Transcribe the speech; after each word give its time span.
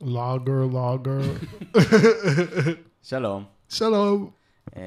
לאגר, 0.00 0.66
לאגר. 0.72 1.20
שלום. 3.02 3.44
שלום. 3.68 4.30
אמ, 4.76 4.80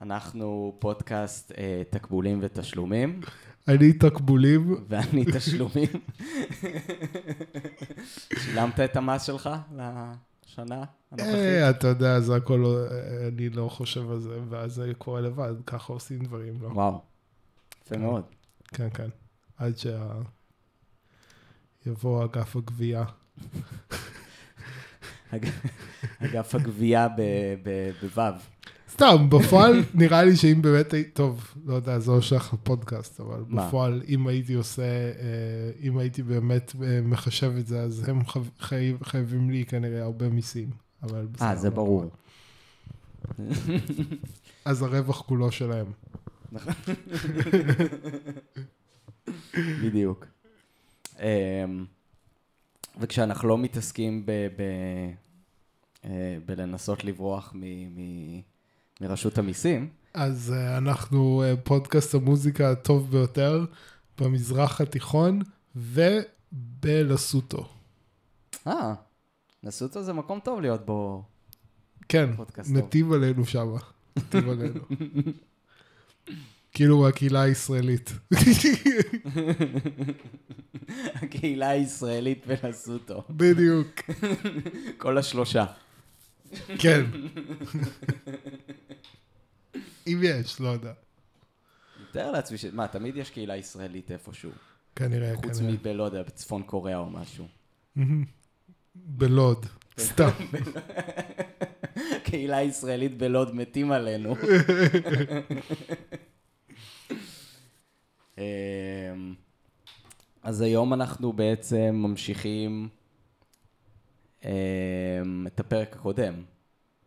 אנחנו 0.00 0.76
פודקאסט 0.78 1.52
אה, 1.58 1.82
תקבולים 1.90 2.38
ותשלומים, 2.42 3.20
אני 3.68 3.92
תקבולים. 3.92 4.84
ואני 4.88 5.24
תשלומים. 5.34 5.88
שילמת 8.38 8.80
את 8.80 8.96
המס 8.96 9.22
שלך 9.22 9.50
לשנה 9.72 10.84
הנוכחית? 11.10 11.34
אה, 11.34 11.70
אתה 11.70 11.88
יודע, 11.88 12.20
זה 12.20 12.36
הכל, 12.36 12.64
אה, 12.64 13.28
אני 13.28 13.48
לא 13.48 13.68
חושב 13.68 14.10
על 14.10 14.20
זה, 14.20 14.38
ואז 14.48 14.74
זה 14.74 14.92
קורה 14.98 15.20
לבד, 15.20 15.54
ככה 15.66 15.92
עושים 15.92 16.18
דברים, 16.18 16.62
לא? 16.62 16.66
וואו, 16.68 17.00
יפה 17.82 17.96
מאוד. 17.96 18.24
כן, 18.68 18.88
כן. 18.94 19.08
עד 19.56 19.76
שה... 19.76 20.12
יבוא 21.86 22.24
אגף 22.24 22.56
הגבייה. 22.56 23.04
אג- 25.34 25.46
אגף 26.18 26.54
הגבייה 26.54 27.08
בו"ו. 27.08 28.20
סתם, 28.90 29.26
בפועל 29.30 29.82
נראה 29.94 30.24
לי 30.24 30.36
שאם 30.36 30.62
באמת 30.62 30.92
הייתי, 30.92 31.10
טוב, 31.10 31.54
לא 31.66 31.74
יודע, 31.74 31.98
זה 31.98 32.10
לא 32.12 32.20
שייך 32.20 32.54
לפודקאסט, 32.54 33.20
אבל 33.20 33.44
מה? 33.48 33.66
בפועל, 33.66 34.02
אם 34.08 34.26
הייתי 34.26 34.54
עושה, 34.54 34.82
אה, 34.82 35.12
אם 35.82 35.98
הייתי 35.98 36.22
באמת 36.22 36.72
אה, 36.82 37.00
מחשב 37.02 37.52
את 37.58 37.66
זה, 37.66 37.80
אז 37.80 38.08
הם 38.08 38.20
חייב- 38.60 38.98
חייבים 39.02 39.50
לי 39.50 39.64
כנראה 39.64 40.02
הרבה 40.02 40.28
מיסים. 40.28 40.70
אבל 41.02 41.26
בסדר. 41.32 41.46
אה, 41.48 41.56
זה 41.56 41.68
לא 41.70 41.74
ברור. 41.74 42.10
אז 44.64 44.82
הרווח 44.82 45.20
כולו 45.22 45.52
שלהם. 45.52 45.86
בדיוק. 49.84 50.26
וכשאנחנו 53.00 53.48
לא 53.48 53.58
מתעסקים 53.58 54.26
ב- 54.26 54.30
ב- 54.56 55.12
אה, 56.04 56.38
בלנסות 56.46 57.04
לברוח 57.04 57.52
מ- 57.54 57.96
מ- 57.96 58.40
מרשות 59.00 59.38
המיסים, 59.38 59.88
אז 60.14 60.52
אה, 60.56 60.78
אנחנו 60.78 61.42
אה, 61.42 61.56
פודקאסט 61.56 62.14
המוזיקה 62.14 62.70
הטוב 62.70 63.10
ביותר 63.10 63.64
במזרח 64.18 64.80
התיכון 64.80 65.40
ובלסוטו. 65.76 67.68
אה, 68.66 68.94
נסוטו 69.62 70.02
זה 70.02 70.12
מקום 70.12 70.40
טוב 70.40 70.60
להיות 70.60 70.86
בו 70.86 71.22
כן, 72.08 72.36
פודקאסט 72.36 72.68
טוב. 72.74 72.78
נתיב 72.78 73.12
עלינו 73.12 73.44
שם. 73.46 73.74
נתיב 74.16 74.48
עלינו. 74.48 74.80
כאילו 76.80 77.08
הקהילה 77.08 77.42
הישראלית. 77.42 78.12
הקהילה 81.22 81.68
הישראלית 81.68 82.46
בנסוטו. 82.46 83.22
בדיוק. 83.30 84.00
כל 84.98 85.18
השלושה. 85.18 85.66
כן. 86.78 87.04
אם 90.06 90.20
יש, 90.22 90.60
לא 90.60 90.68
יודע. 90.68 90.92
מתאר 92.08 92.30
לעצמי 92.30 92.58
ש... 92.58 92.64
מה, 92.64 92.88
תמיד 92.88 93.16
יש 93.16 93.30
קהילה 93.30 93.56
ישראלית 93.56 94.10
איפשהו. 94.10 94.50
כנראה, 94.96 95.36
חוץ 95.36 95.58
כנראה. 95.58 95.72
מב... 95.72 95.88
לא 95.88 96.02
יודע, 96.02 96.22
בצפון 96.22 96.62
קוריאה 96.62 96.98
או 96.98 97.10
משהו. 97.10 97.46
בלוד. 98.94 99.66
סתם. 99.98 100.30
קהילה 102.24 102.62
ישראלית 102.62 103.18
בלוד 103.18 103.54
מתים 103.54 103.92
עלינו. 103.92 104.36
אמ, 108.40 109.34
אז 110.42 110.60
היום 110.60 110.92
אנחנו 110.92 111.32
בעצם 111.32 111.90
ממשיכים 111.94 112.88
אמ, 114.44 114.50
את 115.46 115.60
הפרק 115.60 115.96
הקודם. 115.96 116.34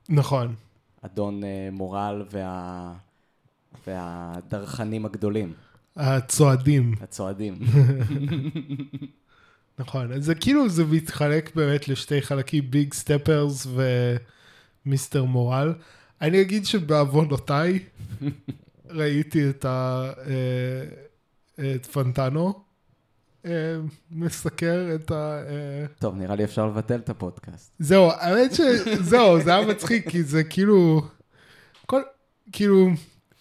נכון. 0.09 0.55
אדון 1.01 1.43
אה, 1.43 1.69
מורל 1.71 2.25
וה... 2.31 2.93
והדרכנים 3.87 5.05
הגדולים, 5.05 5.53
הצועדים. 5.95 6.93
הצועדים. 7.01 7.59
נכון. 9.79 10.11
אז 10.11 10.25
זה 10.25 10.35
כאילו, 10.35 10.69
זה 10.69 10.85
מתחלק 10.85 11.55
באמת 11.55 11.87
לשתי 11.87 12.21
חלקים, 12.21 12.71
ביג 12.71 12.93
סטפרס 12.93 13.67
ומיסטר 14.85 15.23
מורל. 15.23 15.73
אני 16.21 16.41
אגיד 16.41 16.65
שבעוונותיי 16.65 17.79
ראיתי 18.89 19.49
את 19.49 19.65
ה... 19.65 20.11
אה, 21.59 21.75
את 21.75 21.85
פנטנו 21.85 22.63
אה, 23.45 23.51
מסקר 24.11 24.87
את 24.95 25.11
ה... 25.11 25.43
אה, 25.47 25.85
טוב, 25.99 26.15
נראה 26.15 26.35
לי 26.35 26.43
אפשר 26.43 26.67
לבטל 26.67 26.99
את 26.99 27.09
הפודקאסט. 27.09 27.73
זהו, 27.79 28.09
האמת 28.11 28.51
שזהו, 28.53 29.41
זה 29.41 29.55
היה 29.55 29.67
מצחיק, 29.67 30.09
כי 30.09 30.23
זה 30.23 30.43
כאילו, 30.43 31.01
כל, 31.85 32.01
כאילו, 32.51 32.89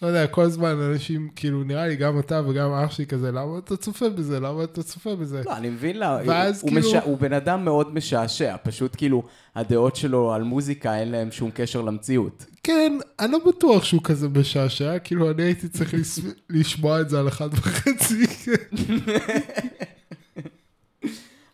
לא 0.03 0.07
יודע, 0.07 0.27
כל 0.27 0.43
הזמן 0.43 0.81
אנשים, 0.81 1.29
כאילו, 1.37 1.65
נראה 1.65 1.87
לי 1.87 1.97
גם 1.97 2.19
אתה 2.19 2.43
וגם 2.49 2.73
אח 2.73 2.91
שלי 2.91 3.07
כזה, 3.07 3.33
למה 3.33 3.59
אתה 3.59 3.77
צופה 3.77 4.09
בזה? 4.09 4.41
למה 4.41 4.65
אתה 4.65 4.83
צופה 4.83 5.17
בזה? 5.17 5.43
לא, 5.47 5.57
אני 5.57 5.71
מבין 5.71 5.99
למה, 5.99 6.19
ואז 6.27 6.63
הוא, 6.63 6.71
כאילו- 6.71 6.89
משע... 6.89 7.01
הוא 7.05 7.19
בן 7.19 7.33
אדם 7.33 7.65
מאוד 7.65 7.95
משעשע, 7.95 8.57
פשוט 8.63 8.97
כאילו, 8.97 9.23
הדעות 9.57 9.97
שלו 9.97 10.33
על 10.33 10.43
מוזיקה 10.43 10.99
אין 10.99 11.11
להם 11.11 11.31
שום 11.31 11.51
קשר 11.55 11.81
למציאות. 11.81 12.47
כן, 12.63 12.99
אני 13.21 13.33
לא 13.33 13.39
בטוח 13.47 13.85
שהוא 13.85 14.01
כזה 14.05 14.29
משעשע, 14.29 14.99
כאילו, 14.99 15.31
אני 15.31 15.43
הייתי 15.43 15.69
צריך 15.69 15.95
לס... 15.95 16.19
לשמוע 16.51 17.01
את 17.01 17.09
זה 17.09 17.19
על 17.19 17.29
אחד 17.29 17.49
וחצי. 17.53 18.27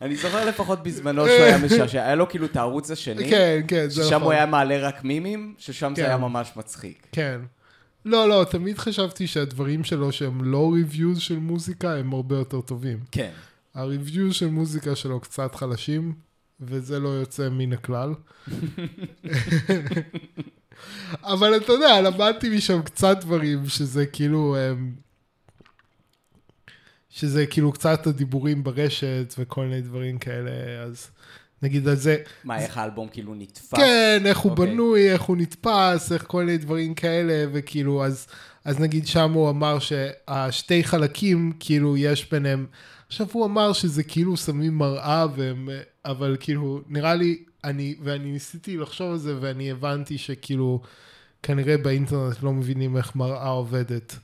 אני 0.03 0.17
זוכר 0.17 0.45
לפחות 0.45 0.83
בזמנו 0.83 1.27
שהוא 1.27 1.37
היה 1.37 1.59
משעשע, 1.59 2.05
היה 2.05 2.15
לו 2.15 2.29
כאילו 2.29 2.47
את 2.47 2.57
הערוץ 2.57 2.91
השני, 2.91 3.31
כן, 3.31 3.61
כן, 3.69 3.89
זה 3.89 4.05
ששם 4.05 4.15
הוא 4.15 4.21
נכון. 4.21 4.33
היה 4.33 4.47
מעלה 4.47 4.79
רק 4.79 5.05
מימים, 5.05 5.55
ששם 5.59 5.89
כן. 5.89 5.95
זה 5.95 6.07
היה 6.07 6.17
ממש 6.17 6.53
מצחיק. 6.57 7.07
כן. 7.13 7.41
לא, 8.09 8.29
לא, 8.29 8.45
תמיד 8.51 8.79
חשבתי 8.79 9.27
שהדברים 9.27 9.85
שלו 9.85 10.13
שהם 10.13 10.45
לא 10.45 10.73
ריוויוז 10.73 11.19
של 11.19 11.39
מוזיקה, 11.39 11.97
הם 11.97 12.13
הרבה 12.13 12.37
יותר 12.37 12.61
טובים. 12.61 13.01
כן. 13.11 13.31
הריוויוז 13.75 14.35
של 14.35 14.47
מוזיקה 14.47 14.97
שלו 14.97 15.21
קצת 15.21 15.55
חלשים, 15.55 16.15
וזה 16.61 16.99
לא 16.99 17.09
יוצא 17.09 17.49
מן 17.49 17.73
הכלל. 17.73 18.15
אבל 21.33 21.57
אתה 21.57 21.73
יודע, 21.73 22.01
למדתי 22.01 22.57
משם 22.57 22.83
קצת 22.83 23.17
דברים 23.21 23.69
שזה 23.69 24.07
כאילו... 24.07 24.57
אמ, 24.57 24.93
שזה 27.11 27.47
כאילו 27.47 27.73
קצת 27.73 28.07
הדיבורים 28.07 28.65
ברשת 28.65 29.35
וכל 29.39 29.65
מיני 29.65 29.81
דברים 29.81 30.19
כאלה, 30.19 30.83
אז 30.83 31.11
נגיד 31.63 31.89
על 31.89 31.95
זה, 31.95 32.17
מה, 32.45 32.59
איך 32.59 32.79
האלבום 32.79 33.09
כאילו 33.09 33.35
נתפס? 33.35 33.75
כן, 33.75 34.23
איך 34.25 34.39
הוא 34.39 34.51
אוקיי. 34.53 34.67
בנוי, 34.67 35.13
איך 35.13 35.23
הוא 35.23 35.37
נתפס, 35.37 36.13
איך 36.13 36.25
כל 36.27 36.45
מיני 36.45 36.59
דברים 36.59 36.95
כאלה, 36.95 37.45
וכאילו, 37.53 38.05
אז, 38.05 38.27
אז 38.65 38.81
נגיד 38.81 39.07
שם 39.07 39.33
הוא 39.33 39.51
אמר 39.51 39.79
שהשתי 39.79 40.85
חלקים, 40.85 41.53
כאילו, 41.61 41.97
יש 41.97 42.31
ביניהם, 42.31 42.67
עכשיו 43.09 43.27
הוא 43.33 43.45
אמר 43.45 43.73
שזה 43.73 44.03
כאילו 44.03 44.37
שמים 44.37 44.79
מראה, 44.79 45.27
והם, 45.37 45.69
אבל 46.05 46.37
כאילו, 46.41 46.81
נראה 46.89 47.15
לי, 47.15 47.39
אני, 47.65 47.95
ואני 48.03 48.33
ניסיתי 48.33 48.77
לחשוב 48.77 49.13
על 49.13 49.19
זה, 49.19 49.35
ואני 49.41 49.71
הבנתי 49.71 50.19
שכאילו, 50.19 50.81
כנראה 51.43 51.79
באינטרנט 51.79 52.43
לא 52.43 52.53
מבינים 52.53 52.97
איך 52.97 53.17
מראה 53.17 53.49
עובדת. 53.49 54.17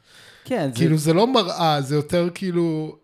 כן, 0.45 0.71
זה... 0.73 0.79
כאילו, 0.79 0.99
זה 0.99 1.13
לא 1.13 1.33
מראה, 1.33 1.81
זה 1.81 1.95
יותר 1.95 2.29
כאילו... 2.35 2.97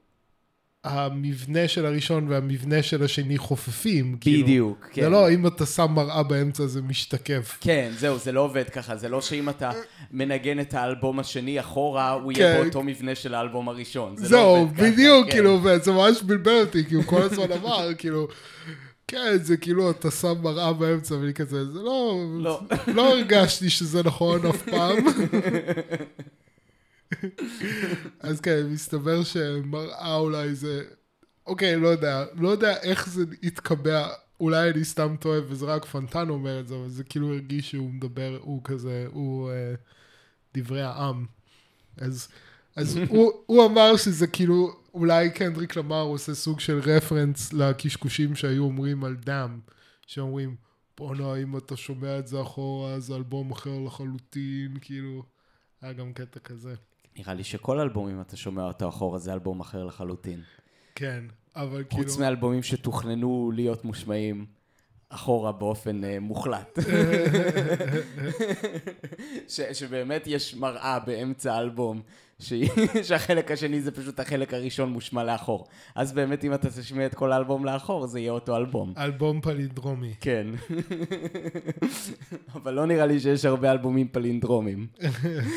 המבנה 0.85 1.69
של 1.69 1.87
הראשון 1.87 2.29
והמבנה 2.29 2.83
של 2.83 3.05
השני 3.05 3.39
חופפים. 3.39 4.17
כאילו. 4.21 4.43
בדיוק, 4.45 4.87
כן. 4.93 5.03
זה 5.03 5.09
לא, 5.09 5.31
אם 5.31 5.47
אתה 5.47 5.67
שם 5.67 5.87
מראה 5.91 6.23
באמצע 6.23 6.67
זה 6.67 6.83
משתקף. 6.83 7.59
כן, 7.61 7.91
זהו, 7.99 8.19
זה 8.19 8.33
לא 8.33 8.41
עובד 8.41 8.69
ככה, 8.69 8.97
זה 8.97 9.09
לא 9.09 9.21
שאם 9.21 9.49
אתה 9.49 9.71
מנגן 10.13 10.61
את 10.61 10.75
האלבום 10.75 11.21
השני 11.21 11.61
אחורה, 11.61 12.11
הוא 12.13 12.33
כן. 12.33 12.41
יהיה 12.41 12.63
באותו 12.63 12.83
מבנה 12.83 13.15
של 13.15 13.35
האלבום 13.35 13.69
הראשון. 13.69 14.17
זה 14.17 14.23
לא 14.23 14.29
זהו, 14.29 14.57
עובד 14.57 14.77
ככה, 14.77 14.91
בדיוק, 14.91 15.27
כן. 15.27 15.31
כאילו, 15.31 15.61
וזה 15.65 15.93
ממש 15.93 16.23
בלבל 16.23 16.61
אותי, 16.61 16.85
כי 16.85 16.95
הוא 16.95 17.05
כל 17.05 17.23
הזמן 17.23 17.53
אמר, 17.53 17.95
כאילו, 17.99 18.29
כן, 19.09 19.39
זה 19.43 19.57
כאילו, 19.57 19.91
אתה 19.91 20.11
שם 20.11 20.35
מראה 20.43 20.73
באמצע, 20.73 21.15
ואני 21.15 21.35
כזה, 21.35 21.65
זה 21.65 21.79
לא, 21.79 22.25
לא. 22.39 22.61
לא 22.87 23.09
הרגשתי 23.09 23.71
שזה 23.71 24.03
נכון 24.03 24.47
אף 24.47 24.63
פעם. 24.63 24.97
אז 28.21 28.41
כן, 28.41 28.67
מסתבר 28.67 29.23
שמראה 29.25 30.17
אולי 30.17 30.55
זה, 30.55 30.85
אוקיי, 31.47 31.77
לא 31.77 31.89
יודע, 31.89 32.25
לא 32.35 32.49
יודע 32.49 32.81
איך 32.83 33.09
זה 33.09 33.25
התקבע, 33.43 34.09
אולי 34.41 34.71
אני 34.71 34.85
סתם 34.85 35.17
טועה, 35.21 35.41
וזה 35.49 35.67
רק 35.67 35.85
פנטן 35.85 36.29
אומר 36.29 36.61
את 36.61 36.69
זה, 36.69 36.75
אבל 36.75 36.89
זה 36.89 37.05
כאילו 37.05 37.33
הרגיש 37.33 37.71
שהוא 37.71 37.91
מדבר, 37.91 38.39
הוא 38.41 38.61
כזה, 38.65 39.07
הוא 39.13 39.51
אה, 39.51 39.75
דברי 40.55 40.83
העם. 40.83 41.27
אז, 41.97 42.29
אז 42.77 42.97
הוא, 43.09 43.33
הוא 43.47 43.67
אמר 43.67 43.97
שזה 43.97 44.27
כאילו, 44.27 44.73
אולי 44.95 45.31
קנדריק 45.31 45.77
למר 45.77 46.03
עושה 46.03 46.35
סוג 46.35 46.61
של 46.61 46.79
רפרנס 46.79 47.53
לקשקושים 47.53 48.35
שהיו 48.35 48.65
אומרים 48.65 49.05
על 49.05 49.17
דם, 49.17 49.61
שאומרים, 50.07 50.57
בואנה, 50.99 51.35
אם 51.35 51.57
אתה 51.57 51.77
שומע 51.77 52.19
את 52.19 52.27
זה 52.27 52.43
אחורה, 52.43 53.01
זה 53.01 53.17
אלבום 53.17 53.51
אחר 53.51 53.79
לחלוטין, 53.87 54.77
כאילו, 54.81 55.23
היה 55.83 55.93
גם 55.93 56.13
קטע 56.13 56.41
כזה. 56.41 56.75
נראה 57.21 57.35
לי 57.35 57.45
שכל 57.45 57.81
אלבום, 57.81 58.09
אם 58.09 58.21
אתה 58.21 58.37
שומע 58.37 58.63
אותו 58.63 58.89
אחורה, 58.89 59.19
זה 59.19 59.33
אלבום 59.33 59.61
אחר 59.61 59.85
לחלוטין. 59.85 60.41
כן. 60.95 61.25
אבל 61.57 61.85
כאילו... 61.89 62.03
חוץ 62.03 62.19
מאלבומים 62.19 62.63
שתוכננו 62.63 63.53
להיות 63.55 63.85
מושמעים 63.85 64.47
אחורה 65.09 65.53
באופן 65.53 66.05
אה, 66.05 66.21
מוחלט. 66.21 66.79
ש, 69.49 69.61
שבאמת 69.61 70.23
יש 70.27 70.55
מראה 70.55 70.99
באמצע 70.99 71.55
האלבום, 71.55 72.03
שהחלק 73.03 73.51
השני 73.51 73.81
זה 73.81 73.91
פשוט 73.91 74.21
החלק 74.21 74.55
הראשון 74.55 74.93
מושמע 74.93 75.25
לאחור. 75.25 75.67
אז 75.95 76.13
באמת 76.13 76.45
אם 76.45 76.55
אתה 76.55 76.71
תשמיע 76.71 77.07
את 77.07 77.15
כל 77.15 77.33
האלבום 77.33 77.65
לאחור, 77.65 78.07
זה 78.07 78.21
יהיה 78.21 78.33
אותו 78.33 78.57
אלבום. 78.57 78.95
אלבום 78.99 79.41
פלידרומי. 79.41 80.15
כן. 80.21 80.47
אבל 82.55 82.75
לא 82.75 82.87
נראה 82.87 83.07
לי 83.07 83.21
שיש 83.21 83.45
הרבה 83.45 83.73
אלבומים 83.73 84.09
פלינדרומים. 84.09 84.87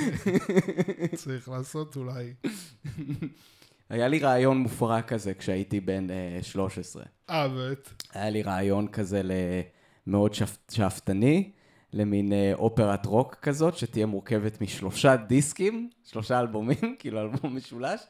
צריך 1.16 1.50
לעשות 1.50 1.96
אולי. 1.96 2.34
היה 3.90 4.08
לי 4.08 4.20
רעיון 4.20 4.58
מופרע 4.58 5.02
כזה 5.02 5.34
כשהייתי 5.34 5.80
בן 5.80 6.08
אה, 6.10 6.40
13. 6.42 7.04
אה, 7.30 7.48
באמת? 7.48 7.90
היה 8.14 8.30
לי 8.30 8.42
רעיון 8.42 8.88
כזה 8.88 9.22
מאוד 10.08 10.34
שפ... 10.34 10.58
שאפתני, 10.72 11.52
למין 11.94 12.34
אה, 12.34 12.52
אופרת 12.54 13.06
רוק 13.06 13.36
כזאת, 13.36 13.78
שתהיה 13.78 14.06
מורכבת 14.06 14.62
משלושה 14.62 15.16
דיסקים, 15.16 15.90
שלושה 16.04 16.40
אלבומים, 16.40 16.96
כאילו 17.00 17.22
אלבום 17.22 17.56
משולש, 17.56 18.02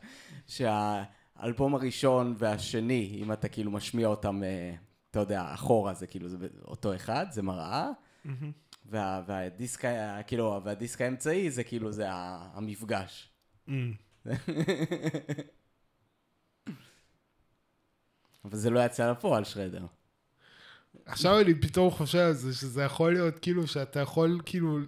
שהאלבום 0.48 1.76
הראשון 1.76 2.36
והשני, 2.38 3.20
אם 3.24 3.32
אתה 3.32 3.50
כאילו 3.50 3.72
משמיע 3.72 4.08
אותם, 4.08 4.44
אה, 4.44 4.76
אתה 5.12 5.20
יודע, 5.20 5.54
אחורה, 5.54 5.94
זה 5.94 6.08
כאילו, 6.08 6.30
זה 6.30 6.38
אותו 6.66 6.96
אחד, 6.96 7.26
זה 7.32 7.42
מראה. 7.42 7.90
וה, 8.86 9.22
והדיסק, 9.28 9.86
ה- 9.86 10.24
כאילו, 10.28 10.62
והדיסק 10.64 11.02
האמצעי 11.02 11.52
זה 11.52 11.64
כאילו, 11.64 11.92
זה 11.92 12.06
המפגש. 12.10 13.30
אבל 18.46 18.58
זה 18.58 18.70
לא 18.70 18.86
יצא 18.86 19.12
לפועל, 19.12 19.44
שרדר. 19.44 19.86
עכשיו 21.06 21.40
אני 21.40 21.54
פתאום 21.56 21.92
חושב 21.92 22.20
על 22.20 22.34
זה, 22.34 22.54
שזה 22.56 22.84
יכול 22.84 23.14
להיות 23.14 23.40
כאילו 23.40 23.68
שאתה 23.68 24.00
יכול 24.00 24.42
כאילו... 24.46 24.80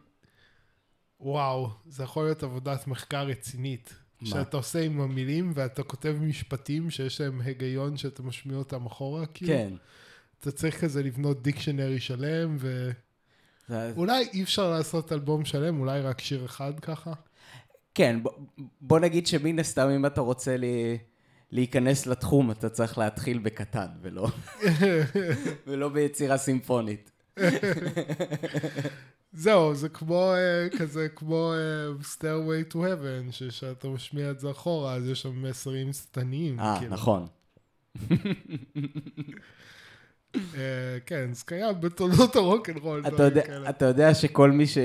וואו, 1.20 1.70
זה 1.88 2.04
יכול 2.04 2.26
להיות 2.26 2.44
עבודת 2.44 2.88
מחקר 2.88 3.28
רצינית. 3.28 3.94
מה? 4.22 4.28
שאתה 4.28 4.58
עושה 4.58 4.82
עם 4.82 5.02
המילים 5.02 5.52
ואתה 5.56 5.84
כותב 5.84 6.16
משפטים 6.22 6.90
שיש 6.90 7.22
להם 7.22 7.42
היגיון 7.42 7.98
שאתה 7.98 8.24
משמיע 8.24 8.58
אותם 8.58 8.86
אחורה, 8.86 9.26
כאילו. 9.26 9.54
כן. 9.54 9.74
אתה 10.40 10.52
צריך 10.52 10.82
כזה 10.82 11.04
לבנות 11.04 11.44
דיקשנרי 11.44 12.00
שלם, 12.00 12.58
זה- 12.60 12.92
ואולי 13.70 14.28
אי 14.34 14.44
אפשר 14.44 14.70
לעשות 14.72 15.12
אלבום 15.12 15.46
שלם, 15.46 15.80
אולי 15.80 16.02
רק 16.02 16.22
שיר 16.22 16.46
אחד 16.46 16.80
ככה. 16.80 17.14
כן, 17.96 18.24
ב- 18.24 18.62
בוא 18.82 19.00
נגיד 19.00 19.28
שמן 19.28 19.60
הסתם 19.60 19.90
אם 19.90 20.06
אתה 20.06 20.22
רוצה 20.22 20.58
לי, 20.58 20.98
להיכנס 21.56 22.06
לתחום, 22.06 22.52
אתה 22.52 22.70
צריך 22.70 22.98
להתחיל 22.98 23.38
בקטן, 23.40 23.88
ולא, 24.02 24.28
ולא 25.68 25.90
ביצירה 25.90 26.38
סימפונית. 26.38 27.12
זהו, 29.34 29.76
זה 29.76 29.90
כמו 29.90 30.34
אה, 30.34 30.68
כזה, 30.80 31.08
כמו 31.16 31.54
אה, 31.54 31.58
Stairway 32.02 32.74
to 32.74 32.76
Heaven, 32.76 33.32
שכשאתה 33.32 33.88
משמיע 33.88 34.32
את 34.32 34.40
זה 34.40 34.52
אחורה, 34.52 34.94
אז 34.94 35.10
יש 35.10 35.22
שם 35.22 35.44
מסרים 35.44 35.94
שטניים. 35.94 36.60
אה, 36.60 36.76
כאילו. 36.80 36.94
נכון. 36.94 37.28
אה, 40.36 40.98
כן, 41.06 41.34
זה 41.34 41.44
קיים 41.46 41.82
בתולדות 41.82 42.36
הרוקנרול. 42.36 43.04
אתה 43.70 43.86
יודע 43.86 44.14
שכל 44.14 44.52
מי 44.52 44.68
ש... 44.68 44.78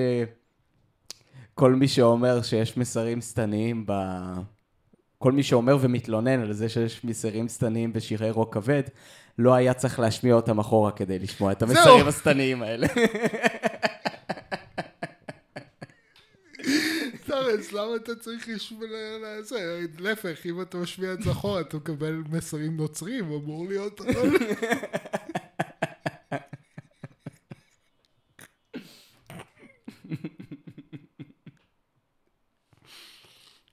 כל 1.55 1.75
מי 1.75 1.89
שאומר 1.89 2.43
שיש 2.43 2.77
מסרים 2.77 3.21
שטניים 3.21 3.85
ב... 3.87 3.93
כל 5.23 5.33
מי 5.33 5.43
שאומר 5.43 5.77
ומתלונן 5.81 6.41
על 6.41 6.53
זה 6.53 6.69
שיש 6.69 7.05
מסרים 7.05 7.49
שטניים 7.49 7.93
בשירי 7.93 8.31
רוק 8.31 8.55
כבד, 8.55 8.83
לא 9.39 9.55
היה 9.55 9.75
צריך 9.75 10.01
להשמיע 10.01 10.35
אותם 10.35 10.59
אחורה 10.59 10.93
כדי 10.93 11.19
לשמוע 11.19 11.53
את 11.53 11.63
המסרים 11.63 12.09
השטניים 12.09 12.63
האלה. 12.63 12.87
תרץ, 17.27 17.73
למה 17.73 17.97
אתה 17.97 18.15
צריך 18.15 18.49
לשמוע 18.49 18.87
לזה? 19.23 19.81
להפך, 19.99 20.47
אם 20.47 20.63
אתה 20.63 20.79
משמיע 20.79 21.13
את 21.13 21.23
זה 21.23 21.31
אחורה, 21.31 21.61
אתה 21.61 21.77
מקבל 21.77 22.23
מסרים 22.31 22.77
נוצרים, 22.77 23.25
אמור 23.25 23.69
להיות... 23.69 24.01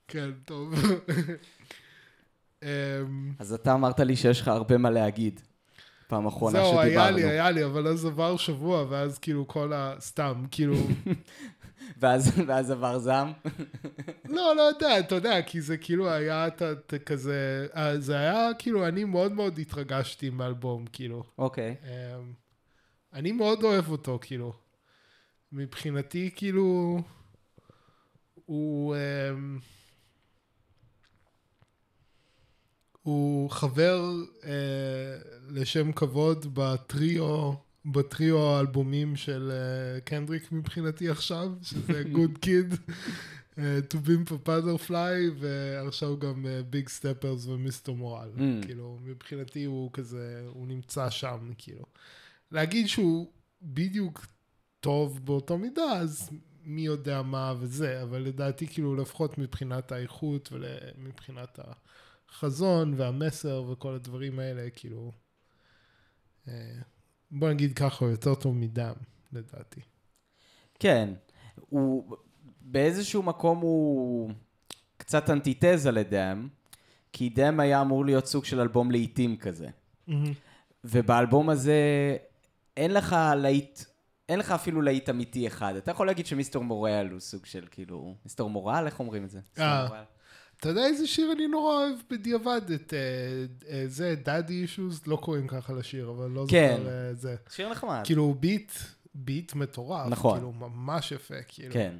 כן, 0.08 0.30
טוב. 0.44 0.74
אמ, 2.62 3.32
אז 3.38 3.52
אתה 3.68 3.76
אמרת 3.76 4.00
לי 4.00 4.16
שיש 4.16 4.40
לך 4.40 4.48
הרבה 4.48 4.78
מה 4.78 4.90
להגיד. 4.90 5.40
פעם 6.06 6.26
אחרונה 6.26 6.58
זהו, 6.58 6.80
היה 6.80 6.82
שדיברנו. 6.82 7.16
לי, 7.16 7.24
היה 7.24 7.50
לי, 7.50 7.64
אבל 7.64 7.86
אז 7.88 8.04
עבר 8.04 8.36
שבוע, 8.36 8.84
ואז 8.88 9.18
כאילו 9.18 9.48
כל 9.48 9.72
ה... 9.72 9.94
סתם, 10.00 10.44
כאילו... 10.50 10.74
ואז, 12.00 12.32
ואז 12.46 12.70
עבר 12.70 12.98
זעם. 12.98 13.32
לא, 14.36 14.56
לא 14.56 14.62
יודע, 14.62 14.98
אתה 14.98 15.14
יודע, 15.14 15.42
כי 15.42 15.60
זה 15.60 15.76
כאילו 15.76 16.10
היה 16.10 16.46
את 16.46 16.94
כזה... 17.06 17.66
אה, 17.76 18.00
זה 18.00 18.16
היה 18.16 18.50
כאילו, 18.58 18.88
אני 18.88 19.04
מאוד 19.04 19.32
מאוד 19.32 19.58
התרגשתי 19.58 20.30
מהאלבום, 20.30 20.84
כאילו. 20.92 21.22
אוקיי. 21.38 21.74
אמ, 21.84 22.32
אני 23.12 23.32
מאוד 23.32 23.62
אוהב 23.62 23.90
אותו, 23.90 24.18
כאילו. 24.22 24.52
מבחינתי, 25.52 26.30
כאילו, 26.36 26.98
הוא... 28.46 28.96
אמ, 28.96 29.58
הוא 33.08 33.50
חבר 33.50 34.14
אה, 34.44 34.50
לשם 35.48 35.92
כבוד 35.92 36.46
בטריו, 36.54 37.52
בטריו 37.84 38.38
האלבומים 38.38 39.16
של 39.16 39.50
אה, 39.52 40.00
קנדריק 40.00 40.52
מבחינתי 40.52 41.08
עכשיו, 41.08 41.52
שזה 41.62 42.02
Good 42.14 42.44
Kid, 42.44 42.76
אה, 43.58 43.78
To 43.90 43.96
Pimp 43.96 44.30
a 44.30 44.48
Butterfly, 44.48 45.32
ועכשיו 45.38 46.18
גם 46.18 46.46
Big 46.70 46.88
Steppers 46.88 47.46
ו 47.46 47.57
Mr. 47.57 47.92
Morale. 47.92 48.28
Mm. 48.36 48.66
כאילו, 48.66 48.98
מבחינתי 49.04 49.64
הוא 49.64 49.90
כזה, 49.92 50.42
הוא 50.48 50.66
נמצא 50.66 51.10
שם, 51.10 51.52
כאילו. 51.58 51.84
להגיד 52.52 52.88
שהוא 52.88 53.26
בדיוק 53.62 54.26
טוב 54.80 55.20
באותו 55.24 55.58
מידה, 55.58 55.92
אז 55.92 56.30
מי 56.64 56.82
יודע 56.82 57.22
מה 57.22 57.54
וזה, 57.60 58.02
אבל 58.02 58.22
לדעתי 58.22 58.66
כאילו 58.66 58.96
לפחות 58.96 59.38
מבחינת 59.38 59.92
האיכות 59.92 60.52
ומבחינת 60.52 61.58
החזון 62.30 62.94
והמסר 62.96 63.64
וכל 63.68 63.94
הדברים 63.94 64.38
האלה, 64.38 64.70
כאילו, 64.70 65.12
אה, 66.48 66.78
בוא 67.30 67.50
נגיד 67.50 67.78
ככה, 67.78 68.04
הוא 68.04 68.10
יותר 68.10 68.34
טוב 68.34 68.54
מדם, 68.54 68.94
לדעתי. 69.32 69.80
כן. 70.78 71.14
הוא, 71.68 72.16
באיזשהו 72.60 73.22
מקום 73.22 73.58
הוא 73.58 74.30
קצת 74.96 75.30
אנטיתזה 75.30 75.90
לדאם, 75.90 76.48
כי 77.12 77.28
דאם 77.28 77.60
היה 77.60 77.80
אמור 77.80 78.04
להיות 78.04 78.26
סוג 78.26 78.44
של 78.44 78.60
אלבום 78.60 78.90
להיטים 78.90 79.36
כזה. 79.36 79.68
ובאלבום 80.84 81.50
הזה 81.50 81.76
אין 82.76 82.94
לך 82.94 83.16
להיט, 83.36 83.80
אין 84.28 84.38
לך 84.38 84.50
אפילו 84.50 84.82
להיט 84.82 85.08
אמיתי 85.08 85.46
אחד. 85.46 85.76
אתה 85.76 85.90
יכול 85.90 86.06
להגיד 86.06 86.26
שמיסטר 86.26 86.60
מורל 86.60 87.08
הוא 87.12 87.20
סוג 87.20 87.46
של 87.46 87.66
כאילו, 87.70 88.14
מיסטר 88.24 88.46
מורל, 88.46 88.82
איך 88.86 89.00
אומרים 89.00 89.24
את 89.24 89.30
זה? 89.30 89.40
אה. 89.58 90.02
אתה 90.60 90.68
יודע 90.68 90.86
איזה 90.86 91.06
שיר 91.06 91.32
אני 91.32 91.46
נורא 91.46 91.74
אוהב 91.74 91.96
בדיעבד? 92.10 92.70
את 92.74 92.94
אה, 92.94 92.98
אה, 93.70 93.84
זה, 93.86 94.14
daddy 94.24 94.62
issues, 94.62 95.06
לא 95.06 95.16
קוראים 95.16 95.46
ככה 95.46 95.72
לשיר, 95.72 96.10
אבל 96.10 96.30
לא 96.30 96.44
כן. 96.48 96.76
זוכר 96.78 96.90
אה, 96.90 97.14
זה. 97.14 97.36
שיר 97.50 97.70
נחמד. 97.70 98.00
כאילו 98.04 98.34
ביט, 98.40 98.72
ביט 99.14 99.54
מטורף. 99.54 100.08
נכון. 100.10 100.34
כאילו 100.34 100.52
ממש 100.52 101.12
יפה, 101.12 101.42
כאילו. 101.48 101.74
כן. 101.74 101.96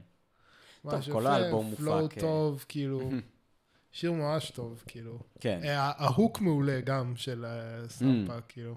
טוב, 0.83 1.13
כל 1.13 1.27
האלבום 1.27 1.75
flow 1.75 2.03
מופק, 2.03 2.17
אה. 2.17 2.21
טוב, 2.21 2.65
כאילו. 2.69 3.11
שיר 3.93 4.13
ממש 4.13 4.51
טוב, 4.51 4.83
כאילו. 4.87 5.19
כן. 5.41 5.61
ה 5.77 5.89
hook 5.89 6.41
מעולה 6.41 6.81
גם 6.81 7.17
של 7.17 7.45
אה, 7.45 7.89
סטמפה, 7.89 8.41
כאילו. 8.49 8.75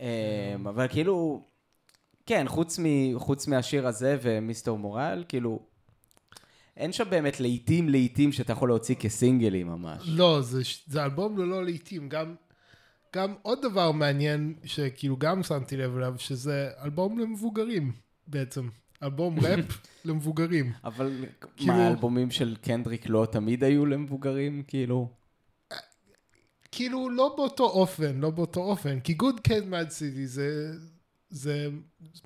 אמ, 0.00 0.66
אבל 0.66 0.88
כאילו, 0.88 1.42
כן, 2.26 2.46
חוץ 3.16 3.46
מהשיר 3.48 3.86
הזה 3.86 4.18
ו 4.22 4.35
Mr. 4.35 4.74
Morale, 4.74 5.24
כאילו, 5.28 5.60
אין 6.78 6.92
שם 6.92 7.10
באמת 7.10 7.40
לעיתים 7.40 7.88
לעיתים 7.88 8.32
שאתה 8.32 8.52
יכול 8.52 8.68
להוציא 8.68 8.94
כסינגלים 8.94 9.66
ממש. 9.66 10.02
לא, 10.06 10.40
זה, 10.42 10.62
זה 10.86 11.04
אלבום 11.04 11.38
ללא 11.38 11.64
לעיתים. 11.64 12.08
גם, 12.08 12.34
גם 13.14 13.34
עוד 13.42 13.58
דבר 13.62 13.92
מעניין, 13.92 14.54
שכאילו 14.64 15.16
גם 15.16 15.42
שמתי 15.42 15.76
לב 15.76 15.96
אליו, 15.96 16.14
שזה 16.18 16.70
אלבום 16.82 17.18
למבוגרים 17.18 17.92
בעצם. 18.26 18.68
אלבום 19.02 19.38
ראפ 19.44 19.78
למבוגרים. 20.04 20.72
אבל 20.84 21.24
כאילו- 21.56 21.74
מה, 21.74 21.86
האלבומים 21.86 22.30
של 22.30 22.56
קנדריק 22.62 23.08
לא 23.08 23.26
תמיד 23.32 23.64
היו 23.64 23.86
למבוגרים? 23.86 24.62
כאילו... 24.66 25.08
כאילו, 26.72 27.10
לא 27.10 27.34
באותו 27.36 27.64
אופן, 27.64 28.20
לא 28.20 28.30
באותו 28.30 28.60
אופן. 28.60 29.00
כי 29.00 29.16
Good 29.22 29.48
Kid 29.48 29.72
Mad 29.72 29.90
City 29.90 30.24
זה, 30.24 30.72
זה 31.30 31.68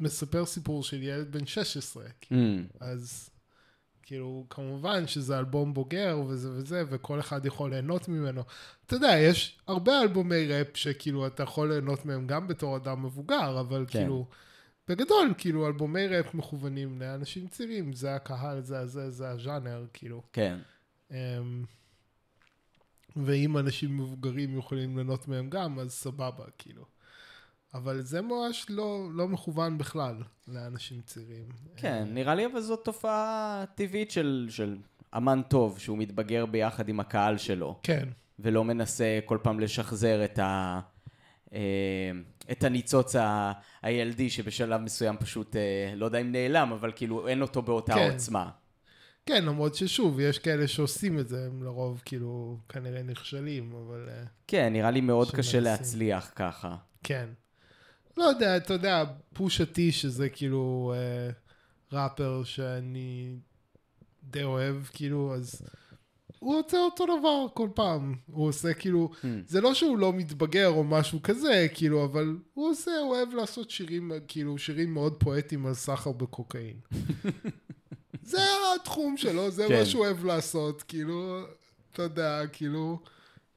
מספר 0.00 0.46
סיפור 0.46 0.82
של 0.82 1.02
ילד 1.02 1.32
בן 1.32 1.46
16. 1.46 2.04
כאילו. 2.20 2.40
אמ, 2.40 2.64
אז 2.80 3.30
כאילו, 4.12 4.46
כמובן 4.50 5.06
שזה 5.06 5.38
אלבום 5.38 5.74
בוגר 5.74 6.20
וזה 6.28 6.50
וזה, 6.50 6.84
וכל 6.88 7.20
אחד 7.20 7.46
יכול 7.46 7.70
ליהנות 7.70 8.08
ממנו. 8.08 8.42
אתה 8.86 8.96
יודע, 8.96 9.16
יש 9.18 9.58
הרבה 9.66 10.02
אלבומי 10.02 10.46
ראפ 10.46 10.76
שכאילו 10.76 11.26
אתה 11.26 11.42
יכול 11.42 11.72
ליהנות 11.72 12.06
מהם 12.06 12.26
גם 12.26 12.48
בתור 12.48 12.76
אדם 12.76 13.02
מבוגר, 13.02 13.60
אבל 13.60 13.84
כן. 13.88 13.98
כאילו, 13.98 14.26
בגדול, 14.88 15.34
כאילו, 15.38 15.66
אלבומי 15.66 16.06
ראפ 16.06 16.34
מכוונים 16.34 17.00
לאנשים 17.00 17.46
צעירים, 17.46 17.92
זה 17.92 18.14
הקהל, 18.14 18.60
זה 18.60 18.86
זה, 18.86 19.10
זה 19.10 19.28
הז'אנר, 19.28 19.84
כאילו. 19.92 20.22
כן. 20.32 20.58
אמ, 21.10 21.64
ואם 23.16 23.58
אנשים 23.58 23.98
מבוגרים 23.98 24.58
יכולים 24.58 24.96
ליהנות 24.96 25.28
מהם 25.28 25.50
גם, 25.50 25.78
אז 25.78 25.92
סבבה, 25.92 26.44
כאילו. 26.58 26.84
אבל 27.74 28.00
זה 28.02 28.20
ממש 28.22 28.66
לא, 28.68 29.08
לא 29.12 29.28
מכוון 29.28 29.78
בכלל 29.78 30.14
לאנשים 30.48 31.00
צעירים. 31.04 31.44
כן, 31.76 32.04
נראה 32.10 32.34
לי 32.34 32.46
אבל 32.46 32.60
זאת 32.60 32.84
תופעה 32.84 33.64
טבעית 33.74 34.10
של, 34.10 34.46
של 34.50 34.76
אמן 35.16 35.40
טוב, 35.48 35.78
שהוא 35.78 35.98
מתבגר 35.98 36.46
ביחד 36.46 36.88
עם 36.88 37.00
הקהל 37.00 37.38
שלו, 37.38 37.80
כן, 37.82 38.08
ולא 38.38 38.64
מנסה 38.64 39.18
כל 39.24 39.38
פעם 39.42 39.60
לשחזר 39.60 40.24
את, 40.24 40.38
ה, 40.38 40.80
אה, 41.52 41.58
את 42.52 42.64
הניצוץ 42.64 43.16
ה- 43.16 43.52
הילדי 43.82 44.30
שבשלב 44.30 44.80
מסוים 44.80 45.16
פשוט, 45.16 45.56
אה, 45.56 45.92
לא 45.96 46.04
יודע 46.04 46.18
אם 46.20 46.32
נעלם, 46.32 46.72
אבל 46.72 46.92
כאילו 46.96 47.28
אין 47.28 47.42
אותו 47.42 47.62
באותה 47.62 47.94
כן. 47.94 48.10
עוצמה. 48.12 48.50
כן, 49.26 49.44
למרות 49.44 49.74
ששוב, 49.74 50.20
יש 50.20 50.38
כאלה 50.38 50.68
שעושים 50.68 51.18
את 51.18 51.28
זה, 51.28 51.46
הם 51.46 51.62
לרוב 51.62 52.02
כאילו 52.04 52.58
כנראה 52.68 53.02
נכשלים, 53.02 53.72
אבל 53.86 54.08
אה, 54.08 54.22
כן, 54.46 54.72
נראה 54.72 54.90
לי 54.90 55.00
מאוד 55.00 55.30
קשה 55.30 55.42
שמנסים. 55.42 55.64
להצליח 55.64 56.32
ככה. 56.36 56.76
כן. 57.02 57.28
לא 58.16 58.24
יודע, 58.24 58.56
אתה 58.56 58.72
יודע, 58.72 59.04
פוש 59.34 59.60
הטי 59.60 59.92
שזה 59.92 60.28
כאילו 60.28 60.94
אה, 60.96 61.30
ראפר 61.92 62.42
שאני 62.44 63.36
די 64.22 64.42
אוהב, 64.42 64.76
כאילו, 64.92 65.34
אז 65.34 65.62
הוא 66.38 66.60
עושה 66.66 66.78
אותו 66.78 67.04
דבר 67.06 67.46
כל 67.54 67.68
פעם. 67.74 68.14
הוא 68.26 68.48
עושה 68.48 68.74
כאילו, 68.74 69.10
Hmm. 69.22 69.26
זה 69.46 69.60
לא 69.60 69.74
שהוא 69.74 69.98
לא 69.98 70.12
מתבגר 70.12 70.68
או 70.68 70.84
משהו 70.84 71.22
כזה, 71.22 71.66
כאילו, 71.74 72.04
אבל 72.04 72.36
הוא 72.54 72.70
עושה, 72.70 72.90
הוא 72.90 73.10
אוהב 73.16 73.34
לעשות 73.34 73.70
שירים, 73.70 74.12
כאילו, 74.28 74.58
שירים 74.58 74.94
מאוד 74.94 75.16
פואטיים 75.20 75.66
על 75.66 75.74
סחר 75.74 76.12
בקוקאין. 76.12 76.76
זה 78.22 78.38
התחום 78.76 79.16
שלו, 79.16 79.50
זה 79.50 79.64
כן. 79.68 79.78
מה 79.78 79.86
שהוא 79.86 80.04
אוהב 80.04 80.24
לעשות, 80.24 80.82
כאילו, 80.82 81.40
אתה 81.92 82.02
יודע, 82.02 82.42
כאילו, 82.52 82.98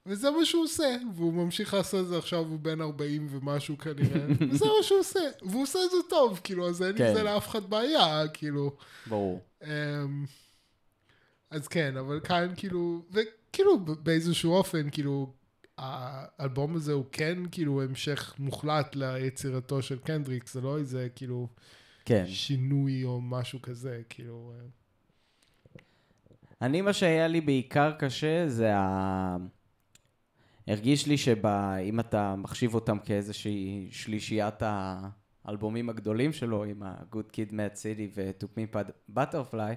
וזה 0.06 0.32
מה 0.32 0.46
שהוא 0.46 0.64
עושה, 0.64 0.96
והוא 1.16 1.34
ממשיך 1.34 1.74
לעשות 1.74 2.04
את 2.04 2.08
זה 2.08 2.18
עכשיו, 2.18 2.40
הוא 2.40 2.60
בן 2.60 2.82
40 2.82 3.28
ומשהו 3.30 3.78
כנראה, 3.78 4.26
וזה 4.52 4.66
מה 4.66 4.84
שהוא 4.84 5.00
עושה, 5.00 5.20
והוא 5.42 5.64
עושה 5.64 5.80
את 5.86 5.92
זה 5.92 5.98
טוב, 6.10 6.40
כאילו, 6.44 6.70
אז 6.70 6.82
אין 6.82 6.90
עם 6.90 6.98
כן. 6.98 7.14
זה 7.14 7.24
לאף 7.24 7.48
אחד 7.48 7.70
בעיה, 7.70 8.28
כאילו. 8.34 8.76
ברור. 9.08 9.42
אמ, 9.64 10.26
אז 11.50 11.68
כן, 11.68 11.98
אבל 11.98 12.20
כאן 12.24 12.54
כאילו, 12.58 13.02
וכאילו 13.12 13.80
באיזשהו 13.86 14.54
אופן, 14.54 14.90
כאילו, 14.90 15.34
האלבום 15.78 16.76
הזה 16.76 16.94
הוא 16.94 17.06
כן 17.12 17.38
כאילו 17.52 17.84
המשך 17.84 18.36
מוחלט 18.40 18.96
ליצירתו 18.96 19.82
של 19.82 20.00
קנדריק, 20.00 20.50
זה 20.50 20.62
לא 20.62 20.78
איזה 20.78 21.08
כאילו 21.16 21.48
כן. 22.06 22.24
שינוי 22.28 23.04
או 23.04 23.22
משהו 23.22 23.62
כזה, 23.62 24.02
כאילו... 24.10 24.54
אה, 24.56 24.66
אני, 26.62 26.82
מה 26.82 26.94
שהיה 26.94 27.28
לי 27.28 27.42
בעיקר 27.42 27.92
קשה 28.00 28.48
זה 28.48 28.76
ה... 28.76 29.38
הרגיש 30.68 31.08
לי 31.08 31.18
שאם 31.18 32.00
אתה 32.00 32.36
מחשיב 32.36 32.76
אותם 32.76 33.00
כאיזושהי 33.00 33.88
שלישיית 33.92 34.62
האלבומים 35.46 35.90
הגדולים 35.90 36.34
שלו, 36.34 36.64
עם 36.64 36.84
ה-Good 36.84 37.32
Kid 37.34 37.52
Mad 37.52 37.76
City 37.76 38.10
ו-To 38.16 38.46
Me 38.46 38.78
Butterfly, 39.16 39.76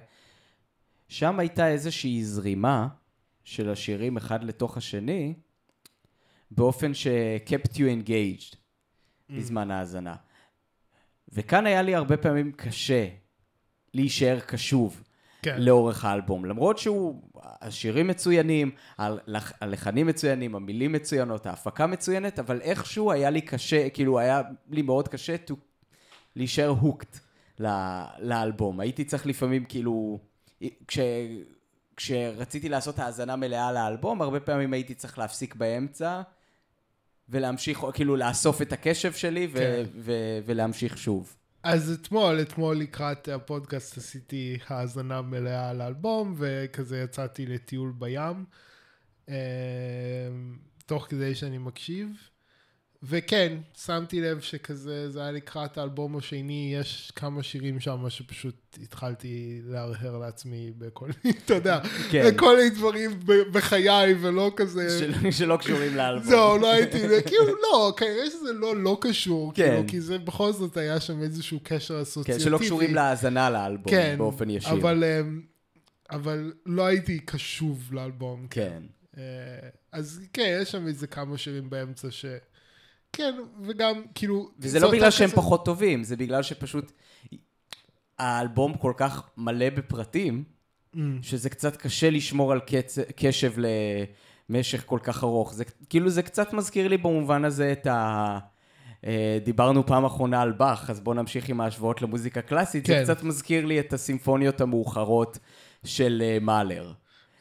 שם 1.07 1.39
הייתה 1.39 1.67
איזושהי 1.67 2.23
זרימה 2.23 2.87
של 3.43 3.69
השירים 3.69 4.17
אחד 4.17 4.43
לתוך 4.43 4.77
השני, 4.77 5.33
באופן 6.51 6.93
ש-kept 6.93 7.73
you 7.73 8.07
engaged 8.07 8.55
בזמן 9.29 9.71
ההאזנה. 9.71 10.15
וכאן 11.29 11.65
היה 11.65 11.81
לי 11.81 11.95
הרבה 11.95 12.17
פעמים 12.17 12.51
קשה 12.51 13.07
להישאר 13.93 14.39
קשוב. 14.39 15.03
כן, 15.41 15.61
לאורך 15.61 16.05
האלבום. 16.05 16.45
למרות 16.45 16.77
שהוא, 16.77 17.21
השירים 17.43 18.07
מצוינים, 18.07 18.71
הלח- 18.97 19.53
הלחנים 19.61 20.07
מצוינים, 20.07 20.55
המילים 20.55 20.91
מצוינות, 20.91 21.45
ההפקה 21.45 21.87
מצוינת, 21.87 22.39
אבל 22.39 22.61
איכשהו 22.61 23.11
היה 23.11 23.29
לי 23.29 23.41
קשה, 23.41 23.89
כאילו 23.89 24.19
היה 24.19 24.41
לי 24.69 24.81
מאוד 24.81 25.07
קשה 25.07 25.35
to, 25.49 25.53
להישאר 26.35 26.67
הוקט 26.67 27.19
לאלבום. 28.19 28.79
הייתי 28.79 29.03
צריך 29.05 29.25
לפעמים 29.25 29.65
כאילו, 29.65 30.19
כש, 30.87 30.99
כשרציתי 31.97 32.69
לעשות 32.69 32.99
האזנה 32.99 33.35
מלאה 33.35 33.71
לאלבום, 33.71 34.21
הרבה 34.21 34.39
פעמים 34.39 34.73
הייתי 34.73 34.93
צריך 34.93 35.17
להפסיק 35.19 35.55
באמצע. 35.55 36.21
ולהמשיך, 37.31 37.79
כאילו 37.93 38.15
לאסוף 38.15 38.61
את 38.61 38.73
הקשב 38.73 39.13
שלי 39.13 39.47
ו- 39.51 39.57
כן. 39.57 39.83
ו- 39.95 40.39
ולהמשיך 40.45 40.97
שוב. 40.97 41.35
אז 41.63 41.91
אתמול, 41.91 42.41
אתמול 42.41 42.77
לקראת 42.77 43.27
הפודקאסט 43.27 43.97
עשיתי 43.97 44.57
האזנה 44.67 45.21
מלאה 45.21 45.69
על 45.69 45.81
האלבום, 45.81 46.35
וכזה 46.37 47.01
יצאתי 47.01 47.45
לטיול 47.45 47.93
בים, 47.97 48.45
אה, 49.29 49.35
תוך 50.85 51.05
כדי 51.09 51.35
שאני 51.35 51.57
מקשיב. 51.57 52.29
וכן, 53.03 53.57
שמתי 53.77 54.21
לב 54.21 54.39
שכזה, 54.39 55.09
זה 55.09 55.21
היה 55.21 55.31
לקראת 55.31 55.77
האלבום 55.77 56.17
השני, 56.17 56.75
יש 56.79 57.11
כמה 57.15 57.43
שירים 57.43 57.79
שם 57.79 58.09
שפשוט 58.09 58.77
התחלתי 58.83 59.61
להרהר 59.65 60.17
לעצמי 60.17 60.71
בכל 60.77 61.09
מיני, 61.23 61.37
אתה 61.45 61.53
יודע, 61.53 61.79
כן. 62.11 62.31
בכל 62.31 62.57
מיני 62.57 62.69
דברים 62.69 63.19
בחיי, 63.51 64.15
ולא 64.21 64.51
כזה... 64.55 64.99
של, 64.99 65.31
שלא 65.31 65.57
קשורים 65.57 65.95
לאלבום. 65.95 66.29
זהו, 66.29 66.57
לא 66.57 66.71
הייתי, 66.71 66.97
כאילו 67.25 67.55
לא, 67.61 67.93
כנראה 67.97 68.29
שזה 68.29 68.53
לא 68.53 68.75
לא 68.75 68.97
קשור, 69.01 69.53
כן. 69.53 69.69
כאילו, 69.69 69.87
כי 69.87 70.01
זה 70.01 70.17
בכל 70.17 70.51
זאת 70.51 70.77
היה 70.77 70.99
שם 70.99 71.21
איזשהו 71.21 71.59
קשר 71.63 72.01
אסוציאטיבי. 72.01 72.43
כן, 72.43 72.49
שלא 72.49 72.57
קשורים 72.57 72.95
להאזנה 72.95 73.49
לאלבום 73.49 73.91
כן, 73.91 74.15
באופן 74.17 74.49
ישיר. 74.49 74.71
אבל, 74.73 75.03
אמ, 75.03 75.41
אבל 76.11 76.53
לא 76.65 76.85
הייתי 76.85 77.19
קשוב 77.19 77.89
לאלבום. 77.91 78.47
כן. 78.49 78.83
אה, 79.17 79.23
אז 79.91 80.21
כן, 80.33 80.57
יש 80.61 80.71
שם 80.71 80.87
איזה 80.87 81.07
כמה 81.07 81.37
שירים 81.37 81.69
באמצע 81.69 82.07
ש... 82.11 82.25
כן, 83.13 83.35
וגם, 83.67 84.01
כאילו... 84.15 84.49
וזה 84.59 84.69
זה 84.69 84.85
לא 84.85 84.91
בגלל 84.91 85.11
שהם 85.11 85.27
כזה- 85.27 85.35
פחות 85.35 85.65
טובים, 85.65 86.03
זה 86.03 86.15
בגלל 86.17 86.43
שפשוט 86.43 86.91
האלבום 88.19 88.73
כל 88.73 88.93
כך 88.97 89.29
מלא 89.37 89.69
בפרטים, 89.69 90.43
Mm, 90.95 90.97
שזה 91.21 91.49
קצת 91.49 91.75
קשה 91.77 92.09
לשמור 92.09 92.51
על 92.51 92.59
קצ... 92.59 92.97
קשב 93.15 93.53
למשך 94.49 94.83
כל 94.85 94.99
כך 95.03 95.23
ארוך. 95.23 95.53
זה 95.53 95.63
כאילו 95.89 96.09
זה 96.09 96.21
קצת 96.23 96.53
מזכיר 96.53 96.87
לי 96.87 96.97
במובן 96.97 97.45
הזה 97.45 97.71
את 97.71 97.87
ה... 97.87 98.37
אה, 99.05 99.37
דיברנו 99.43 99.85
פעם 99.85 100.05
אחרונה 100.05 100.41
על 100.41 100.51
באך, 100.51 100.89
אז 100.89 100.99
בואו 100.99 101.15
נמשיך 101.15 101.49
עם 101.49 101.61
ההשוואות 101.61 102.01
למוזיקה 102.01 102.41
קלאסית. 102.41 102.87
כן. 102.87 103.05
זה 103.05 103.13
קצת 103.13 103.23
מזכיר 103.23 103.65
לי 103.65 103.79
את 103.79 103.93
הסימפוניות 103.93 104.61
המאוחרות 104.61 105.37
של 105.85 106.21
אה, 106.25 106.37
מאלר, 106.41 106.91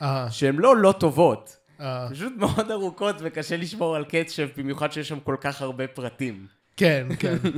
אה, 0.03 0.31
שהן 0.31 0.57
לא 0.57 0.77
לא 0.77 0.93
טובות, 1.01 1.57
פשוט 2.11 2.32
מאוד 2.37 2.70
ארוכות 2.70 3.16
וקשה 3.20 3.56
לשמור 3.56 3.97
על 3.97 4.04
קצב, 4.04 4.49
במיוחד 4.56 4.92
שיש 4.92 5.08
שם 5.08 5.20
כל 5.20 5.37
כך 5.40 5.62
הרבה 5.62 5.87
פרטים. 5.88 6.47
כן, 6.76 7.06
כן. 7.18 7.37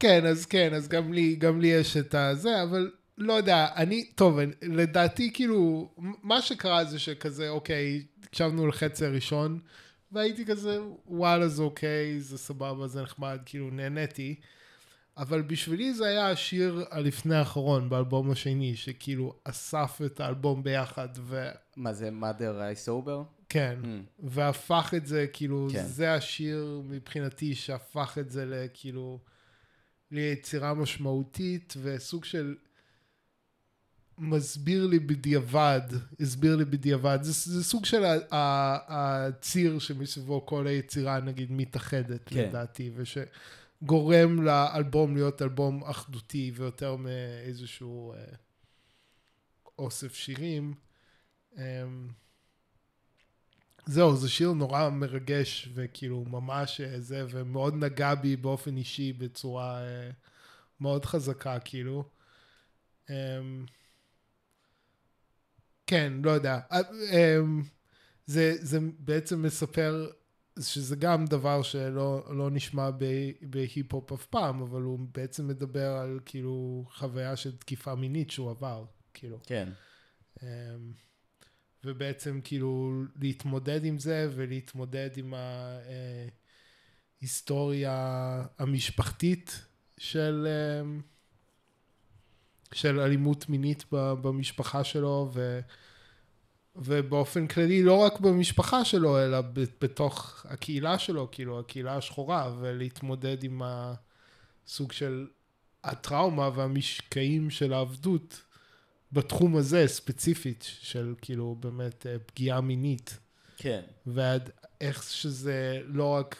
כן, 0.00 0.26
אז 0.26 0.46
כן, 0.46 0.74
אז 0.74 0.88
גם 0.88 1.12
לי, 1.12 1.36
גם 1.36 1.60
לי 1.60 1.68
יש 1.68 1.96
את 1.96 2.14
הזה, 2.14 2.62
אבל 2.62 2.90
לא 3.18 3.32
יודע, 3.32 3.66
אני, 3.76 4.04
טוב, 4.14 4.38
אני- 4.38 4.52
לדעתי, 4.62 5.30
כאילו, 5.34 5.90
מה 6.22 6.42
שקרה 6.42 6.84
זה 6.84 6.98
שכזה, 6.98 7.48
אוקיי, 7.48 8.04
הקשבנו 8.24 8.66
לחצי 8.66 9.04
הראשון, 9.06 9.58
והייתי 10.12 10.44
כזה, 10.46 10.78
וואלה, 11.06 11.48
זה 11.48 11.62
אוקיי, 11.62 12.20
זה 12.20 12.38
סבבה, 12.38 12.86
זה 12.88 13.02
נחמד, 13.02 13.38
כאילו, 13.46 13.70
נהניתי. 13.70 14.34
אבל 15.16 15.42
בשבילי 15.42 15.94
זה 15.94 16.06
היה 16.06 16.30
השיר 16.30 16.84
הלפני 16.90 17.34
האחרון 17.34 17.88
באלבום 17.88 18.30
השני, 18.30 18.76
שכאילו 18.76 19.34
אסף 19.44 20.00
את 20.06 20.20
האלבום 20.20 20.62
ביחד, 20.62 21.08
וכן, 21.26 21.50
מה 21.76 21.92
זה, 21.92 22.10
mother 22.20 22.76
I 22.76 22.88
sober? 22.88 23.22
Mm. 23.82 23.86
והפך 24.18 24.94
את 24.96 25.06
זה, 25.06 25.26
כאילו, 25.32 25.68
כן. 25.72 25.84
זה 25.86 26.14
השיר 26.14 26.82
מבחינתי 26.84 27.54
שהפך 27.54 28.18
את 28.20 28.30
זה 28.30 28.44
לכאילו, 28.46 29.18
ליצירה 30.10 30.74
משמעותית, 30.74 31.74
וסוג 31.82 32.24
של 32.24 32.54
מסביר 34.18 34.86
לי 34.86 34.98
בדיעבד, 34.98 35.80
הסביר 36.20 36.56
לי 36.56 36.64
בדיעבד, 36.64 37.18
זה, 37.22 37.52
זה 37.52 37.64
סוג 37.64 37.84
של 37.84 38.04
ה- 38.04 38.34
ה- 38.34 38.78
הציר 39.26 39.78
שמסביבו 39.78 40.46
כל 40.46 40.66
היצירה 40.66 41.20
נגיד 41.20 41.52
מתאחדת 41.52 42.20
כן. 42.26 42.48
לדעתי, 42.48 42.90
ושגורם 43.82 44.42
לאלבום 44.42 45.14
להיות 45.14 45.42
אלבום 45.42 45.84
אחדותי 45.84 46.52
ויותר 46.54 46.96
מאיזשהו 46.96 48.12
אה, 48.12 48.18
אוסף 49.78 50.14
שירים. 50.14 50.74
אה, 51.58 51.84
זהו, 53.86 54.16
זה 54.16 54.28
שיר 54.28 54.52
נורא 54.52 54.88
מרגש, 54.88 55.68
וכאילו 55.74 56.24
ממש 56.24 56.80
אה, 56.80 57.00
זה, 57.00 57.26
ומאוד 57.30 57.74
נגע 57.74 58.14
בי 58.14 58.36
באופן 58.36 58.76
אישי 58.76 59.12
בצורה 59.12 59.80
אה, 59.82 60.10
מאוד 60.80 61.04
חזקה, 61.04 61.58
כאילו. 61.58 62.04
אמ, 63.10 63.66
כן, 65.86 66.12
לא 66.24 66.30
יודע. 66.30 66.60
אמ, 66.72 67.62
זה, 68.26 68.54
זה 68.60 68.78
בעצם 68.98 69.42
מספר 69.42 70.10
שזה 70.60 70.96
גם 70.96 71.26
דבר 71.26 71.62
שלא 71.62 72.26
לא 72.30 72.50
נשמע 72.50 72.90
בהיפ-הופ 73.42 74.12
אף 74.12 74.26
פעם, 74.26 74.62
אבל 74.62 74.82
הוא 74.82 74.98
בעצם 75.14 75.48
מדבר 75.48 75.88
על 75.88 76.20
כאילו 76.24 76.84
חוויה 76.92 77.36
של 77.36 77.56
תקיפה 77.56 77.94
מינית 77.94 78.30
שהוא 78.30 78.50
עבר, 78.50 78.84
כאילו. 79.14 79.38
כן. 79.46 79.68
אמ, 80.42 80.46
ובעצם 81.84 82.40
כאילו 82.44 83.02
להתמודד 83.20 83.84
עם 83.84 83.98
זה 83.98 84.28
ולהתמודד 84.34 85.10
עם 85.16 85.34
ההיסטוריה 87.20 88.44
המשפחתית 88.58 89.66
של, 89.98 90.46
אמ, 90.80 91.00
של 92.72 93.00
אלימות 93.00 93.48
מינית 93.48 93.84
במשפחה 93.92 94.84
שלו, 94.84 95.30
ו... 95.34 95.60
ובאופן 96.78 97.46
כללי 97.46 97.82
לא 97.82 97.98
רק 97.98 98.20
במשפחה 98.20 98.84
שלו, 98.84 99.24
אלא 99.24 99.40
בתוך 99.80 100.46
הקהילה 100.48 100.98
שלו, 100.98 101.28
כאילו 101.32 101.60
הקהילה 101.60 101.96
השחורה, 101.96 102.52
ולהתמודד 102.60 103.44
עם 103.44 103.62
הסוג 103.64 104.92
של 104.92 105.26
הטראומה 105.84 106.50
והמשקעים 106.54 107.50
של 107.50 107.72
העבדות 107.72 108.42
בתחום 109.12 109.56
הזה 109.56 109.84
ספציפית, 109.86 110.64
של 110.80 111.14
כאילו 111.22 111.56
באמת 111.60 112.06
אה, 112.06 112.16
פגיעה 112.26 112.60
מינית. 112.60 113.18
כן. 113.56 113.80
ועד 114.06 114.50
איך 114.80 115.02
שזה 115.02 115.80
לא 115.86 116.14
רק, 116.14 116.36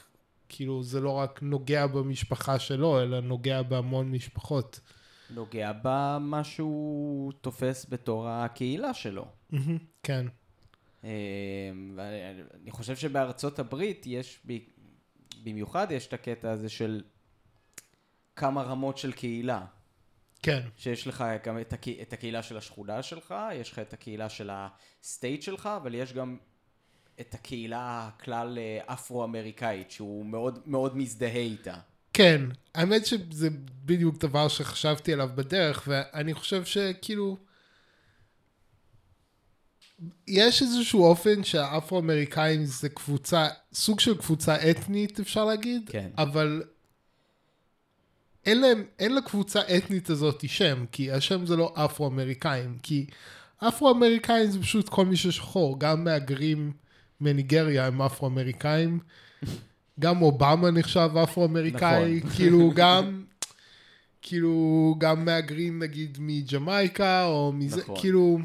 כאילו 0.48 0.82
זה 0.82 1.00
לא 1.00 1.10
רק 1.10 1.42
נוגע 1.42 1.86
במשפחה 1.86 2.58
שלו, 2.58 3.02
אלא 3.02 3.20
נוגע 3.20 3.62
בהמון 3.62 4.10
משפחות. 4.10 4.80
נוגע 5.30 5.72
במה 5.82 6.44
שהוא 6.44 7.32
תופס 7.40 7.86
בתור 7.88 8.28
הקהילה 8.28 8.94
שלו. 8.94 9.28
כן. 10.02 10.26
אמ, 11.04 11.98
אני 12.62 12.70
חושב 12.70 12.96
שבארצות 12.96 13.58
הברית 13.58 14.06
יש, 14.06 14.46
במיוחד 15.44 15.86
יש 15.90 16.06
את 16.06 16.12
הקטע 16.12 16.50
הזה 16.50 16.68
של 16.68 17.02
כמה 18.36 18.62
רמות 18.62 18.98
של 18.98 19.12
קהילה. 19.12 19.64
כן. 20.42 20.60
שיש 20.76 21.06
לך 21.06 21.24
גם 21.44 21.60
את, 21.60 21.72
הקה, 21.72 21.90
את 22.02 22.12
הקהילה 22.12 22.42
של 22.42 22.56
השכונה 22.56 23.02
שלך, 23.02 23.34
יש 23.54 23.72
לך 23.72 23.78
את 23.78 23.92
הקהילה 23.92 24.28
של 24.28 24.50
הסטייט 24.52 25.42
שלך, 25.42 25.68
אבל 25.76 25.94
יש 25.94 26.12
גם 26.12 26.38
את 27.20 27.34
הקהילה 27.34 28.08
הכלל 28.08 28.58
אה, 28.58 28.94
אפרו-אמריקאית, 28.94 29.90
שהוא 29.90 30.26
מאוד 30.26 30.58
מאוד 30.66 30.96
מזדהה 30.96 31.36
איתה. 31.36 31.78
כן, 32.16 32.42
האמת 32.74 33.06
שזה 33.06 33.48
בדיוק 33.84 34.18
דבר 34.18 34.48
שחשבתי 34.48 35.12
עליו 35.12 35.30
בדרך, 35.34 35.82
ואני 35.86 36.34
חושב 36.34 36.64
שכאילו... 36.64 37.36
יש 40.26 40.62
איזשהו 40.62 41.04
אופן 41.04 41.44
שהאפרו-אמריקאים 41.44 42.64
זה 42.64 42.88
קבוצה, 42.88 43.48
סוג 43.72 44.00
של 44.00 44.16
קבוצה 44.16 44.70
אתנית 44.70 45.20
אפשר 45.20 45.44
להגיד, 45.44 45.90
כן. 45.90 46.08
אבל 46.18 46.62
אין, 48.46 48.60
להם, 48.60 48.84
אין 48.98 49.14
לקבוצה 49.14 49.60
אתנית 49.76 50.10
הזאת 50.10 50.48
שם, 50.48 50.84
כי 50.92 51.12
השם 51.12 51.46
זה 51.46 51.56
לא 51.56 51.74
אפרו-אמריקאים, 51.76 52.78
כי 52.82 53.06
אפרו-אמריקאים 53.58 54.50
זה 54.50 54.60
פשוט 54.60 54.88
כל 54.88 55.04
מי 55.04 55.16
ששחור, 55.16 55.80
גם 55.80 56.04
מהגרים 56.04 56.72
מניגריה 57.20 57.86
הם 57.86 58.02
אפרו-אמריקאים, 58.02 58.98
גם 60.00 60.22
אובמה 60.22 60.70
נחשב 60.70 61.10
אפרו-אמריקאי, 61.22 62.20
נכון. 62.24 62.30
כאילו 62.30 62.72
גם, 62.76 63.24
כאילו 64.22 64.94
גם 64.98 65.24
מהגרים 65.24 65.82
נגיד 65.82 66.18
מג'מייקה, 66.20 67.24
או 67.24 67.52
מזה, 67.52 67.80
נכון. 67.80 67.96
כאילו... 68.00 68.38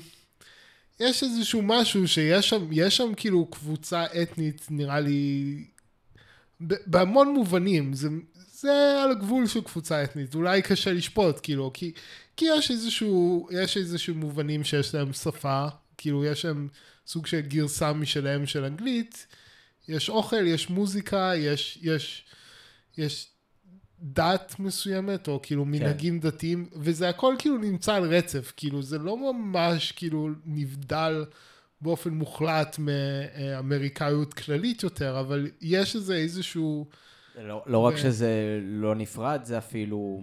יש 1.01 1.23
איזשהו 1.23 1.61
משהו 1.61 2.07
שיש 2.07 2.49
שם, 2.49 2.67
יש 2.71 2.97
שם 2.97 3.11
כאילו 3.17 3.45
קבוצה 3.45 4.05
אתנית, 4.21 4.67
נראה 4.69 4.99
לי, 4.99 5.63
בהמון 6.59 7.33
מובנים, 7.33 7.93
זה, 7.93 8.09
זה 8.51 9.03
על 9.03 9.11
הגבול 9.11 9.47
של 9.47 9.61
קבוצה 9.61 10.03
אתנית, 10.03 10.35
אולי 10.35 10.61
קשה 10.61 10.93
לשפוט, 10.93 11.39
כאילו, 11.43 11.71
כי, 11.73 11.91
כי 12.37 12.45
יש 12.57 12.71
איזשהו, 12.71 13.47
יש 13.51 13.77
איזשהו 13.77 14.15
מובנים 14.15 14.63
שיש 14.63 14.95
להם 14.95 15.13
שפה, 15.13 15.65
כאילו, 15.97 16.25
יש 16.25 16.45
להם 16.45 16.67
סוג 17.07 17.25
של 17.25 17.39
גרסה 17.39 17.93
משלהם 17.93 18.45
של 18.45 18.65
אנגלית, 18.65 19.27
יש 19.87 20.09
אוכל, 20.09 20.47
יש 20.47 20.69
מוזיקה, 20.69 21.31
יש, 21.35 21.79
יש, 21.81 22.25
יש 22.97 23.31
דת 23.99 24.55
מסוימת, 24.59 25.27
או 25.27 25.39
כאילו 25.43 25.63
כן. 25.63 25.69
מנהגים 25.71 26.19
כן. 26.19 26.27
דתיים, 26.27 26.69
וזה 26.73 27.09
הכל 27.09 27.35
כאילו 27.39 27.57
נמצא 27.57 27.95
על 27.95 28.03
רצף, 28.03 28.53
כאילו 28.57 28.81
זה 28.81 28.97
לא 28.97 29.33
ממש 29.33 29.91
כאילו 29.91 30.29
נבדל 30.45 31.25
באופן 31.81 32.09
מוחלט 32.09 32.79
מאמריקאיות 32.79 34.33
כללית 34.33 34.83
יותר, 34.83 35.19
אבל 35.19 35.47
יש 35.61 35.95
איזה 35.95 36.15
איזשהו... 36.15 36.87
לא, 37.35 37.63
לא 37.65 37.77
ו... 37.77 37.83
רק 37.85 37.97
שזה 37.97 38.59
לא 38.63 38.95
נפרד, 38.95 39.39
זה 39.43 39.57
אפילו 39.57 40.21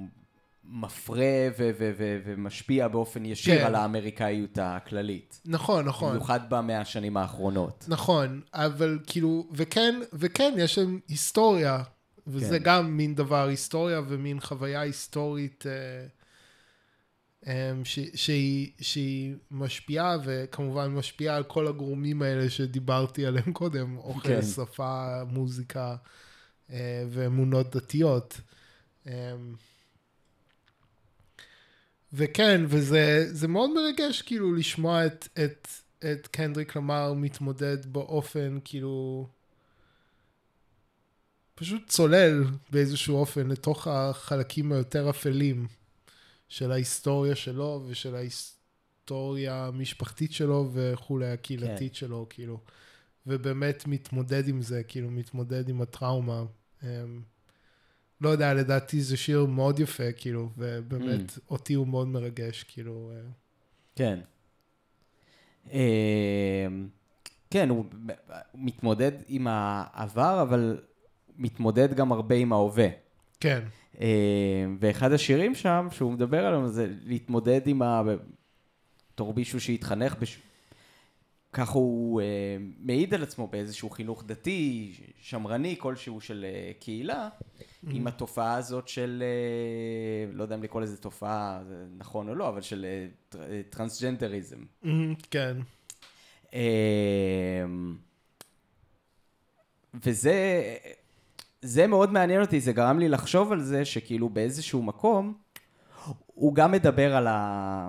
מפרה 0.70 1.48
ו- 1.58 1.70
ו- 1.78 1.92
ו- 1.98 2.18
ומשפיע 2.24 2.88
באופן 2.88 3.24
ישיר 3.24 3.58
כן. 3.58 3.66
על 3.66 3.74
האמריקאיות 3.74 4.58
הכללית. 4.62 5.40
נכון, 5.44 5.84
נכון. 5.84 6.10
במיוחד 6.10 6.40
במאה 6.50 6.80
השנים 6.80 7.16
האחרונות. 7.16 7.84
נכון, 7.88 8.40
אבל 8.54 8.98
כאילו, 9.06 9.48
וכן, 9.52 10.00
וכן, 10.12 10.54
יש 10.56 10.74
שם 10.74 10.98
היסטוריה 11.08 11.82
וזה 12.28 12.58
כן. 12.58 12.64
גם 12.64 12.96
מין 12.96 13.14
דבר 13.14 13.46
היסטוריה 13.48 14.00
ומין 14.08 14.40
חוויה 14.40 14.80
היסטורית 14.80 15.64
אה, 15.66 16.06
אה, 17.46 17.72
ש, 17.84 17.98
שהיא, 18.14 18.70
שהיא 18.80 19.34
משפיעה, 19.50 20.16
וכמובן 20.24 20.86
משפיעה 20.86 21.36
על 21.36 21.44
כל 21.44 21.66
הגורמים 21.66 22.22
האלה 22.22 22.50
שדיברתי 22.50 23.26
עליהם 23.26 23.52
קודם, 23.52 23.96
אוכל, 23.96 24.28
כן. 24.28 24.42
שפה, 24.42 25.24
מוזיקה 25.26 25.96
אה, 26.70 27.04
ואמונות 27.10 27.76
דתיות. 27.76 28.40
וכן, 32.12 32.64
וזה 32.68 33.48
מאוד 33.48 33.70
מרגש 33.74 34.22
כאילו 34.22 34.54
לשמוע 34.54 35.06
את, 35.06 35.28
את, 35.44 35.68
את 35.98 36.26
קנדריק 36.26 36.76
למר 36.76 37.12
מתמודד 37.12 37.86
באופן 37.86 38.58
כאילו... 38.64 39.26
פשוט 41.54 41.88
צולל 41.88 42.44
באיזשהו 42.70 43.16
אופן 43.16 43.46
לתוך 43.46 43.86
החלקים 43.86 44.72
היותר 44.72 45.10
אפלים 45.10 45.66
של 46.48 46.72
ההיסטוריה 46.72 47.36
שלו 47.36 47.84
ושל 47.86 48.14
ההיסטוריה 48.14 49.66
המשפחתית 49.66 50.32
שלו 50.32 50.70
וכולי, 50.72 51.30
הקהילתית 51.30 51.92
כן. 51.92 51.98
שלו, 51.98 52.26
כאילו. 52.30 52.60
ובאמת 53.26 53.86
מתמודד 53.86 54.48
עם 54.48 54.62
זה, 54.62 54.82
כאילו, 54.82 55.10
מתמודד 55.10 55.68
עם 55.68 55.82
הטראומה. 55.82 56.44
אמ, 58.22 58.26
לא 58.26 58.28
יודע, 58.28 58.54
לדעתי 58.54 59.00
זה 59.00 59.16
שיר 59.16 59.44
מאוד 59.44 59.80
יפה, 59.80 60.12
כאילו, 60.12 60.48
ובאמת 60.58 61.30
mm. 61.30 61.40
אותי 61.50 61.74
הוא 61.74 61.86
מאוד 61.86 62.08
מרגש, 62.08 62.62
כאילו. 62.62 63.12
אה. 63.14 63.20
כן. 63.96 64.20
אמ, 65.72 66.88
כן, 67.50 67.68
הוא 67.68 67.84
מתמודד 68.54 69.12
עם 69.28 69.46
העבר, 69.50 70.42
אבל 70.42 70.80
מתמודד 71.36 71.94
גם 71.94 72.12
הרבה 72.12 72.34
עם 72.34 72.52
ההווה. 72.52 72.88
כן. 73.40 73.60
אה, 74.00 74.66
ואחד 74.80 75.12
השירים 75.12 75.54
שם, 75.54 75.88
שהוא 75.90 76.12
מדבר 76.12 76.46
עליהם, 76.46 76.68
זה 76.68 76.86
להתמודד 77.04 77.60
עם 77.66 77.82
ה... 77.82 78.02
בתור 79.12 79.34
מישהו 79.34 79.60
שהתחנך, 79.60 80.16
בש... 80.20 80.38
ככה 81.58 81.72
הוא 81.72 82.20
uh, 82.20 82.24
מעיד 82.78 83.14
על 83.14 83.22
עצמו 83.22 83.46
באיזשהו 83.46 83.90
חינוך 83.90 84.24
דתי, 84.26 84.92
שמרני 85.20 85.76
כלשהו 85.78 86.20
של 86.20 86.46
uh, 86.48 86.82
קהילה, 86.82 87.28
mm-hmm. 87.28 87.86
עם 87.90 88.06
התופעה 88.06 88.54
הזאת 88.54 88.88
של, 88.88 89.22
uh, 90.32 90.36
לא 90.36 90.42
יודע 90.42 90.54
אם 90.54 90.62
לקרוא 90.62 90.82
לזה 90.82 90.96
תופעה, 90.96 91.60
זה 91.68 91.84
נכון 91.96 92.28
או 92.28 92.34
לא, 92.34 92.48
אבל 92.48 92.60
של 92.60 92.86
uh, 93.32 93.36
טרנסג'נדריזם. 93.70 94.56
Mm-hmm, 94.84 94.88
כן. 95.30 95.56
Uh, 96.44 96.54
וזה, 100.04 100.74
זה 101.62 101.86
מאוד 101.86 102.12
מעניין 102.12 102.40
אותי, 102.40 102.60
זה 102.60 102.72
גרם 102.72 102.98
לי 102.98 103.08
לחשוב 103.08 103.52
על 103.52 103.60
זה 103.60 103.84
שכאילו 103.84 104.28
באיזשהו 104.28 104.82
מקום, 104.82 105.34
הוא 106.26 106.54
גם 106.54 106.72
מדבר 106.72 107.16
על 107.16 107.26
ה... 107.26 107.88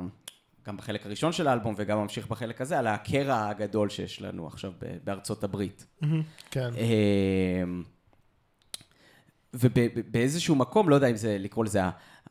גם 0.70 0.78
בחלק 0.78 1.06
הראשון 1.06 1.32
של 1.32 1.48
האלבום 1.48 1.74
וגם 1.78 1.98
ממשיך 1.98 2.28
בחלק 2.28 2.62
הזה, 2.62 2.80
על 2.80 2.88
הקרע 2.88 3.48
הגדול 3.48 3.90
שיש 3.90 4.22
לנו 4.22 4.48
עכשיו 4.48 4.74
בארצות 5.04 5.44
הברית. 5.44 5.86
כן. 6.52 6.70
אמ, 6.78 7.84
ובאיזשהו 9.54 10.56
מקום, 10.56 10.90
לא 10.90 10.96
יודע 10.96 11.08
אם 11.08 11.16
זה 11.16 11.38
לקרוא 11.40 11.66
לזה 11.66 11.82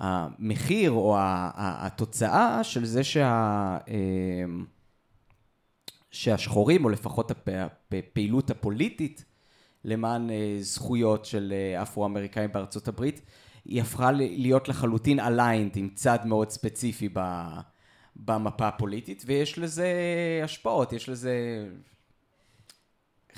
המחיר 0.01 0.91
או 0.91 1.17
התוצאה 1.19 2.65
של 2.65 2.85
זה 2.85 3.05
שה... 3.05 3.79
אמ, 3.89 4.65
שהשחורים, 6.11 6.85
או 6.85 6.91
לפחות 6.91 7.33
הפעילות 7.91 8.51
הפוליטית 8.51 9.25
למען 9.85 10.31
אה, 10.31 10.57
זכויות 10.61 11.25
של 11.25 11.53
אה, 11.57 11.83
אפרו-אמריקאים 11.83 12.53
בארצות 12.53 12.89
הברית, 12.89 13.21
היא 13.65 13.83
הפכה 13.83 14.13
להיות 14.13 14.69
לחלוטין 14.69 15.21
aligned 15.21 15.77
עם 15.77 15.89
צד 15.95 16.19
מאוד 16.25 16.51
ספציפי 16.51 17.09
במפה 18.19 18.69
הפוליטית, 18.69 19.23
ויש 19.27 19.59
לזה 19.59 19.91
השפעות, 20.45 20.93
יש 20.93 21.09
לזה... 21.09 21.67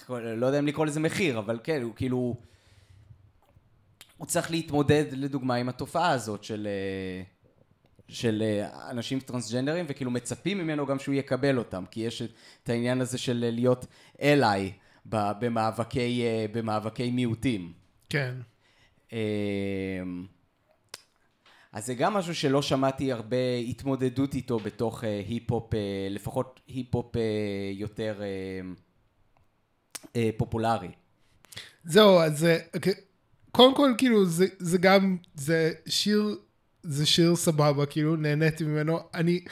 לא 0.08 0.46
יודע 0.46 0.58
אם 0.58 0.66
לקרוא 0.66 0.86
לזה 0.86 1.00
מחיר, 1.00 1.38
אבל 1.38 1.60
כן, 1.64 1.82
הוא 1.82 1.92
כאילו... 1.96 2.36
הוא 4.16 4.26
צריך 4.26 4.50
להתמודד, 4.50 5.04
לדוגמה, 5.12 5.54
עם 5.54 5.68
התופעה 5.68 6.10
הזאת 6.10 6.44
של, 6.44 6.68
אה, 6.70 7.22
של 8.08 8.42
אה, 8.42 8.90
אנשים 8.90 9.20
טרנסג'נדרים, 9.20 9.84
וכאילו 9.88 10.10
מצפים 10.10 10.58
ממנו 10.58 10.86
גם 10.86 10.98
שהוא 10.98 11.14
יקבל 11.14 11.58
אותם, 11.58 11.84
כי 11.90 12.00
יש 12.00 12.22
את 12.62 12.68
העניין 12.68 13.00
הזה 13.00 13.18
של 13.18 13.48
להיות 13.52 13.86
אליי 14.22 14.72
במאבקי, 15.06 16.22
אה, 16.22 16.46
במאבקי 16.52 17.10
מיעוטים. 17.10 17.72
כן. 18.08 18.34
אז 21.72 21.86
זה 21.86 21.94
גם 21.94 22.14
משהו 22.14 22.34
שלא 22.34 22.62
שמעתי 22.62 23.12
הרבה 23.12 23.56
התמודדות 23.68 24.34
איתו 24.34 24.58
בתוך 24.58 25.04
אה, 25.04 25.22
היפ-הופ, 25.28 25.74
אה, 25.74 26.08
לפחות 26.10 26.60
היפ-הופ 26.68 27.16
אה, 27.16 27.22
יותר 27.72 28.22
אה, 28.22 28.60
אה, 30.16 30.30
פופולרי. 30.36 30.88
זהו, 31.84 32.18
אז 32.18 32.46
אוקיי, 32.74 32.94
קודם 33.50 33.74
כל, 33.74 33.94
כאילו, 33.98 34.26
זה, 34.26 34.46
זה 34.58 34.78
גם, 34.78 35.16
זה 35.34 35.72
שיר, 35.86 36.38
זה 36.82 37.06
שיר 37.06 37.36
סבבה, 37.36 37.86
כאילו, 37.86 38.16
נהניתי 38.16 38.64
ממנו. 38.64 38.98
אני, 39.14 39.44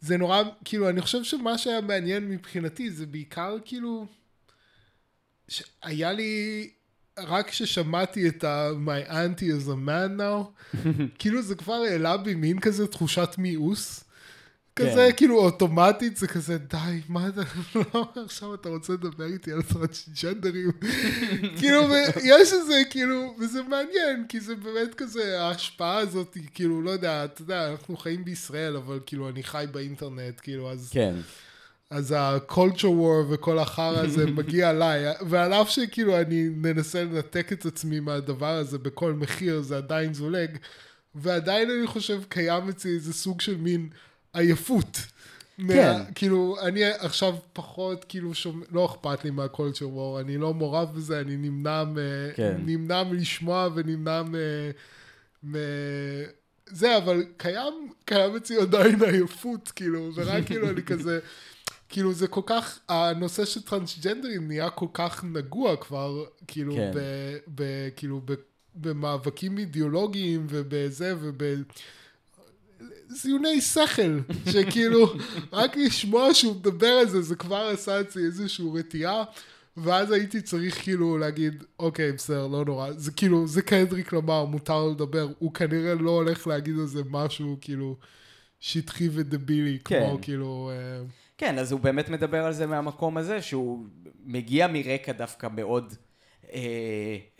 זה 0.00 0.16
נורא, 0.16 0.42
כאילו, 0.64 0.88
אני 0.88 1.00
חושב 1.00 1.24
שמה 1.24 1.58
שהיה 1.58 1.80
מעניין 1.80 2.28
מבחינתי, 2.28 2.90
זה 2.90 3.06
בעיקר, 3.06 3.56
כאילו, 3.64 4.06
היה 5.82 6.12
לי, 6.12 6.70
רק 7.18 7.48
כששמעתי 7.48 8.28
את 8.28 8.44
ה- 8.44 8.70
My 8.86 9.10
auntie 9.10 9.64
is 9.64 9.68
a 9.68 9.88
man 9.88 10.20
now, 10.20 10.76
כאילו 11.18 11.42
זה 11.42 11.54
כבר 11.54 11.74
העלה 11.74 12.16
בי 12.16 12.34
מין 12.34 12.60
כזה 12.60 12.86
תחושת 12.86 13.28
מיאוס. 13.38 14.04
כזה, 14.76 14.90
כן. 15.10 15.16
כאילו, 15.16 15.38
אוטומטית 15.38 16.16
זה 16.16 16.26
כזה, 16.28 16.58
די, 16.58 16.76
מה 17.08 17.28
אתה, 17.28 17.40
לא, 17.94 18.08
עכשיו 18.24 18.54
אתה 18.54 18.68
רוצה 18.68 18.92
לדבר 18.92 19.24
איתי 19.24 19.52
על 19.52 19.62
טרנסג'נדרים? 19.62 20.70
כאילו, 21.58 21.82
יש 22.24 22.52
איזה, 22.52 22.82
כאילו, 22.90 23.34
וזה 23.40 23.62
מעניין, 23.62 24.26
כי 24.28 24.40
זה 24.40 24.54
באמת 24.56 24.94
כזה, 24.94 25.40
ההשפעה 25.42 25.98
הזאת, 25.98 26.36
כאילו, 26.54 26.82
לא 26.82 26.90
יודע, 26.90 27.24
אתה 27.24 27.42
יודע, 27.42 27.70
אנחנו 27.70 27.96
חיים 27.96 28.24
בישראל, 28.24 28.76
אבל 28.76 29.00
כאילו, 29.06 29.28
אני 29.28 29.42
חי 29.42 29.64
באינטרנט, 29.72 30.40
כאילו, 30.42 30.70
אז... 30.72 30.90
כן, 30.92 31.14
אז 31.90 32.12
ה-culture 32.12 32.82
war 32.82 33.30
וכל 33.30 33.58
החרא 33.58 33.98
הזה 33.98 34.26
מגיע 34.40 34.70
עליי, 34.70 35.04
ועל 35.28 35.52
אף 35.52 35.70
שכאילו 35.70 36.20
אני 36.20 36.48
מנסה 36.48 37.04
לנתק 37.04 37.52
את 37.52 37.66
עצמי 37.66 38.00
מהדבר 38.00 38.56
הזה 38.56 38.78
בכל 38.78 39.12
מחיר, 39.12 39.60
זה 39.60 39.76
עדיין 39.76 40.14
זולג, 40.14 40.50
ועדיין 41.14 41.70
אני 41.70 41.86
חושב 41.86 42.22
קיים 42.28 42.68
אצלי 42.68 42.90
איזה 42.90 43.12
סוג 43.12 43.40
של 43.40 43.56
מין 43.56 43.88
עייפות. 44.32 45.00
כן. 45.56 45.64
מה, 45.64 46.04
כאילו, 46.14 46.56
אני 46.62 46.84
עכשיו 46.84 47.36
פחות, 47.52 48.04
כאילו, 48.08 48.34
שומע, 48.34 48.64
לא 48.72 48.86
אכפת 48.86 49.24
לי 49.24 49.30
מה-culture 49.30 49.96
war, 49.96 50.20
אני 50.20 50.38
לא 50.38 50.54
מעורב 50.54 50.96
בזה, 50.96 51.20
אני 51.20 51.36
נמנע, 51.36 51.84
מ, 51.84 51.96
כן. 52.34 52.56
נמנע 52.66 53.02
מלשמוע 53.02 53.68
ונמנע 53.74 54.22
מ... 54.22 54.34
מ... 55.44 55.56
זה, 56.66 56.96
אבל 56.96 57.24
קיים, 57.36 57.92
קיים 58.04 58.36
אצלי 58.36 58.56
עדיין 58.56 59.02
עייפות, 59.02 59.72
כאילו, 59.76 60.10
ורק 60.14 60.46
כאילו 60.46 60.70
אני 60.70 60.82
כזה, 60.92 61.18
כאילו 61.94 62.12
זה 62.12 62.26
כל 62.26 62.40
כך, 62.46 62.78
הנושא 62.88 63.44
של 63.44 63.62
טרנסג'נדרים 63.62 64.48
נהיה 64.48 64.70
כל 64.70 64.86
כך 64.92 65.24
נגוע 65.24 65.76
כבר, 65.76 66.24
כאילו, 66.46 66.74
כן. 66.74 66.90
ב, 66.94 67.00
ב, 67.54 67.88
כאילו, 67.96 68.20
ב, 68.24 68.32
במאבקים 68.74 69.58
אידיאולוגיים 69.58 70.46
ובזה 70.48 71.14
וב... 71.20 71.42
זיוני 73.08 73.60
שכל, 73.60 74.18
שכאילו, 74.52 75.12
רק 75.52 75.76
לשמוע 75.76 76.34
שהוא 76.34 76.56
מדבר 76.56 76.86
על 76.86 77.08
זה, 77.08 77.22
זה 77.22 77.36
כבר 77.36 77.70
עשה 77.72 78.00
אצלי 78.00 78.24
איזושהי 78.24 78.66
רתיעה, 78.74 79.24
ואז 79.76 80.10
הייתי 80.10 80.40
צריך 80.40 80.82
כאילו 80.82 81.18
להגיד, 81.18 81.64
אוקיי, 81.78 82.12
בסדר, 82.12 82.46
לא 82.46 82.64
נורא, 82.64 82.90
זה 82.92 83.12
כאילו, 83.12 83.46
זה 83.46 83.62
קנדריק 83.62 84.12
למר, 84.12 84.44
מותר 84.44 84.84
לדבר, 84.84 85.28
הוא 85.38 85.54
כנראה 85.54 85.94
לא 85.94 86.10
הולך 86.10 86.46
להגיד 86.46 86.78
על 86.78 86.86
זה 86.86 87.02
משהו 87.10 87.56
כאילו 87.60 87.96
שטחי 88.60 89.08
ודבילי, 89.12 89.78
כן. 89.84 90.06
כמו 90.06 90.18
כאילו, 90.22 90.70
אה, 90.72 91.04
כן, 91.38 91.58
אז 91.58 91.72
הוא 91.72 91.80
באמת 91.80 92.08
מדבר 92.08 92.44
על 92.44 92.52
זה 92.52 92.66
מהמקום 92.66 93.16
הזה, 93.16 93.42
שהוא 93.42 93.84
מגיע 94.24 94.66
מרקע 94.66 95.12
דווקא 95.12 95.48
מאוד 95.54 95.94
אה, 96.52 96.60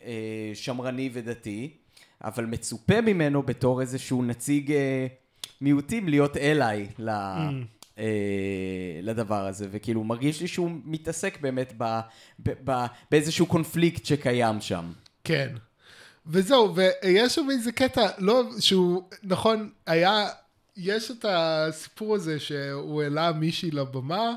אה, 0.03 0.51
שמרני 0.53 1.09
ודתי, 1.13 1.77
אבל 2.23 2.45
מצופה 2.45 3.01
ממנו 3.01 3.43
בתור 3.43 3.81
איזשהו 3.81 4.23
נציג 4.23 4.71
אה, 4.71 5.07
מיעוטים 5.61 6.09
להיות 6.09 6.37
אליי 6.37 6.87
ל, 6.99 7.09
אה, 7.09 8.99
לדבר 9.01 9.47
הזה, 9.47 9.67
וכאילו 9.71 10.03
מרגיש 10.03 10.41
לי 10.41 10.47
שהוא 10.47 10.71
מתעסק 10.85 11.41
באמת 11.41 11.73
ב, 11.77 11.99
ב, 12.39 12.51
ב, 12.71 12.85
באיזשהו 13.11 13.45
קונפליקט 13.45 14.05
שקיים 14.05 14.61
שם. 14.61 14.91
כן. 15.23 15.55
וזהו, 16.27 16.75
ויש 16.75 17.35
שם 17.35 17.47
איזה 17.51 17.71
קטע, 17.71 18.07
לא, 18.17 18.43
שהוא, 18.59 19.03
נכון, 19.23 19.69
היה, 19.85 20.27
יש 20.77 21.11
את 21.11 21.25
הסיפור 21.29 22.15
הזה 22.15 22.39
שהוא 22.39 23.03
העלה 23.03 23.31
מישהי 23.31 23.71
לבמה, 23.71 24.33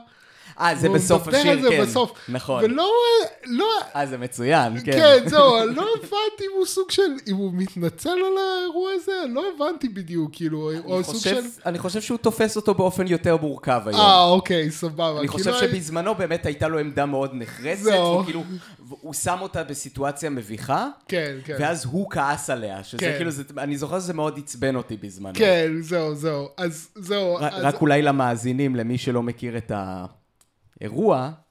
אה, 0.61 0.75
זה 0.77 0.89
בסוף 0.89 1.27
מדבר 1.27 1.39
השיר, 1.39 1.51
על 1.51 1.63
זה 1.63 1.69
כן. 1.69 1.83
בסוף, 1.83 2.13
נכון. 2.29 2.65
ולא, 2.65 2.91
לא, 3.47 3.71
אה, 3.97 4.07
זה 4.07 4.19
מצוין, 4.19 4.81
כן. 4.85 4.93
כן, 4.93 5.29
זהו, 5.29 5.57
לא 5.77 5.87
הבנתי 5.97 6.45
אם 6.45 6.57
הוא 6.57 6.67
סוג 6.67 6.91
של, 6.91 7.03
אם 7.27 7.37
הוא 7.37 7.53
מתנצל 7.55 8.09
על 8.09 8.39
האירוע 8.39 8.91
הזה, 8.95 9.13
לא 9.29 9.45
הבנתי 9.55 9.89
בדיוק, 9.89 10.31
כאילו, 10.33 10.71
או 10.85 10.97
אני 10.97 11.05
סוג 11.05 11.15
חושב, 11.15 11.35
של... 11.35 11.49
אני 11.67 11.79
חושב 11.79 12.01
שהוא 12.01 12.19
תופס 12.19 12.57
אותו 12.57 12.75
באופן 12.75 13.07
יותר 13.07 13.37
מורכב 13.37 13.83
היום. 13.87 14.01
אה, 14.01 14.25
אוקיי, 14.25 14.71
סבבה. 14.71 15.21
אני 15.21 15.29
חושב 15.29 15.53
כאילו, 15.53 15.73
שבזמנו 15.73 16.15
באמת 16.15 16.47
הייתה 16.47 16.69
לו 16.69 16.79
עמדה 16.79 17.07
מאוד 17.07 17.31
נחרצת. 17.35 17.91
וכאילו, 18.21 18.43
הוא 18.89 19.15
שם 19.15 19.37
אותה 19.41 19.65
בסיטואציה 19.65 20.31
מביכה, 20.31 20.89
כן, 21.09 21.37
כן. 21.45 21.57
ואז 21.59 21.85
הוא 21.85 22.11
כעס 22.11 22.51
עליה, 22.51 22.85
שזה 22.85 22.99
כן. 22.99 23.15
כאילו, 23.17 23.31
אני 23.59 23.77
זוכר 23.77 24.01
שזה 24.01 24.15
מאוד 24.15 24.39
עצבן 24.39 24.77
אותי 24.77 24.97
בזמנו. 24.97 25.35
כן, 25.35 25.73
זהו, 25.81 26.15
זהו. 26.15 26.49
אז 26.57 26.89
זהו. 26.95 27.39
רק 27.41 27.81
אולי 27.81 28.03
למאזינים, 28.03 28.77
למי 28.77 28.99
שלא 28.99 29.23
מכיר 29.23 29.57
את 29.57 29.73
האירוע, 29.75 30.18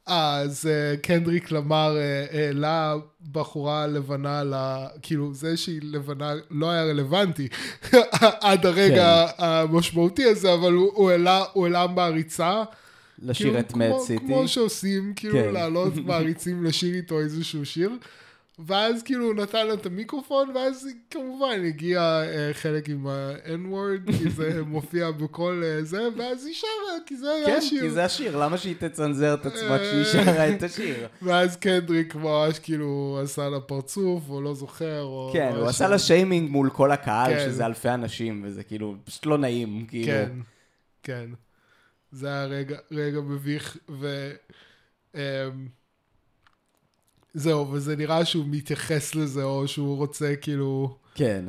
אה, 0.08 0.38
אז 0.40 0.68
אה, 0.68 0.98
קנדריק 0.98 1.52
למר 1.52 1.98
אה, 1.98 2.26
העלה 2.32 2.96
בחורה 3.32 3.88
לבנה, 3.88 4.44
ל... 4.44 4.54
כאילו 5.02 5.34
זה 5.34 5.58
שהיא 5.58 5.82
לבנה 5.84 6.34
לא 6.52 6.70
היה 6.70 6.84
רלוונטי 6.84 7.48
עד 8.42 8.66
הרגע 8.66 9.28
כן. 9.28 9.44
המשמעותי 9.44 10.26
הזה, 10.26 10.54
אבל 10.54 10.74
הוא, 10.74 11.12
העלה, 11.12 11.88
מעריצה. 11.88 12.64
לשיר 13.20 13.48
כאילו, 13.48 13.60
את 13.60 13.76
מד 13.76 14.00
סיטי. 14.00 14.26
כמו 14.26 14.48
שעושים, 14.48 15.14
כאילו 15.16 15.34
כן. 15.34 15.54
לעלות 15.54 15.96
מעריצים 15.96 16.64
לשיר 16.64 16.96
איתו 16.96 17.20
איזשהו 17.20 17.66
שיר. 17.66 17.92
ואז 18.60 19.04
כאילו 19.04 19.26
הוא 19.26 19.34
נתן 19.36 19.68
לה 19.68 19.74
את 19.74 19.86
המיקרופון, 19.86 20.56
ואז 20.56 20.88
כמובן 21.10 21.66
הגיע 21.68 22.00
אה, 22.02 22.50
חלק 22.54 22.90
עם 22.90 23.08
ה-N-word, 23.08 24.12
כי 24.18 24.30
זה 24.30 24.64
מופיע 24.76 25.12
בכל 25.12 25.62
אה, 25.66 25.84
זה, 25.84 26.08
ואז 26.18 26.46
היא 26.46 26.54
שרה, 26.54 26.98
כי 27.06 27.18
זה 27.18 27.32
היה 27.32 27.46
כן, 27.46 27.58
השיר. 27.58 27.82
כי 27.82 27.90
זה 27.90 28.06
השיר, 28.06 28.38
למה 28.38 28.58
שהיא 28.58 28.76
תצנזר 28.80 29.34
את 29.34 29.46
עצמה 29.46 29.78
כשהיא 29.78 30.00
אה. 30.00 30.06
שרה 30.26 30.50
את 30.50 30.64
השיר? 30.64 31.08
ואז 31.22 31.58
קנדריק 31.58 32.16
ממש 32.16 32.60
כאילו 32.60 33.20
עשה 33.24 33.50
לה 33.50 33.60
פרצוף, 33.60 34.30
או 34.30 34.42
לא 34.42 34.54
זוכר, 34.54 35.02
או... 35.04 35.30
כן, 35.34 35.52
הוא. 35.56 35.68
עשה 35.68 35.88
לה 35.88 36.00
שיימינג 36.00 36.50
מול 36.50 36.70
כל 36.70 36.92
הקהל, 36.92 37.34
כן. 37.34 37.46
שזה 37.46 37.66
אלפי 37.66 37.90
אנשים, 37.90 38.42
וזה 38.46 38.64
כאילו 38.64 38.96
פשוט 39.04 39.26
לא 39.26 39.38
נעים, 39.38 39.86
כאילו. 39.88 40.06
כן, 40.08 40.32
כן. 41.04 41.30
זה 42.12 42.28
היה 42.28 42.46
רגע, 42.46 42.78
רגע 42.92 43.22
מביך, 43.22 43.78
ו... 43.90 44.32
אמ, 45.16 45.68
זהו, 47.34 47.72
וזה 47.72 47.96
נראה 47.96 48.26
שהוא 48.26 48.46
מתייחס 48.48 49.16
לזה, 49.16 49.44
או 49.44 49.68
שהוא 49.68 49.98
רוצה 49.98 50.34
כאילו... 50.42 50.98
כן. 51.16 51.46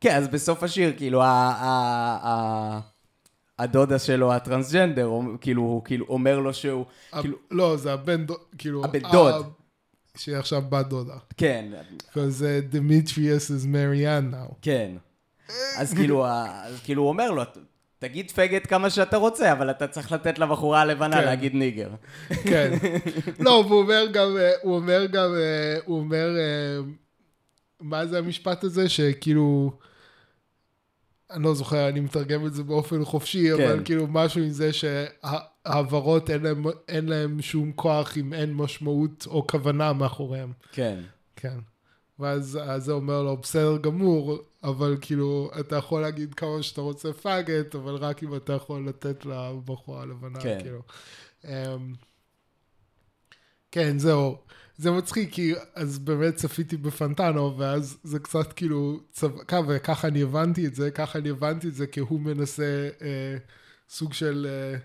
כן, 0.00 0.16
אז 0.16 0.28
בסוף 0.28 0.62
השיר, 0.62 0.92
כאילו, 0.96 1.22
ה- 1.22 1.26
ה- 1.26 2.18
ה- 2.28 2.80
הדודה 3.58 3.98
שלו, 3.98 4.32
הטרנסג'נדר, 4.32 5.10
כאילו, 5.40 5.62
הוא 5.62 5.84
כאילו 5.84 6.06
אומר 6.08 6.38
לו 6.38 6.54
שהוא, 6.54 6.84
כאילו, 7.20 7.36
לא, 7.50 7.76
זה 7.76 7.92
הבן 7.92 8.26
דוד, 8.26 8.38
כאילו... 8.58 8.84
הבן 8.84 9.02
דוד. 9.12 9.46
שהיא 10.16 10.36
עכשיו 10.36 10.62
בת 10.68 10.86
דודה. 10.86 11.14
כן, 11.36 11.72
because 12.00 12.42
Demetrius 12.72 13.50
is 13.50 13.64
Marianne 13.66 14.34
now. 14.34 14.54
כן. 14.62 14.92
אז 15.76 15.94
כאילו, 15.94 16.26
אז 16.26 16.80
כאילו 16.84 17.02
הוא 17.02 17.08
אומר 17.08 17.30
לו, 17.30 17.42
תגיד 17.98 18.30
פגט 18.30 18.66
כמה 18.68 18.90
שאתה 18.90 19.16
רוצה, 19.16 19.52
אבל 19.52 19.70
אתה 19.70 19.88
צריך 19.88 20.12
לתת 20.12 20.38
לבחורה 20.38 20.80
הלבנה 20.80 21.16
כן. 21.16 21.24
להגיד 21.24 21.54
ניגר. 21.54 21.90
כן. 22.28 22.72
לא, 23.44 23.64
והוא 23.68 23.80
אומר 23.80 24.06
גם, 24.12 24.36
אה, 24.36 24.52
הוא 24.62 24.76
אומר 24.76 25.06
גם, 25.06 25.34
אה, 25.34 25.78
הוא 25.84 25.98
אומר, 25.98 26.36
אה, 26.38 26.78
מה 27.80 28.06
זה 28.06 28.18
המשפט 28.18 28.64
הזה? 28.64 28.88
שכאילו, 28.88 29.72
אני 31.30 31.42
לא 31.42 31.54
זוכר, 31.54 31.88
אני 31.88 32.00
מתרגם 32.00 32.46
את 32.46 32.54
זה 32.54 32.62
באופן 32.62 33.04
חופשי, 33.04 33.56
כן. 33.56 33.64
אבל 33.64 33.84
כאילו 33.84 34.06
משהו 34.06 34.42
עם 34.42 34.50
זה 34.50 34.70
שהעברות 34.72 36.30
אין 36.30 36.42
להם, 36.42 36.64
אין 36.88 37.08
להם 37.08 37.42
שום 37.42 37.72
כוח 37.72 38.16
אם 38.16 38.32
אין 38.32 38.54
משמעות 38.54 39.26
או 39.30 39.46
כוונה 39.46 39.92
מאחוריהם. 39.92 40.52
כן. 40.72 41.00
כן. 41.36 41.58
ואז 42.18 42.58
אז 42.62 42.84
זה 42.84 42.92
אומר 42.92 43.22
לו, 43.22 43.36
בסדר 43.36 43.76
גמור, 43.76 44.38
אבל 44.64 44.96
כאילו, 45.00 45.50
אתה 45.60 45.76
יכול 45.76 46.02
להגיד 46.02 46.34
כמה 46.34 46.62
שאתה 46.62 46.80
רוצה 46.80 47.12
פאגט, 47.12 47.74
אבל 47.74 47.94
רק 47.94 48.22
אם 48.22 48.36
אתה 48.36 48.52
יכול 48.52 48.88
לתת 48.88 49.26
לבחורה 49.26 50.02
הלבנה, 50.02 50.40
כן. 50.40 50.58
כאילו. 50.62 50.82
אמ, 51.44 51.94
כן, 53.70 53.98
זהו. 53.98 54.38
זה 54.76 54.90
מצחיק, 54.90 55.32
כי 55.32 55.54
אז 55.74 55.98
באמת 55.98 56.34
צפיתי 56.34 56.76
בפנטנו, 56.76 57.58
ואז 57.58 57.98
זה 58.02 58.18
קצת 58.18 58.52
כאילו, 58.52 59.00
צו... 59.12 59.28
וככה 59.68 60.08
אני 60.08 60.22
הבנתי 60.22 60.66
את 60.66 60.74
זה, 60.74 60.90
ככה 60.90 61.18
אני 61.18 61.30
הבנתי 61.30 61.68
את 61.68 61.74
זה, 61.74 61.86
כי 61.86 62.00
הוא 62.00 62.20
מנסה 62.20 62.88
אה, 63.02 63.36
סוג 63.88 64.12
של, 64.12 64.46
אה, 64.50 64.78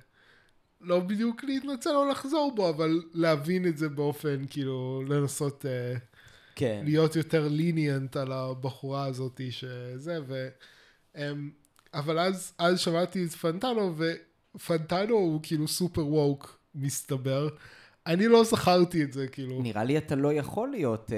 לא 0.82 1.00
בדיוק 1.00 1.44
להתנצל 1.44 1.90
או 1.96 2.10
לחזור 2.10 2.54
בו, 2.56 2.70
אבל 2.70 3.02
להבין 3.14 3.68
את 3.68 3.78
זה 3.78 3.90
באופן, 3.90 4.46
כאילו, 4.50 5.04
לנסות 5.08 5.66
אה, 5.66 5.98
כן. 6.56 6.82
להיות 6.86 7.16
יותר 7.16 7.48
ליניאנט 7.48 8.16
על 8.16 8.32
הבחורה 8.32 9.06
הזאת 9.06 9.42
שזה, 9.50 10.20
ו... 10.28 10.48
אמ, 11.18 11.50
אבל 11.94 12.20
אז, 12.20 12.54
אז 12.58 12.80
שמעתי 12.80 13.26
את 13.26 13.32
פנטנו, 13.32 13.96
ופנטנו 14.56 15.16
הוא 15.16 15.40
כאילו 15.44 15.68
סופר 15.68 16.08
ווק, 16.08 16.60
מסתבר. 16.76 17.50
אני 18.08 18.28
לא 18.28 18.44
זכרתי 18.44 19.04
את 19.04 19.14
זה, 19.14 19.28
כאילו. 19.28 19.62
נראה 19.62 19.84
לי 19.84 19.98
אתה 19.98 20.16
לא 20.16 20.34
יכול 20.34 20.70
להיות 20.70 21.12
אה, 21.12 21.18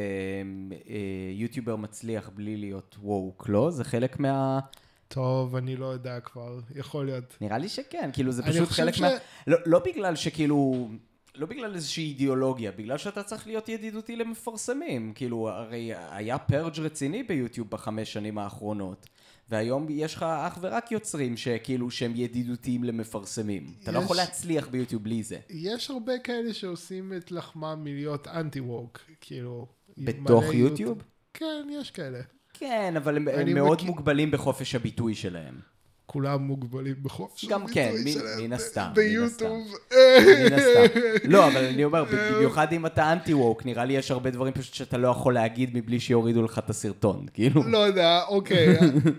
אה, 0.89 1.31
יוטיובר 1.33 1.75
מצליח 1.75 2.29
בלי 2.35 2.57
להיות 2.57 2.95
ווק, 3.01 3.49
לא? 3.49 3.71
זה 3.71 3.83
חלק 3.83 4.19
מה... 4.19 4.59
טוב, 5.07 5.55
אני 5.55 5.75
לא 5.75 5.85
יודע 5.85 6.19
כבר, 6.19 6.59
יכול 6.75 7.05
להיות. 7.05 7.37
נראה 7.41 7.57
לי 7.57 7.69
שכן, 7.69 8.09
כאילו 8.13 8.31
זה 8.31 8.43
פשוט 8.43 8.69
חלק 8.69 8.93
ש- 8.93 9.01
מה... 9.01 9.09
לא, 9.47 9.57
לא 9.65 9.81
בגלל 9.85 10.15
שכאילו... 10.15 10.89
לא 11.37 11.45
בגלל 11.45 11.75
איזושהי 11.75 12.03
אידיאולוגיה, 12.03 12.71
בגלל 12.71 12.97
שאתה 12.97 13.23
צריך 13.23 13.47
להיות 13.47 13.69
ידידותי 13.69 14.15
למפרסמים. 14.15 15.11
כאילו, 15.15 15.49
הרי 15.49 15.91
היה 16.09 16.37
פרג' 16.37 16.79
רציני 16.79 17.23
ביוטיוב 17.23 17.69
בחמש 17.69 18.13
שנים 18.13 18.37
האחרונות, 18.37 19.05
והיום 19.49 19.87
יש 19.89 20.15
לך 20.15 20.23
אך 20.23 20.57
ורק 20.61 20.91
יוצרים 20.91 21.37
שכאילו 21.37 21.91
שהם 21.91 22.11
ידידותיים 22.15 22.83
למפרסמים. 22.83 23.73
אתה 23.83 23.91
לא 23.91 23.97
יש- 23.99 24.03
יכול 24.05 24.17
להצליח 24.17 24.67
ביוטיוב 24.67 25.03
בלי 25.03 25.23
זה. 25.23 25.39
יש 25.49 25.89
הרבה 25.89 26.19
כאלה 26.19 26.53
שעושים 26.53 27.13
את 27.17 27.31
לחמם 27.31 27.79
מלהיות 27.83 28.27
אנטי 28.27 28.59
ווק, 28.59 28.99
כאילו. 29.21 29.67
בתוך 29.97 30.43
יוטיוב? 30.53 31.01
כן, 31.33 31.67
יש 31.81 31.91
כאלה. 31.91 32.19
כן, 32.53 32.93
אבל 32.97 33.17
הם, 33.17 33.53
מאוד 33.53 33.77
מכיר- 33.77 33.87
מוגבלים 33.89 34.31
בחופש 34.31 34.75
הביטוי 34.75 35.15
שלהם. 35.15 35.59
כולם 36.05 36.41
מוגבלים 36.41 36.95
בחופש 37.01 37.45
גם 37.45 37.67
כן, 37.67 37.93
מן 38.37 38.53
הסתם, 38.53 38.87
ביוטיוב. 38.93 39.73
מן 40.45 40.53
הסתם. 40.53 40.97
לא, 41.23 41.47
אבל 41.47 41.65
אני 41.65 41.83
אומר, 41.83 42.03
במיוחד 42.03 42.73
אם 42.73 42.85
אתה 42.85 43.13
אנטי 43.13 43.33
ווק, 43.33 43.65
נראה 43.65 43.85
לי 43.85 43.93
יש 43.93 44.11
הרבה 44.11 44.29
דברים 44.29 44.53
פשוט 44.53 44.73
שאתה 44.73 44.97
לא 44.97 45.07
יכול 45.07 45.33
להגיד 45.33 45.77
מבלי 45.77 45.99
שיורידו 45.99 46.43
לך 46.43 46.59
את 46.59 46.69
הסרטון, 46.69 47.25
כאילו. 47.33 47.63
לא 47.63 47.77
יודע, 47.77 48.23
אוקיי, 48.27 48.67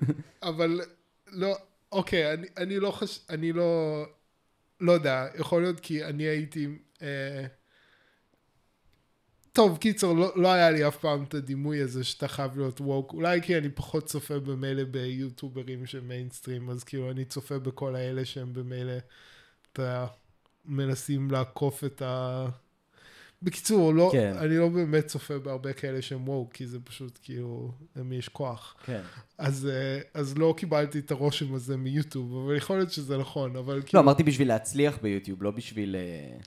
אבל 0.43 0.81
לא, 1.33 1.57
אוקיי, 1.93 2.33
אני, 2.33 2.47
אני 2.57 2.81
לא 2.81 2.91
חש... 2.91 3.21
אני 3.31 3.53
לא... 3.53 4.03
לא 4.81 4.93
יודע, 4.93 5.27
יכול 5.39 5.63
להיות 5.63 5.81
כי 5.81 6.05
אני 6.05 6.23
הייתי... 6.23 6.69
אה, 7.03 7.47
טוב, 9.57 9.79
קיצור, 9.79 10.17
לא, 10.17 10.33
לא 10.37 10.53
היה 10.53 10.71
לי 10.71 10.89
אף 10.89 10.97
פעם 10.97 11.25
את 11.25 11.35
הדימוי 11.35 11.81
הזה 11.81 12.05
שאתה 12.05 12.29
חייב 12.29 12.59
להיות 12.59 12.81
ווק, 12.81 13.13
אולי 13.13 13.43
כי 13.43 13.59
אני 13.59 13.69
פחות 13.69 14.07
צופה 14.07 14.39
במילא 14.39 14.85
ביוטוברים 14.85 15.87
שהם 15.87 16.09
מיינסטרים, 16.09 16.71
אז 16.71 16.85
כאילו 16.85 17.11
אני 17.11 17.25
צופה 17.25 17.59
בכל 17.59 17.97
האלה 17.97 18.25
שהם 18.25 18.53
במילא, 18.53 18.93
אתה 19.73 20.07
מנסים 20.65 21.31
לעקוף 21.31 21.85
את 21.85 22.03
ה... 22.03 22.47
בקיצור, 23.43 23.95
לא, 23.95 24.09
כן. 24.13 24.35
אני 24.39 24.57
לא 24.57 24.69
באמת 24.69 25.07
צופה 25.07 25.39
בהרבה 25.39 25.73
כאלה 25.73 26.03
שהם 26.03 26.29
ווק, 26.29 26.53
כי 26.53 26.67
זה 26.67 26.79
פשוט 26.81 27.19
כאילו, 27.23 27.73
למי 27.97 28.17
יש 28.17 28.29
כוח. 28.29 28.77
כן. 28.85 29.01
אז, 29.39 29.69
אה, 29.73 30.01
אז 30.15 30.39
לא 30.39 30.55
קיבלתי 30.57 30.99
את 30.99 31.11
הרושם 31.11 31.55
הזה 31.55 31.77
מיוטיוב, 31.77 32.37
אבל 32.45 32.57
יכול 32.57 32.77
להיות 32.77 32.91
שזה 32.91 33.19
נכון, 33.19 33.57
אבל 33.57 33.77
לא, 33.77 33.83
כאילו... 33.83 34.03
אמרתי 34.03 34.23
בשביל 34.23 34.49
להצליח 34.49 34.99
ביוטיוב, 35.03 35.43
לא 35.43 35.51
בשביל... 35.51 35.97
אה, 35.97 36.39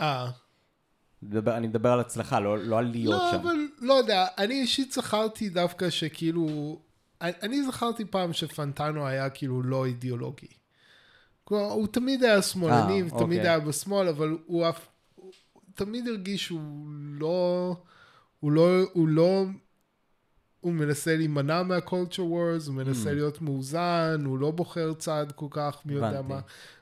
אה, 0.00 0.30
מדבר- 1.22 1.56
אני 1.56 1.66
מדבר 1.66 1.88
על 1.92 2.00
הצלחה, 2.00 2.40
לא 2.40 2.58
לא 2.58 2.78
על 2.78 2.84
להיות 2.90 3.22
לא, 3.22 3.28
שם. 3.30 3.36
אבל 3.36 3.54
לא 3.78 3.94
יודע, 3.94 4.26
אני 4.38 4.54
אישית 4.54 4.92
זכרתי 4.92 5.48
דווקא 5.48 5.90
שכאילו... 5.90 6.78
אני, 7.20 7.32
אני 7.42 7.62
זכרתי 7.66 8.04
פעם 8.04 8.32
שפנטנו 8.32 9.06
היה 9.06 9.30
כאילו 9.30 9.62
לא 9.62 9.86
אידיאולוגי. 9.86 10.46
כלומר, 11.44 11.64
הוא 11.64 11.86
תמיד 11.86 12.24
היה 12.24 12.42
שמאלני, 12.42 13.00
אה, 13.02 13.06
ותמיד 13.06 13.22
אוקיי. 13.38 13.40
היה 13.40 13.58
בשמאל, 13.60 14.08
אבל 14.08 14.36
הוא 14.46 14.68
אף... 14.68 14.88
הוא 15.14 15.32
תמיד 15.74 16.08
הרגיש 16.08 16.44
שהוא 16.46 16.86
לא... 16.90 17.76
הוא 18.40 18.52
לא... 18.52 18.68
הוא 18.92 19.08
לא... 19.08 19.44
הוא 20.60 20.72
מנסה 20.72 21.16
להימנע 21.16 21.62
מה-culture 21.62 22.18
wars, 22.18 22.66
הוא 22.66 22.74
מנסה 22.74 23.10
Mm. 23.10 23.14
להיות 23.14 23.42
מאוזן, 23.42 24.22
הוא 24.24 24.38
לא 24.38 24.50
בוחר 24.50 24.92
צד 24.94 25.26
כל 25.34 25.46
כך, 25.50 25.80
מי 25.84 25.92
יודע. 25.94 26.22
מה. 26.22 26.40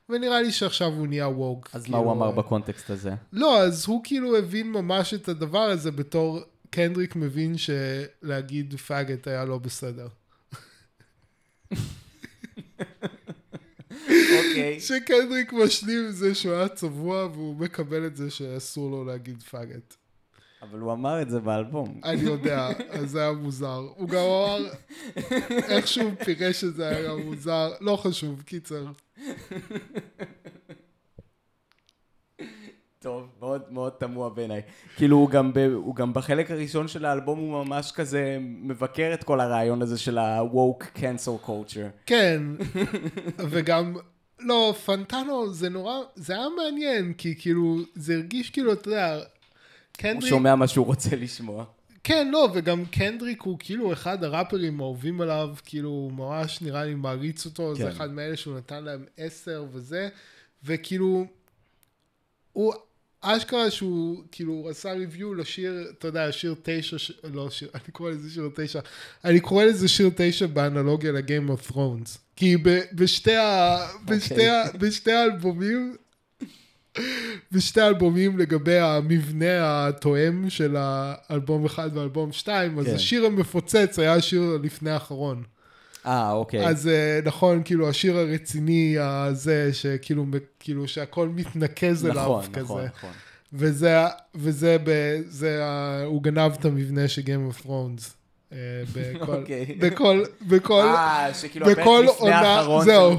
ונראה 0.09 0.42
לי 0.42 0.53
שעכשיו 0.53 0.92
הוא 0.92 1.07
נהיה 1.07 1.29
ווק. 1.29 1.71
אז 1.73 1.83
כאילו, 1.83 1.99
מה 1.99 2.05
הוא 2.05 2.12
אמר 2.12 2.27
אה, 2.27 2.33
בקונטקסט 2.33 2.90
הזה? 2.90 3.14
לא, 3.33 3.62
אז 3.62 3.87
הוא 3.87 4.01
כאילו 4.05 4.37
הבין 4.37 4.73
ממש 4.73 5.14
את 5.14 5.29
הדבר 5.29 5.59
הזה 5.59 5.90
בתור 5.90 6.40
קנדריק 6.71 7.16
מבין 7.16 7.55
שלהגיד 7.59 8.75
פאגט 8.75 9.27
היה 9.29 9.45
לא 9.45 9.59
בסדר. 9.59 10.09
אוקיי. 14.12 14.81
שקנדריק 14.87 15.53
משלים 15.53 16.05
עם 16.07 16.12
זה 16.12 16.35
שהוא 16.35 16.55
היה 16.55 16.69
צבוע 16.69 17.27
והוא 17.27 17.57
מקבל 17.57 18.07
את 18.07 18.16
זה 18.16 18.31
שאסור 18.31 18.90
לו 18.90 19.05
להגיד 19.05 19.42
פאגט. 19.42 19.95
אבל 20.62 20.79
הוא 20.79 20.92
אמר 20.92 21.23
את 21.23 21.31
זה 21.31 21.40
באלבום. 21.40 22.01
אני 22.05 22.23
יודע, 22.23 22.69
אז 22.88 23.11
זה 23.11 23.21
היה 23.21 23.33
מוזר. 23.33 23.88
הוא 23.97 24.09
גם 24.09 24.21
אמר, 24.21 24.69
איכשהו 25.69 26.05
הוא 26.05 26.14
פירש 26.25 26.64
את 26.64 26.75
זה 26.75 26.88
היה 26.88 27.14
מוזר, 27.16 27.73
לא 27.81 27.97
חשוב, 27.97 28.42
קיצר. 28.42 28.87
טוב, 32.99 33.29
מאוד 33.41 33.62
מאוד 33.71 33.93
תמוה 33.93 34.31
בעיניי. 34.31 34.62
כאילו, 34.97 35.17
הוא 35.17 35.31
גם, 35.31 35.53
ב, 35.53 35.59
הוא 35.59 35.95
גם 35.95 36.12
בחלק 36.12 36.51
הראשון 36.51 36.89
של 36.89 37.05
האלבום 37.05 37.39
הוא 37.39 37.65
ממש 37.65 37.93
כזה 37.93 38.39
מבקר 38.41 39.11
את 39.15 39.25
כל 39.25 39.41
הרעיון 39.41 39.83
הזה 39.83 39.99
של 39.99 40.19
ה-woke 40.19 40.99
cancel 40.99 41.47
culture. 41.47 41.91
כן, 42.07 42.43
וגם, 43.51 43.97
לא, 44.39 44.75
פנטנו 44.85 45.53
זה 45.53 45.69
נורא, 45.69 45.95
זה 46.15 46.33
היה 46.33 46.47
מעניין, 46.57 47.12
כי 47.12 47.35
כאילו, 47.39 47.77
זה 47.95 48.15
הרגיש 48.15 48.51
כאילו, 48.51 48.73
אתה 48.73 48.89
יודע, 48.89 49.15
הוא 49.15 49.25
קנדריק, 49.93 50.31
שומע 50.31 50.55
מה 50.55 50.67
שהוא 50.67 50.87
רוצה 50.87 51.17
לשמוע. 51.17 51.65
כן, 52.07 52.29
לא, 52.31 52.49
וגם 52.55 52.85
קנדריק 52.85 53.42
הוא 53.42 53.57
כאילו 53.59 53.92
אחד 53.92 54.25
הראפרים 54.25 54.81
האהובים 54.81 55.21
עליו, 55.21 55.49
כאילו, 55.64 55.88
הוא 55.88 56.12
ממש 56.12 56.62
נראה 56.62 56.85
לי 56.85 56.95
מעריץ 56.95 57.47
אותו, 57.47 57.73
כן. 57.77 57.83
זה 57.83 57.88
אחד 57.88 58.11
מאלה 58.11 58.37
שהוא 58.37 58.57
נתן 58.57 58.85
להם 58.85 59.05
עשר 59.16 59.64
וזה, 59.73 60.09
וכאילו, 60.64 61.27
הוא, 62.53 62.75
אשכרה 63.21 63.71
שהוא, 63.71 64.23
כאילו, 64.33 64.69
עשה 64.71 64.92
ריוויו 64.92 65.35
לשיר, 65.35 65.92
אתה 65.99 66.09
יודע, 66.09 66.33
שיר 66.33 66.55
תשע, 66.62 66.99
ש... 66.99 67.12
לא 67.25 67.51
שיר, 67.51 67.69
אני 67.75 67.92
קורא 67.92 68.11
לזה 68.11 68.31
שיר 68.31 68.51
תשע, 68.55 68.81
אני 69.25 69.40
קורא 69.40 69.64
לזה 69.64 69.88
שיר 69.88 70.11
תשע 70.16 70.47
באנלוגיה 70.47 71.12
לגיים 71.12 71.49
אוף 71.49 71.73
ת'רונס. 71.73 72.19
כי 72.37 72.57
ב, 72.57 72.81
בשתי, 72.92 73.37
ה, 73.37 73.79
בשתי, 74.05 74.49
ה, 74.49 74.73
בשתי 74.79 75.12
האלבומים, 75.12 75.97
בשתי 77.52 77.80
האלבומים 77.80 78.38
לגבי 78.38 78.78
המבנה 78.78 79.87
התואם 79.87 80.50
של 80.50 80.76
האלבום 80.78 81.64
אחד 81.64 81.96
ואלבום 81.96 82.32
שתיים, 82.32 82.78
אז 82.78 82.87
כן. 82.87 82.94
השיר 82.94 83.26
המפוצץ 83.26 83.98
היה 83.98 84.14
השיר 84.14 84.59
לפני 84.62 84.90
האחרון. 84.90 85.42
אה, 86.06 86.32
אוקיי. 86.32 86.66
אז 86.66 86.88
אה, 86.88 87.20
נכון, 87.24 87.62
כאילו 87.64 87.88
השיר 87.88 88.16
הרציני 88.16 88.96
הזה, 88.98 89.70
שכאילו, 89.72 90.26
כאילו 90.61 90.88
שהכל 90.88 91.28
מתנקז 91.28 92.06
אליו 92.06 92.22
נכון, 92.22 92.46
כזה. 92.52 92.62
נכון, 92.62 92.85
נכון. 92.85 93.11
וזה, 93.52 93.96
וזה, 94.35 94.76
ב, 94.85 95.20
זה, 95.28 95.62
הוא 96.04 96.22
גנב 96.22 96.52
את 96.61 96.64
המבנה 96.64 97.09
של 97.09 97.22
Game 97.22 97.54
of 97.54 97.66
Thrones. 97.66 98.16
אה, 98.57 98.83
בכל, 98.95 99.33
אוקיי. 99.33 99.64
בכל, 99.79 100.23
בכל, 100.42 100.83
אה, 100.83 101.31
בכל 101.66 102.05
לפני 102.09 102.29
עונה- 102.29 102.85
זהו. 102.85 103.16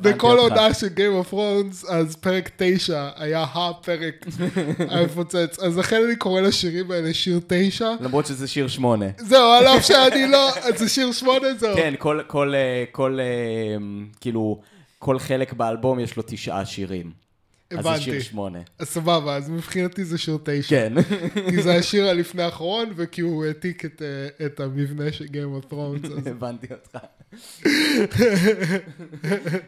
בכל. 0.00 0.38
עונה 0.38 0.74
של 0.74 0.86
Game 0.86 1.26
of 1.26 1.34
Thrones, 1.34 1.92
אז 1.92 2.16
פרק 2.16 2.50
תשע 2.56 3.08
היה 3.16 3.46
הפרק 3.54 4.26
המפוצץ. 4.90 5.58
אז 5.62 5.78
לכן 5.78 6.00
אני 6.06 6.16
קורא 6.16 6.40
לשירים 6.40 6.90
האלה 6.90 7.14
שיר 7.14 7.40
תשע. 7.46 7.90
למרות 8.00 8.26
שזה 8.26 8.48
שיר 8.48 8.68
שמונה. 8.68 9.06
זהו, 9.18 9.50
על 9.50 9.66
אף 9.66 9.84
שאני 9.86 10.26
לא, 10.28 10.50
זה 10.76 10.88
שיר 10.88 11.12
שמונה 11.12 11.54
זהו. 11.58 11.76
כן, 11.76 11.94
כל, 11.98 12.20
כל, 12.26 12.54
אה, 12.54 12.84
כל, 12.92 13.18
אה, 13.20 13.76
כאילו, 14.20 14.60
כל 14.98 15.18
חלק 15.18 15.52
באלבום 15.52 16.00
יש 16.00 16.16
לו 16.16 16.22
תשעה 16.26 16.66
שירים. 16.66 17.10
אז 17.70 17.84
זה 17.84 18.00
שיר 18.00 18.12
הבנתי. 18.12 18.20
שמונה. 18.20 18.58
אז 18.78 18.88
סבבה, 18.88 19.36
אז 19.36 19.50
מבחינתי 19.50 20.04
זה 20.04 20.18
שיר 20.18 20.38
תשע. 20.44 20.68
כן. 20.68 20.92
כי 21.50 21.62
זה 21.62 21.74
השיר 21.76 22.08
הלפני 22.08 22.42
האחרון, 22.42 22.92
וכי 22.96 23.20
הוא 23.20 23.44
העתיק 23.44 23.84
את, 23.84 24.02
אה, 24.02 24.46
את 24.46 24.60
המבנה 24.60 25.12
של 25.12 25.24
Game 25.24 25.64
of 25.64 25.72
Thrones. 25.72 26.18
אז 26.18 26.26
הבנתי 26.26 26.66
אותך. 26.70 26.98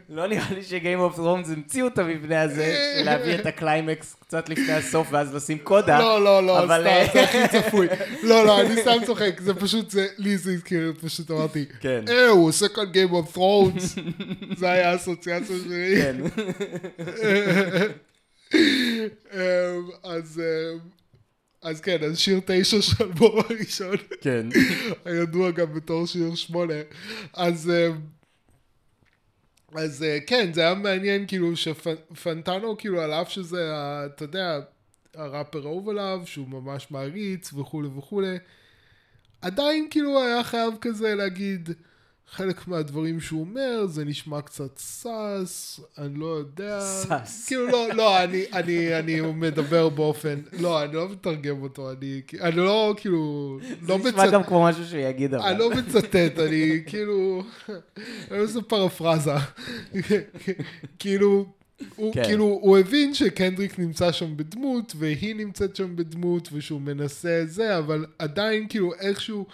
לא 0.09 0.27
נראה 0.27 0.53
לי 0.53 0.63
ש 0.63 0.75
Game 0.75 0.99
of 0.99 1.15
Thrones 1.15 1.49
המציאו 1.49 1.87
את 1.87 1.97
המבנה 1.97 2.41
הזה, 2.41 2.75
להביא 3.03 3.35
את 3.35 3.45
הקליימקס 3.45 4.15
קצת 4.19 4.49
לפני 4.49 4.73
הסוף 4.73 5.07
ואז 5.11 5.35
לשים 5.35 5.57
קודה. 5.57 5.99
לא, 5.99 6.23
לא, 6.23 6.43
לא, 6.43 6.63
אבל, 6.63 6.81
סתם, 6.81 6.89
אה, 6.89 7.07
זה 7.13 7.23
הכי 7.23 7.57
צפוי. 7.57 7.87
לא, 8.23 8.45
לא, 8.45 8.61
אני 8.61 8.81
סתם 8.81 8.97
צוחק, 9.05 9.39
זה 9.39 9.53
פשוט, 9.53 9.91
זה, 9.91 10.07
לי 10.17 10.37
זה 10.37 10.51
הזכיר, 10.51 10.93
פשוט 11.01 11.31
אמרתי, 11.31 11.65
כן. 11.79 12.05
אה, 12.09 12.27
הוא 12.27 12.47
עושה 12.47 12.67
כאן 12.67 12.85
Game 12.93 13.11
of 13.11 13.37
Thrones. 13.37 13.99
זה 14.57 14.71
היה 14.71 14.91
האסוציאציה 14.91 15.55
שלי. 15.63 16.01
כן. 16.01 16.15
אמ, 18.53 19.89
אז, 20.03 20.41
אמ, 20.41 20.79
אז 21.61 21.81
כן, 21.81 22.03
אז 22.03 22.17
שיר 22.17 22.39
תשע 22.45 22.81
של 22.81 23.03
האלבום 23.03 23.39
הראשון, 23.39 23.97
כן. 24.21 24.47
הידוע 25.05 25.51
גם 25.51 25.73
בתור 25.73 26.07
שיר 26.07 26.35
שמונה. 26.35 26.73
אז, 27.33 27.69
אמ, 27.69 27.99
אז 29.75 30.03
אה, 30.03 30.17
כן, 30.27 30.53
זה 30.53 30.61
היה 30.61 30.73
מעניין, 30.73 31.27
כאילו, 31.27 31.55
שפנטנו, 31.55 32.77
כאילו, 32.77 33.01
על 33.01 33.13
אף 33.13 33.29
שזה, 33.29 33.71
אתה 34.05 34.23
יודע, 34.23 34.59
הראפר 35.15 35.65
אהוב 35.65 35.89
עליו, 35.89 36.21
שהוא 36.25 36.47
ממש 36.47 36.87
מעריץ 36.91 37.53
וכולי 37.53 37.87
וכולי, 37.97 38.37
עדיין 39.41 39.87
כאילו 39.89 40.23
היה 40.23 40.43
חייב 40.43 40.73
כזה 40.81 41.15
להגיד, 41.15 41.69
חלק 42.35 42.67
מהדברים 42.67 43.19
שהוא 43.19 43.39
אומר, 43.39 43.85
זה 43.85 44.05
נשמע 44.05 44.41
קצת 44.41 44.77
sus, 44.77 45.79
אני 45.97 46.19
לא 46.19 46.25
יודע. 46.25 46.79
sus. 46.81 47.47
כאילו, 47.47 47.67
לא, 47.67 47.87
לא, 47.93 48.23
אני, 48.23 48.45
אני, 48.53 48.99
אני 48.99 49.21
מדבר 49.21 49.89
באופן, 49.89 50.39
לא, 50.59 50.83
אני 50.83 50.93
לא 50.93 51.09
מתרגם 51.09 51.61
אותו, 51.61 51.91
אני, 51.91 52.21
אני 52.41 52.55
לא, 52.55 52.95
כאילו, 52.97 53.57
לא 53.81 53.97
זה 53.97 54.09
נשמע 54.09 54.23
מצטט, 54.23 54.33
גם 54.33 54.43
כמו 54.43 54.63
משהו 54.63 54.85
שהוא 54.85 54.99
יגיד 54.99 55.33
אבל. 55.33 55.49
אני 55.49 55.59
לא 55.59 55.69
מצטט, 55.69 56.39
אני 56.39 56.83
כאילו, 56.85 57.43
איזה 58.31 58.61
פרפרזה. 58.61 59.31
כאילו, 60.99 61.45
הוא, 61.95 62.13
כן. 62.13 62.23
כאילו, 62.23 62.45
הוא 62.45 62.77
הבין 62.77 63.13
שקנדריק 63.13 63.79
נמצא 63.79 64.11
שם 64.11 64.37
בדמות, 64.37 64.93
והיא 64.95 65.35
נמצאת 65.35 65.75
שם 65.75 65.95
בדמות, 65.95 66.49
ושהוא 66.53 66.81
מנסה 66.81 67.43
זה, 67.45 67.77
אבל 67.77 68.05
עדיין, 68.19 68.67
כאילו, 68.69 68.93
איכשהו, 68.93 69.45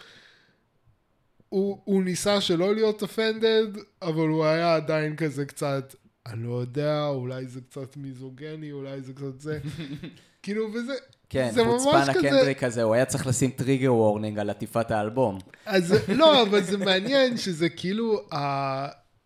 הוא, 1.50 1.82
הוא 1.84 2.04
ניסה 2.04 2.42
שלא 2.42 2.76
להיות 2.76 3.04
offended, 3.04 3.80
אבל 4.02 4.28
הוא 4.28 4.46
היה 4.46 4.76
עדיין 4.76 5.16
כזה 5.16 5.46
קצת, 5.46 5.96
אני 6.26 6.48
לא 6.48 6.54
יודע, 6.54 7.08
אולי 7.08 7.48
זה 7.48 7.62
קצת 7.62 7.98
מיזוגיני, 7.98 8.72
אולי 8.72 9.02
זה 9.02 9.14
קצת 9.14 9.40
זה. 9.40 9.60
כאילו, 10.44 10.74
וזה, 10.74 10.94
כן, 11.30 11.52
חוצפן 11.66 12.10
הקנדריק 12.10 12.64
הזה, 12.64 12.84
הוא 12.84 12.94
היה 12.94 13.06
צריך 13.06 13.28
לשים 13.28 13.52
טריגר 13.52 13.94
וורנינג 13.94 14.40
על 14.40 14.50
עטיפת 14.50 14.92
האלבום. 14.92 15.40
אז 15.66 15.96
לא, 16.08 16.42
אבל 16.42 16.64
זה 16.64 16.78
מעניין 16.78 17.38
שזה 17.38 17.70
כאילו, 17.70 18.22
ה, 18.32 18.38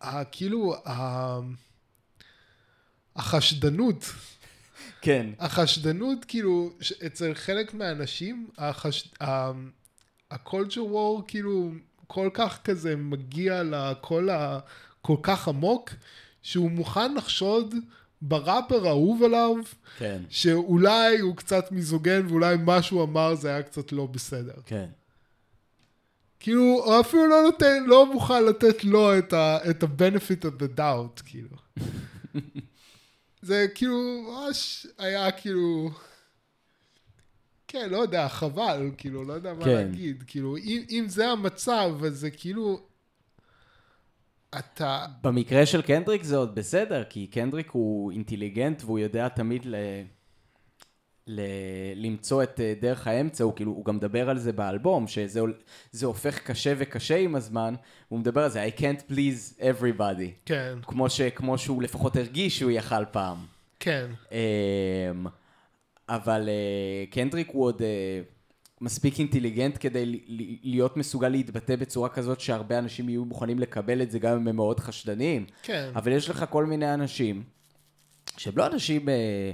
ה, 0.00 0.24
כאילו, 0.24 0.74
ה, 0.86 1.38
החשדנות, 3.16 4.04
כן. 5.00 5.26
החשדנות 5.38 6.24
כאילו, 6.24 6.70
אצל 7.06 7.34
חלק 7.34 7.74
מהאנשים, 7.74 8.48
החש, 8.58 9.12
ה, 9.20 9.50
ה-culture 10.30 10.92
war 10.92 11.22
כאילו 11.26 11.70
כל 12.14 12.30
כך 12.34 12.58
כזה 12.64 12.96
מגיע 12.96 13.62
לקול 13.62 14.30
הכל 14.30 15.16
כך 15.22 15.48
עמוק, 15.48 15.90
שהוא 16.42 16.70
מוכן 16.70 17.14
לחשוד 17.14 17.74
בראפר 18.22 18.86
האהוב 18.86 19.22
עליו, 19.22 19.54
כן. 19.98 20.22
שאולי 20.30 21.18
הוא 21.18 21.36
קצת 21.36 21.72
מיזוגן 21.72 22.26
ואולי 22.28 22.56
מה 22.56 22.82
שהוא 22.82 23.02
אמר 23.04 23.34
זה 23.34 23.48
היה 23.48 23.62
קצת 23.62 23.92
לא 23.92 24.06
בסדר. 24.06 24.52
כן. 24.66 24.86
כאילו, 26.40 26.62
הוא 26.62 27.00
אפילו 27.00 27.26
לא 27.26 27.42
נותן, 27.42 27.84
לא 27.86 28.12
מוכן 28.12 28.44
לתת 28.44 28.84
לו 28.84 29.18
את 29.18 29.32
ה- 29.32 29.70
את 29.70 29.82
ה-benefit 29.82 30.44
of 30.44 30.62
the 30.62 30.78
doubt, 30.78 31.22
כאילו. 31.26 31.56
זה 33.42 33.66
כאילו, 33.74 33.98
ממש 34.28 34.86
היה 34.98 35.30
כאילו... 35.30 35.90
כן, 37.74 37.90
לא 37.90 37.98
יודע, 37.98 38.28
חבל, 38.28 38.90
כאילו, 38.96 39.24
לא 39.24 39.32
יודע 39.32 39.54
מה 39.54 39.64
כן. 39.64 39.74
להגיד. 39.74 40.24
כאילו, 40.26 40.56
אם, 40.56 40.82
אם 40.90 41.04
זה 41.08 41.28
המצב, 41.28 41.90
אז 42.06 42.18
זה 42.18 42.30
כאילו... 42.30 42.80
אתה... 44.58 45.06
במקרה 45.22 45.66
של 45.66 45.82
קנדריק 45.82 46.22
זה 46.22 46.36
עוד 46.36 46.54
בסדר, 46.54 47.04
כי 47.04 47.26
קנדריק 47.26 47.70
הוא 47.70 48.12
אינטליגנט 48.12 48.82
והוא 48.84 48.98
יודע 48.98 49.28
תמיד 49.28 49.62
ל... 49.64 49.74
ל... 51.26 51.40
למצוא 51.96 52.42
את 52.42 52.60
אה, 52.60 52.74
דרך 52.80 53.06
האמצע, 53.06 53.44
הוא 53.44 53.52
כאילו, 53.56 53.72
הוא 53.72 53.84
גם 53.84 53.96
מדבר 53.96 54.30
על 54.30 54.38
זה 54.38 54.52
באלבום, 54.52 55.06
שזה 55.08 56.06
הופך 56.06 56.38
קשה 56.38 56.74
וקשה 56.78 57.16
עם 57.16 57.34
הזמן, 57.34 57.74
הוא 58.08 58.18
מדבר 58.18 58.40
על 58.44 58.50
זה, 58.50 58.66
I 58.66 58.80
can't 58.80 59.10
please 59.10 59.60
everybody, 59.60 60.30
כן, 60.44 60.78
כמו, 60.82 61.10
ש... 61.10 61.20
כמו 61.20 61.58
שהוא 61.58 61.82
לפחות 61.82 62.16
הרגיש 62.16 62.58
שהוא 62.58 62.70
יכל 62.70 63.04
פעם. 63.04 63.38
כן, 63.80 64.06
אמ, 64.32 65.26
אבל 66.08 66.48
אה, 66.48 67.06
קנדריק 67.10 67.50
הוא 67.52 67.64
עוד 67.64 67.82
אה, 67.82 68.20
מספיק 68.80 69.18
אינטליגנט 69.18 69.76
כדי 69.80 70.20
להיות 70.62 70.96
מסוגל 70.96 71.28
להתבטא 71.28 71.76
בצורה 71.76 72.08
כזאת 72.08 72.40
שהרבה 72.40 72.78
אנשים 72.78 73.08
יהיו 73.08 73.24
מוכנים 73.24 73.58
לקבל 73.58 74.02
את 74.02 74.10
זה 74.10 74.18
גם 74.18 74.36
אם 74.36 74.48
הם 74.48 74.56
מאוד 74.56 74.80
חשדניים. 74.80 75.46
כן. 75.62 75.90
אבל 75.94 76.12
יש 76.12 76.30
לך 76.30 76.44
כל 76.50 76.66
מיני 76.66 76.94
אנשים 76.94 77.42
שהם 78.36 78.54
לא 78.56 78.66
אנשים 78.66 79.08
אה, 79.08 79.52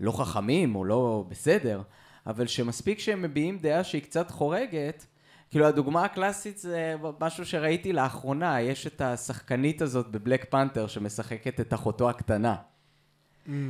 לא 0.00 0.12
חכמים 0.12 0.76
או 0.76 0.84
לא 0.84 1.24
בסדר, 1.28 1.82
אבל 2.26 2.46
שמספיק 2.46 2.98
שהם 2.98 3.22
מביעים 3.22 3.58
דעה 3.58 3.84
שהיא 3.84 4.02
קצת 4.02 4.30
חורגת, 4.30 5.06
כאילו 5.50 5.66
הדוגמה 5.66 6.04
הקלאסית 6.04 6.58
זה 6.58 6.94
משהו 7.20 7.46
שראיתי 7.46 7.92
לאחרונה, 7.92 8.60
יש 8.60 8.86
את 8.86 9.00
השחקנית 9.00 9.82
הזאת 9.82 10.06
בבלק 10.10 10.50
פנתר 10.50 10.86
שמשחקת 10.86 11.60
את 11.60 11.74
אחותו 11.74 12.10
הקטנה. 12.10 12.56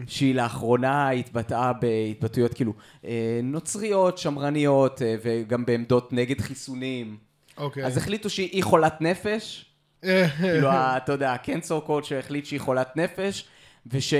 שהיא 0.07 0.35
לאחרונה 0.35 1.11
התבטאה 1.11 1.73
בהתבטאויות 1.73 2.55
כאילו 2.55 2.73
אה, 3.05 3.41
נוצריות, 3.43 4.19
שמרניות 4.19 5.03
אה, 5.03 5.17
וגם 5.23 5.65
בעמדות 5.65 6.13
נגד 6.13 6.41
חיסונים. 6.41 7.17
אוקיי. 7.57 7.85
אז 7.87 7.97
החליטו 7.97 8.31
שהיא 8.31 8.65
חולת 8.65 9.01
נפש, 9.01 9.65
כאילו, 10.03 10.69
אתה 10.73 11.13
יודע, 11.13 11.33
הקנסור 11.33 11.81
קוד 11.81 12.05
שהחליט 12.05 12.45
שהיא 12.45 12.61
חולת 12.61 12.97
נפש, 12.97 13.49
וש... 13.87 14.15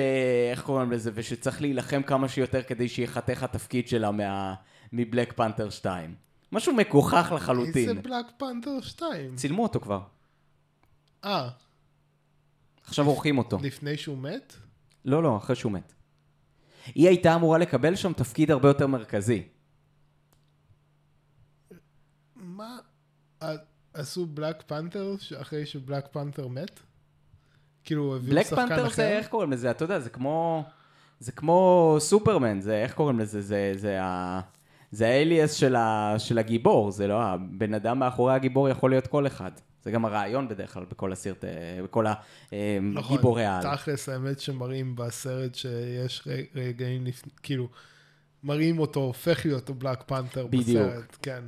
איך 0.51 0.63
קוראים 0.63 0.93
לזה? 0.93 1.11
ושצריך 1.15 1.61
להילחם 1.61 2.03
כמה 2.03 2.29
שיותר 2.29 2.63
כדי 2.63 2.89
שיחתך 2.89 3.43
התפקיד 3.43 3.89
שלה 3.89 4.11
מה... 4.11 4.55
מבלק 4.93 5.33
פנתר 5.33 5.71
2. 5.71 6.15
משהו 6.53 6.75
מגוחך 6.75 7.33
לחלוטין. 7.37 7.89
איזה 7.89 7.95
בלק 7.95 8.27
פנתר 8.37 8.81
2? 8.81 9.37
צילמו 9.37 9.63
אותו 9.63 9.81
כבר, 9.81 10.01
אה, 11.25 11.49
עכשיו 12.87 13.07
עורכים 13.07 13.39
אותו. 13.39 13.59
לפני 13.63 13.97
שהוא 13.97 14.19
מת? 14.19 14.55
לא, 15.05 15.23
לא, 15.23 15.37
אחרי 15.37 15.57
שהוא 15.57 15.73
מת. 15.73 15.93
היא 16.95 17.09
הייתה 17.09 17.35
אמורה 17.35 17.59
לקבל 17.59 17.95
שם 17.95 18.13
תפקיד 18.13 18.51
הרבה 18.51 18.69
יותר 18.69 18.87
מרכזי. 18.87 19.43
מה? 22.37 22.79
עשו 23.95 24.27
בלק 24.27 24.63
פנתר 24.67 25.15
אחרי 25.41 25.67
שבלק 25.67 26.09
פנתר 26.13 26.49
מת? 26.49 26.81
כאילו, 27.85 28.17
הביאו 28.17 28.35
בלק 28.35 28.47
שחקן 28.47 28.69
פנתר 28.69 28.87
אחר? 28.87 28.95
זה, 28.95 29.09
איך 29.09 29.29
קוראים 29.29 29.53
לזה? 29.53 29.71
אתה 29.71 29.85
יודע, 29.85 29.99
זה 29.99 30.11
כמו... 30.11 30.65
זה 31.21 31.33
כמו 31.33 31.97
סופרמן, 31.99 32.61
זה, 32.61 32.83
איך 32.83 32.95
קוראים 32.95 33.19
לזה? 33.19 33.41
זה, 33.41 33.73
זה 33.77 34.03
ה... 34.03 34.41
זה 34.91 35.07
האליאס 35.07 35.53
של, 35.55 35.77
ה, 35.77 36.15
של 36.19 36.39
הגיבור, 36.39 36.91
זה 36.91 37.07
לא 37.07 37.23
הבן 37.23 37.75
אדם 37.75 37.99
מאחורי 37.99 38.35
הגיבור 38.35 38.69
יכול 38.69 38.91
להיות 38.91 39.07
כל 39.07 39.27
אחד. 39.27 39.51
זה 39.85 39.91
גם 39.91 40.05
הרעיון 40.05 40.49
בדרך 40.49 40.75
כלל 40.75 40.85
בכל 40.85 41.13
הסרט, 41.13 41.45
אה, 41.45 41.51
בכל 41.85 42.07
נכון, 42.93 43.15
הגיבורי 43.15 43.45
העל. 43.45 43.77
תכלס, 43.77 44.09
האמת 44.09 44.41
שמראים 44.41 44.97
בסרט 44.97 45.55
שיש 45.55 46.29
רגעים, 46.55 47.05
כאילו, 47.43 47.69
מראים 48.45 48.79
אותו 48.79 49.01
הופך 49.01 49.47
להיות 49.47 49.69
הבלק 49.69 50.03
פנתר 50.07 50.47
בדיוק. 50.47 50.87
בסרט, 50.87 51.17
כן. 51.23 51.45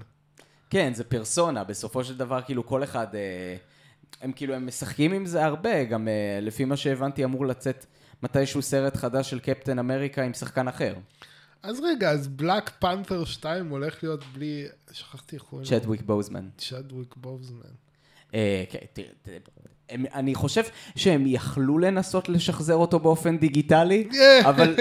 כן, 0.70 0.94
זה 0.94 1.04
פרסונה, 1.04 1.64
בסופו 1.64 2.04
של 2.04 2.16
דבר, 2.16 2.40
כאילו, 2.42 2.66
כל 2.66 2.84
אחד, 2.84 3.14
אה, 3.14 3.56
הם 4.20 4.32
כאילו, 4.32 4.54
הם 4.54 4.66
משחקים 4.66 5.12
עם 5.12 5.26
זה 5.26 5.44
הרבה, 5.44 5.84
גם 5.84 6.08
אה, 6.08 6.38
לפי 6.42 6.64
מה 6.64 6.76
שהבנתי, 6.76 7.24
אמור 7.24 7.46
לצאת 7.46 7.86
מתישהו 8.22 8.62
סרט 8.62 8.96
חדש 8.96 9.30
של 9.30 9.40
קפטן 9.40 9.78
אמריקה 9.78 10.22
עם 10.22 10.34
שחקן 10.34 10.68
אחר. 10.68 10.94
אז 11.62 11.80
רגע, 11.80 12.10
אז 12.10 12.28
בלק 12.28 12.70
פנתר 12.78 13.24
2 13.24 13.68
הולך 13.68 14.02
להיות 14.02 14.24
בלי, 14.34 14.66
שכחתי 14.92 15.36
איך 15.36 15.44
לו. 15.52 15.64
צ'דוויק 15.64 16.02
בוזמן. 16.02 16.48
צ'דוויק 16.58 17.14
בוזמן. 17.16 17.83
הם- 19.88 20.04
אני 20.14 20.34
חושב 20.34 20.62
שהם 20.96 21.22
יכלו 21.26 21.78
לנסות 21.78 22.28
לשחזר 22.28 22.74
אותו 22.74 22.98
באופן 22.98 23.38
דיגיטלי, 23.38 24.08
אבל 24.48 24.74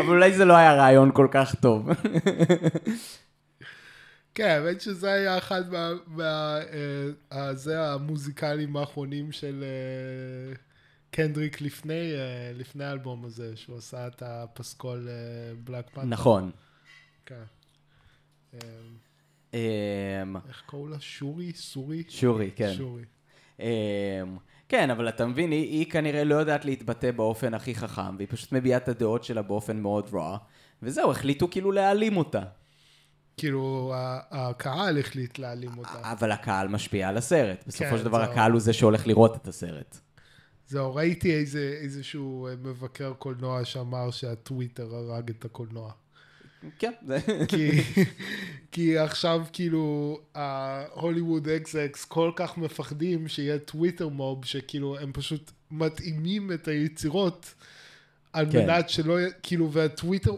אבל 0.00 0.08
אולי 0.08 0.32
זה 0.32 0.44
לא 0.44 0.56
היה 0.56 0.74
רעיון 0.74 1.10
כל 1.14 1.28
כך 1.30 1.54
טוב. 1.54 1.88
כן, 4.34 4.48
האמת 4.48 4.80
שזה 4.80 5.12
היה 5.12 5.38
אחד 5.38 5.70
מה... 5.72 5.90
מה 6.06 6.58
אה, 6.72 7.08
אה, 7.38 7.54
זה 7.54 7.86
המוזיקלים 7.86 8.76
האחרונים 8.76 9.32
של 9.32 9.64
אה, 9.64 10.54
קנדריק 11.10 11.60
לפני, 11.60 12.12
אה, 12.14 12.52
לפני 12.54 12.84
האלבום 12.84 13.24
הזה, 13.24 13.52
שהוא 13.56 13.78
עשה 13.78 14.06
את 14.06 14.22
הפסקול 14.26 15.08
בלק 15.64 15.84
פנתר. 15.90 16.06
נכון. 16.08 16.50
כן. 17.26 17.42
אמ, 19.56 20.36
איך 20.48 20.62
קראו 20.66 20.88
לה? 20.88 20.96
שורי? 21.00 21.52
סורי? 21.52 22.02
שורי, 22.08 22.50
כן. 22.56 22.72
שורי. 22.76 23.02
אמ, 23.60 23.66
כן, 24.68 24.90
אבל 24.90 25.08
אתה 25.08 25.26
מבין, 25.26 25.50
היא, 25.50 25.78
היא 25.78 25.90
כנראה 25.90 26.24
לא 26.24 26.34
יודעת 26.34 26.64
להתבטא 26.64 27.10
באופן 27.10 27.54
הכי 27.54 27.74
חכם, 27.74 28.16
והיא 28.16 28.28
פשוט 28.30 28.52
מביעה 28.52 28.76
את 28.76 28.88
הדעות 28.88 29.24
שלה 29.24 29.42
באופן 29.42 29.76
מאוד 29.76 30.10
רע, 30.12 30.38
וזהו, 30.82 31.10
החליטו 31.10 31.50
כאילו 31.50 31.72
להעלים 31.72 32.16
אותה. 32.16 32.42
כאילו, 33.36 33.92
הקהל 34.30 34.98
החליט 34.98 35.38
להעלים 35.38 35.78
אותה. 35.78 36.12
אבל 36.12 36.32
הקהל 36.32 36.68
משפיע 36.68 37.08
על 37.08 37.16
הסרט. 37.16 37.64
בסופו 37.66 37.90
כן, 37.90 37.98
של 37.98 38.04
דבר 38.04 38.24
זהו. 38.24 38.32
הקהל 38.32 38.52
הוא 38.52 38.60
זה 38.60 38.72
שהולך 38.72 39.06
לראות 39.06 39.36
את 39.36 39.48
הסרט. 39.48 39.98
זהו, 40.68 40.94
ראיתי 40.94 41.34
איזה, 41.34 41.78
איזשהו 41.82 42.46
אה, 42.46 42.54
מבקר 42.56 43.12
קולנוע 43.12 43.64
שאמר 43.64 44.10
שהטוויטר 44.10 44.94
הרג 44.94 45.30
את 45.30 45.44
הקולנוע. 45.44 45.92
כן. 46.78 46.92
כי, 47.48 47.70
כי 48.72 48.98
עכשיו 48.98 49.42
כאילו 49.52 50.18
ה 50.34 51.48
Hollywood 51.48 51.76
execs 51.76 52.04
כל 52.04 52.30
כך 52.36 52.58
מפחדים 52.58 53.28
שיהיה 53.28 53.58
Twitter 53.58 54.08
mob 54.08 54.44
שכאילו 54.44 54.98
הם 54.98 55.12
פשוט 55.12 55.50
מתאימים 55.70 56.52
את 56.52 56.68
היצירות 56.68 57.54
על 58.32 58.46
כן. 58.52 58.66
מנת 58.66 58.88
שלא 58.88 59.20
יהיה, 59.20 59.30
כאילו 59.42 59.72
והטוויטר 59.72 60.32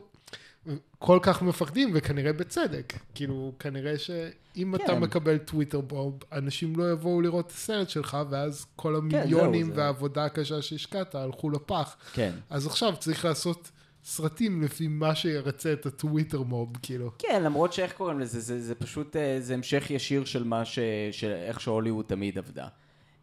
כל 0.99 1.18
כך 1.22 1.43
מפחדים 1.43 1.91
וכנראה 1.95 2.33
בצדק 2.33 2.93
כאילו 3.14 3.53
כנראה 3.59 3.99
שאם 3.99 4.74
אתה 4.74 4.85
כן. 4.87 4.99
מקבל 5.01 5.39
Twitter 5.39 5.81
mob 5.93 6.18
אנשים 6.33 6.76
לא 6.76 6.93
יבואו 6.93 7.20
לראות 7.20 7.47
את 7.47 7.51
הסרט 7.51 7.89
שלך 7.89 8.16
ואז 8.31 8.66
כל 8.76 8.97
המיליונים 8.97 9.61
כן, 9.61 9.66
זהו, 9.66 9.74
זה- 9.76 9.81
והעבודה 9.83 10.24
הקשה 10.24 10.62
שהשקעת 10.62 11.14
הלכו 11.14 11.51
לפח 11.51 11.97
כן. 12.12 12.33
אז 12.51 12.66
עכשיו 12.66 12.95
צריך 12.99 13.24
לעשות 13.24 13.70
סרטים 14.09 14.63
לפי 14.63 14.89
מה 14.89 15.15
שירצה 15.15 15.73
את 15.73 15.87
הטוויטר 15.87 16.43
מוב, 16.43 16.77
כאילו. 16.83 17.11
כן, 17.19 17.43
למרות 17.43 17.73
שאיך 17.73 17.93
קוראים 17.93 18.21
לזה, 18.21 18.41
זה, 18.41 18.61
זה 18.61 18.75
פשוט, 18.75 19.17
אה, 19.17 19.37
זה 19.41 19.55
המשך 19.55 19.91
ישיר 19.91 20.25
של 20.25 20.45
מה 20.45 20.65
ש... 20.65 20.79
של 21.13 21.31
איך 21.31 21.61
שהוליווד 21.61 22.05
תמיד 22.05 22.39
עבדה. 22.39 22.69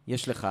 יש 0.06 0.28
לך, 0.28 0.48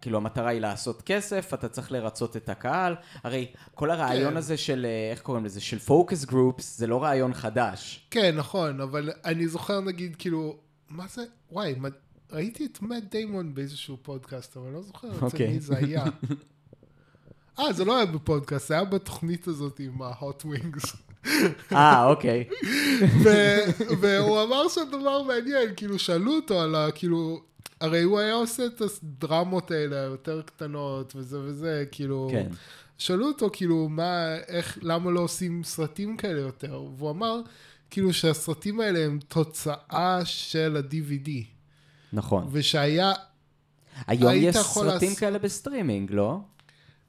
כאילו 0.00 0.16
המטרה 0.16 0.48
היא 0.48 0.60
לעשות 0.60 1.02
כסף, 1.02 1.54
אתה 1.54 1.68
צריך 1.68 1.92
לרצות 1.92 2.36
את 2.36 2.48
הקהל. 2.48 2.94
הרי 3.22 3.46
כל 3.74 3.90
הרעיון 3.90 4.30
כן. 4.30 4.36
הזה 4.36 4.56
של, 4.56 4.86
אה, 4.88 5.10
איך 5.10 5.22
קוראים 5.22 5.44
לזה, 5.44 5.60
של 5.60 5.78
פוקוס 5.78 6.24
גרופס, 6.24 6.78
זה 6.78 6.86
לא 6.86 7.02
רעיון 7.02 7.34
חדש. 7.34 8.06
כן, 8.10 8.36
נכון, 8.36 8.80
אבל 8.80 9.10
אני 9.24 9.48
זוכר 9.48 9.80
נגיד, 9.80 10.16
כאילו, 10.16 10.56
מה 10.88 11.06
זה, 11.08 11.22
וואי, 11.52 11.74
מה, 11.78 11.88
ראיתי 12.32 12.66
את 12.66 12.82
מאט 12.82 13.02
דיימון 13.10 13.54
באיזשהו 13.54 13.96
פודקאסט, 14.02 14.56
אבל 14.56 14.70
לא 14.70 14.82
זוכר 14.82 15.08
אצל 15.16 15.24
אוקיי. 15.24 15.48
מי 15.48 15.60
זה 15.60 15.76
היה. 15.76 16.04
אה, 17.58 17.72
זה 17.72 17.84
לא 17.84 17.96
היה 17.96 18.06
בפודקאסט, 18.06 18.68
זה 18.68 18.74
היה 18.74 18.84
בתוכנית 18.84 19.46
הזאת 19.48 19.80
עם 19.80 20.02
ה-hot 20.02 20.44
wings. 20.44 20.96
אה, 21.72 22.04
אוקיי. 22.06 22.44
והוא 24.00 24.42
אמר 24.42 24.68
שם 24.68 24.80
דבר 24.92 25.22
מעניין, 25.22 25.68
כאילו, 25.76 25.98
שאלו 25.98 26.32
אותו 26.36 26.60
על 26.60 26.74
ה... 26.74 26.90
כאילו, 26.94 27.40
הרי 27.80 28.02
הוא 28.02 28.18
היה 28.18 28.34
עושה 28.34 28.66
את 28.66 28.82
הדרמות 29.02 29.70
האלה 29.70 29.96
היותר 30.00 30.42
קטנות 30.42 31.12
וזה 31.16 31.38
וזה, 31.40 31.84
כאילו... 31.92 32.28
כן. 32.32 32.48
שאלו 32.98 33.26
אותו, 33.26 33.50
כאילו, 33.52 33.88
מה, 33.88 34.36
איך, 34.48 34.78
למה 34.82 35.10
לא 35.10 35.20
עושים 35.20 35.64
סרטים 35.64 36.16
כאלה 36.16 36.40
יותר? 36.40 36.82
והוא 36.96 37.10
אמר, 37.10 37.40
כאילו, 37.90 38.12
שהסרטים 38.12 38.80
האלה 38.80 38.98
הם 39.04 39.18
תוצאה 39.28 40.20
של 40.24 40.76
ה-DVD. 40.76 41.30
נכון. 42.12 42.48
ושהיה, 42.50 43.12
היום 44.06 44.32
יש 44.36 44.56
סרטים 44.56 44.86
לעשות- 44.92 45.18
כאלה 45.18 45.38
בסטרימינג, 45.38 46.12
לא? 46.12 46.38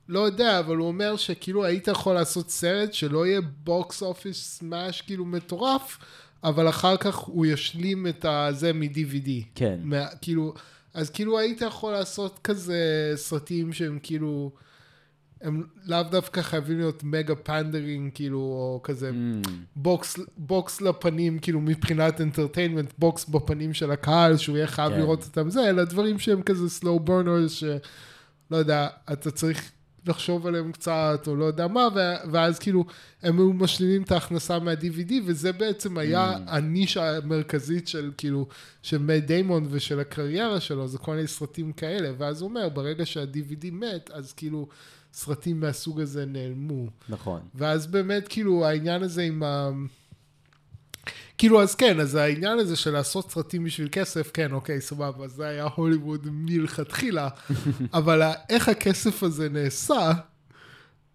לא 0.10 0.20
יודע, 0.20 0.60
אבל 0.60 0.78
הוא 0.78 0.88
אומר 0.88 1.18
שכאילו 1.18 1.66
היית 1.66 1.88
יכול 1.88 2.16
לעשות 2.16 2.50
סרט 2.50 2.94
שלא 2.94 3.28
יהיה 3.28 3.42
box 3.42 4.04
office 4.04 4.58
smash 4.58 5.02
כאילו 5.02 5.26
מטורף, 5.26 5.98
אבל 6.44 6.70
אחר 6.70 6.98
כך 6.98 7.16
הוא 7.16 7.46
ישלים 7.46 8.08
את 8.08 8.26
הזה 8.30 8.74
מ- 8.74 8.93
DVD. 8.93 9.30
כן. 9.56 9.80
מה, 9.84 10.06
כאילו, 10.22 10.54
אז 10.94 11.10
כאילו 11.10 11.40
היית 11.40 11.62
יכול 11.62 11.92
לעשות 11.94 12.40
כזה 12.44 13.14
סרטים 13.16 13.74
שהם 13.74 14.00
כאילו, 14.04 14.52
הם 15.42 15.64
לאו 15.86 16.04
דווקא 16.04 16.42
חייבים 16.42 16.78
להיות 16.80 17.04
mega 17.04 17.36
pandering, 17.36 18.12
כאילו, 18.14 18.38
או 18.38 18.80
כזה 18.84 19.10
Mm, 19.10 19.48
בוקס, 19.76 20.20
בוקס 20.38 20.82
לפנים, 20.82 21.40
כאילו 21.40 21.62
מבחינת 21.62 22.22
entertainment, 22.22 22.94
בוקס 22.98 23.26
בפנים 23.26 23.74
של 23.74 23.92
הקהל, 23.92 24.38
שהוא 24.38 24.58
יהיה 24.58 24.68
חייב 24.68 24.92
כן. 24.92 25.00
לראות 25.00 25.24
אותם 25.24 25.50
זה, 25.50 25.70
אלא 25.70 25.84
דברים 25.84 26.20
שהם 26.20 26.42
כזה 26.42 26.80
slow 26.82 27.08
burners, 27.10 27.50
שלא 27.50 28.58
יודע, 28.58 28.88
אתה 29.12 29.32
צריך 29.32 29.72
לחשוב 30.06 30.48
עליהם 30.48 30.72
קצת, 30.72 31.24
או 31.28 31.36
לא 31.36 31.46
יודע 31.46 31.68
מה, 31.68 31.88
ואז 32.32 32.60
כאילו, 32.60 32.86
הם 33.24 33.38
היו 33.38 33.54
משלימים 33.54 34.04
את 34.04 34.12
ההכנסה 34.12 34.60
מה-DVD, 34.60 35.14
וזה 35.26 35.52
בעצם 35.52 35.98
היה 35.98 36.34
Mm. 36.36 36.40
הנישה 36.48 37.18
המרכזית 37.18 37.88
של 37.88 38.12
כאילו, 38.18 38.48
של 38.82 38.98
מי 38.98 39.22
דיימון 39.22 39.68
ושל 39.70 40.00
הקריירה 40.00 40.60
שלו, 40.60 40.88
זה 40.88 40.98
כל 40.98 41.16
מיני 41.16 41.28
סרטים 41.28 41.72
כאלה, 41.72 42.12
ואז 42.18 42.42
הוא 42.42 42.50
אומר, 42.50 42.70
ברגע 42.70 43.06
שה-DVD 43.06 43.66
מת, 43.72 44.12
אז 44.14 44.34
כאילו, 44.34 44.68
סרטים 45.14 45.60
מהסוג 45.60 46.02
הזה 46.02 46.26
נעלמו. 46.26 46.88
נכון. 47.10 47.42
ואז 47.56 47.88
באמת, 47.88 48.28
כאילו, 48.28 48.66
העניין 48.66 49.04
הזה 49.04 49.22
עם 49.22 49.44
ה... 49.44 49.70
כאילו, 51.42 51.62
אז 51.62 51.76
כן, 51.76 52.00
אז 52.00 52.16
העניין 52.16 52.60
הזה 52.60 52.76
של 52.76 52.92
לעשות 52.92 53.32
סרטים 53.32 53.64
בשביל 53.64 53.88
כסף, 53.92 54.32
כן, 54.34 54.52
אוקיי, 54.52 54.82
סבבה, 54.82 55.28
זה 55.28 55.48
היה 55.48 55.68
הוליווד 55.76 56.28
מלכתחילה, 56.32 57.30
אבל 57.94 58.22
איך 58.50 58.70
הכסף 58.70 59.24
הזה 59.24 59.50
נעשה, 59.50 60.12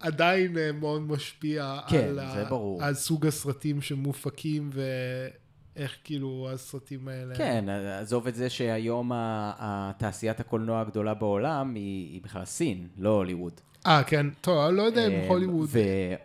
עדיין 0.00 0.58
אה, 0.58 0.72
מאוד 0.72 1.02
משפיע 1.02 1.78
כן, 1.88 2.08
על, 2.08 2.18
ה- 2.18 2.44
ברור. 2.48 2.82
על 2.82 2.94
סוג 2.94 3.26
הסרטים 3.26 3.80
שמופקים 3.80 4.70
ואיך 4.72 5.96
כאילו 6.04 6.48
הסרטים 6.52 7.08
האלה... 7.08 7.34
כן, 7.34 7.64
עזוב 8.00 8.26
את 8.26 8.34
זה 8.34 8.50
שהיום 8.50 9.10
התעשיית 9.14 10.40
הקולנוע 10.40 10.80
הגדולה 10.80 11.14
בעולם 11.14 11.74
היא, 11.74 12.12
היא 12.12 12.22
בכלל 12.22 12.44
סין, 12.44 12.88
לא 12.98 13.10
הוליווד. 13.10 13.60
אה, 13.86 14.02
כן, 14.02 14.26
טוב, 14.40 14.58
אני 14.58 14.76
לא 14.76 14.82
יודע 14.82 15.06
אם 15.06 15.12
אה, 15.12 15.28
הוליווד... 15.28 15.68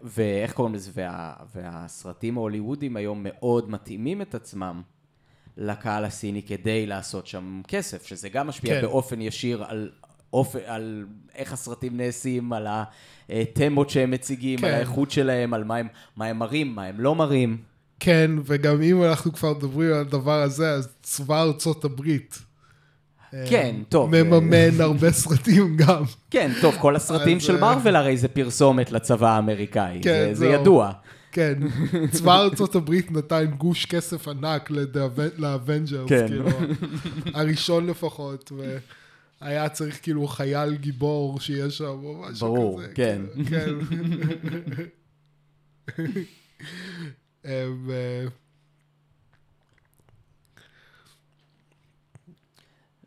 ואיך 0.03 0.53
קוראים 0.53 0.75
לזה? 0.75 0.91
וה- 0.93 1.33
והסרטים 1.55 2.37
ההוליוודים 2.37 2.95
היום 2.95 3.19
מאוד 3.23 3.69
מתאימים 3.69 4.21
את 4.21 4.35
עצמם 4.35 4.81
לקהל 5.57 6.05
הסיני 6.05 6.43
כדי 6.43 6.85
לעשות 6.85 7.27
שם 7.27 7.61
כסף, 7.67 8.05
שזה 8.05 8.29
גם 8.29 8.47
משפיע 8.47 8.75
כן. 8.75 8.81
באופן 8.81 9.21
ישיר 9.21 9.63
על... 9.63 9.89
אופ... 10.33 10.55
על 10.65 11.05
איך 11.35 11.53
הסרטים 11.53 11.97
נעשים, 11.97 12.53
על 12.53 12.67
התמות 13.29 13.89
שהם 13.89 14.11
מציגים, 14.11 14.59
כן. 14.59 14.67
על 14.67 14.73
האיכות 14.73 15.11
שלהם, 15.11 15.53
על 15.53 15.63
מה 15.63 15.75
הם, 15.75 15.87
מה 16.15 16.25
הם 16.25 16.37
מראים, 16.39 16.75
מה 16.75 16.83
הם 16.85 16.99
לא 16.99 17.15
מראים. 17.15 17.57
כן, 17.99 18.31
וגם 18.45 18.81
אם 18.81 19.03
אנחנו 19.03 19.33
כבר 19.33 19.53
מדברים 19.53 19.93
על 19.93 19.99
הדבר 19.99 20.41
הזה, 20.41 20.71
אז 20.71 20.89
צבא 21.03 21.41
ארצות 21.41 21.85
הברית. 21.85 22.39
כן, 23.31 23.75
אה, 23.77 23.83
טוב. 23.89 24.15
מממן 24.15 24.81
הרבה 24.81 25.11
סרטים 25.11 25.77
גם. 25.77 26.03
כן, 26.31 26.51
טוב, 26.61 26.75
כל 26.79 26.95
הסרטים 26.95 27.39
של 27.39 27.55
אה, 27.55 27.61
מארוול 27.61 27.95
הרי 27.95 28.17
זה 28.17 28.27
פרסומת 28.27 28.91
לצבא 28.91 29.35
האמריקאי, 29.35 29.99
כן, 30.03 30.29
זה, 30.29 30.33
זה 30.33 30.45
זהו. 30.45 30.61
ידוע. 30.61 30.91
כן, 31.31 31.53
צבא 32.11 32.41
ארצות 32.41 32.75
הברית 32.75 33.11
נתן 33.11 33.45
גוש 33.45 33.85
כסף 33.85 34.27
ענק 34.27 34.71
לאבנג'רס, 35.37 36.09
כן. 36.09 36.27
כאילו, 36.27 36.45
הראשון 37.33 37.87
לפחות, 37.87 38.51
והיה 39.41 39.69
צריך 39.69 39.99
כאילו 40.01 40.27
חייל 40.27 40.75
גיבור 40.75 41.39
שיהיה 41.39 41.69
שם 41.69 41.85
או 41.85 42.25
משהו 42.29 42.47
ברור, 42.47 42.81
כזה. 42.81 42.91
כן. 42.95 43.21
כאילו, 43.35 43.81
כן. 44.75 44.83
אמ, 47.45 47.89
אה, 47.89 48.25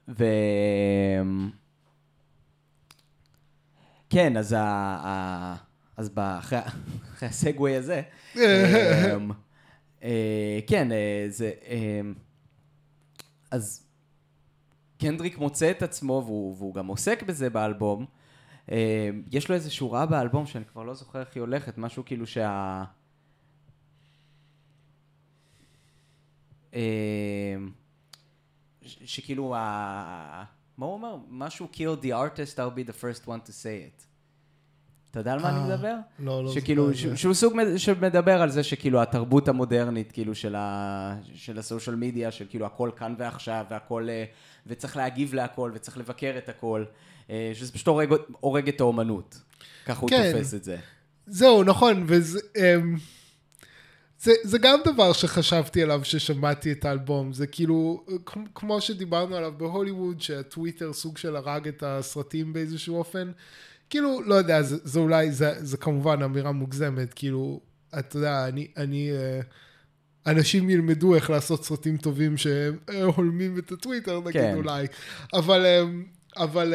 ו... 0.08 0.24
כן, 4.10 4.36
אז, 4.36 4.52
ה... 4.52 4.60
ה... 5.04 5.56
אז. 5.96 6.10
אחרי... 6.16 6.58
אחרי 7.14 7.28
הסגווי 7.28 7.76
הזה, 7.76 8.02
אמ, 8.36 8.40
אה, 10.02 10.58
כן, 10.66 10.92
אה, 10.92 11.26
זה... 11.28 11.52
אמ, 11.68 12.14
אז 13.50 13.86
קנדריק 14.98 15.38
מוצא 15.38 15.70
את 15.70 15.82
עצמו, 15.82 16.22
והוא, 16.26 16.56
והוא 16.58 16.74
גם 16.74 16.86
עוסק 16.86 17.22
בזה 17.22 17.50
באלבום. 17.50 18.06
אמ, 18.68 18.76
יש 19.32 19.48
לו 19.48 19.54
איזו 19.54 19.74
שורה 19.74 20.06
באלבום 20.06 20.46
שאני 20.46 20.64
כבר 20.64 20.82
לא 20.82 20.94
זוכר 20.94 21.20
איך 21.20 21.28
היא 21.34 21.40
הולכת, 21.40 21.78
משהו 21.78 22.04
כאילו 22.04 22.26
שה... 22.26 22.84
אמ, 28.84 29.06
שכאילו. 29.06 29.48
מה 29.48 30.44
הוא 30.86 30.92
אומר? 30.94 31.16
משהו 31.30 31.68
kill 31.72 32.04
the 32.04 32.08
artist, 32.08 32.56
I'll 32.58 32.78
be 32.78 32.90
the 32.90 32.94
first 33.02 33.26
one 33.26 33.48
to 33.48 33.50
say 33.50 34.00
it. 34.00 34.04
אתה 35.10 35.20
יודע 35.20 35.32
על 35.32 35.42
מה 35.42 35.48
אני 35.50 35.58
אה, 35.58 35.64
מדבר? 35.76 35.94
לא, 36.18 36.44
לא 36.44 36.52
שכאילו. 36.52 36.90
שהוא 37.16 37.34
סוג 37.34 37.54
מד- 37.56 37.76
שמדבר 37.76 38.42
על 38.42 38.50
זה 38.50 38.62
שכאילו 38.62 39.02
התרבות 39.02 39.48
המודרנית, 39.48 40.12
כאילו 40.12 40.34
של, 40.34 40.56
הסושיאל 41.58 41.96
מדיה, 41.96 42.30
של 42.30 42.44
כאילו 42.50 42.66
הכל 42.66 42.90
כאן 42.96 43.14
ועכשיו, 43.18 43.64
והכל, 43.70 44.08
אה, 44.08 44.24
וצריך 44.66 44.96
להגיב 44.96 45.34
להכל, 45.34 45.70
וצריך 45.74 45.98
לבקר 45.98 46.34
את 46.38 46.48
הכל, 46.48 46.84
אה, 47.30 47.52
שזה 47.54 47.72
פשוט 47.72 47.88
הורג, 48.40 48.68
את 48.68 48.80
האומנות. 48.80 49.40
ככה 49.86 50.00
הוא 50.00 50.10
כן. 50.10 50.32
תופס 50.32 50.54
את 50.54 50.64
זה. 50.64 50.76
זהו, 51.26 51.62
נכון, 51.62 52.04
וזה... 52.06 52.40
זה, 54.20 54.32
זה 54.42 54.58
גם 54.58 54.80
דבר 54.84 55.12
שחשבתי 55.12 55.82
עליו 55.82 56.00
כששמעתי 56.02 56.72
את 56.72 56.84
האלבום, 56.84 57.32
זה 57.32 57.46
כאילו, 57.46 58.04
כמו- 58.54 58.80
שדיברנו 58.80 59.36
עליו 59.36 59.52
בהוליווד, 59.56 60.20
שהטוויטר 60.20 60.92
סוג 60.92 61.18
של 61.18 61.36
הרג 61.36 61.68
את 61.68 61.82
הסרטים 61.86 62.52
באיזשהו 62.52 62.96
אופן, 62.96 63.30
כאילו, 63.90 64.22
לא 64.26 64.34
יודע, 64.34 64.62
זה, 64.62 64.76
זה 64.84 64.98
אולי, 64.98 65.32
זה, 65.32 65.52
זה 65.58 65.76
כמובן 65.76 66.22
אמירה 66.22 66.52
מוגזמת, 66.52 67.14
כאילו, 67.14 67.60
אתה 67.98 68.16
יודע, 68.16 68.48
אני, 68.48 68.68
אני, 68.76 69.10
אה, 69.12 69.40
אנשים 70.26 70.70
ילמדו 70.70 71.14
איך 71.14 71.30
לעשות 71.30 71.64
סרטים 71.64 71.96
טובים 71.96 72.36
שהם 72.36 72.76
אה, 72.90 73.08
את 73.58 73.72
הטוויטר, 73.72 74.20
נגיד 74.20 74.32
כן. 74.32 74.54
אולי, 74.54 74.86
אבל, 75.32 75.66
אה, 75.66 75.82
אבל, 76.36 76.74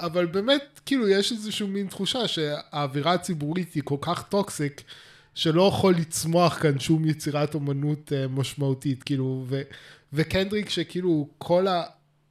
אבל 0.00 0.26
באמת, 0.26 0.80
כאילו, 0.86 1.08
יש 1.08 1.32
איזושהי 1.32 1.66
מין 1.66 1.86
תחושה 1.86 2.28
שהאווירה 2.28 3.12
הציבורית 3.12 3.74
היא 3.74 3.82
כל 3.86 3.96
כך 4.00 4.22
toxic, 4.28 4.82
שלא 5.38 5.68
יכול 5.68 5.94
לצמוח 5.94 6.62
כאן 6.62 6.78
שום 6.78 7.04
יצירת 7.04 7.54
אומנות 7.54 8.12
אה, 8.12 8.28
משמעותית, 8.28 9.02
כאילו, 9.02 9.44
ו, 9.48 9.62
וקנדריק 10.12 10.68
שכאילו 10.68 11.28
כל 11.38 11.66
ה... 11.66 11.82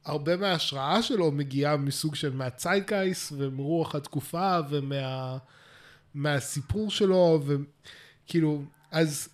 הרבה 0.04 0.36
מההשראה 0.36 1.02
שלו 1.02 1.32
מגיעה 1.32 1.76
מסוג 1.76 2.14
של 2.14 2.32
מהציידגייסט 2.32 3.32
ומרוח 3.36 3.94
התקופה 3.94 4.58
ומה... 4.70 5.38
מהסיפור 6.14 6.90
שלו, 6.90 7.42
וכאילו, 7.46 8.62
אז, 8.90 9.28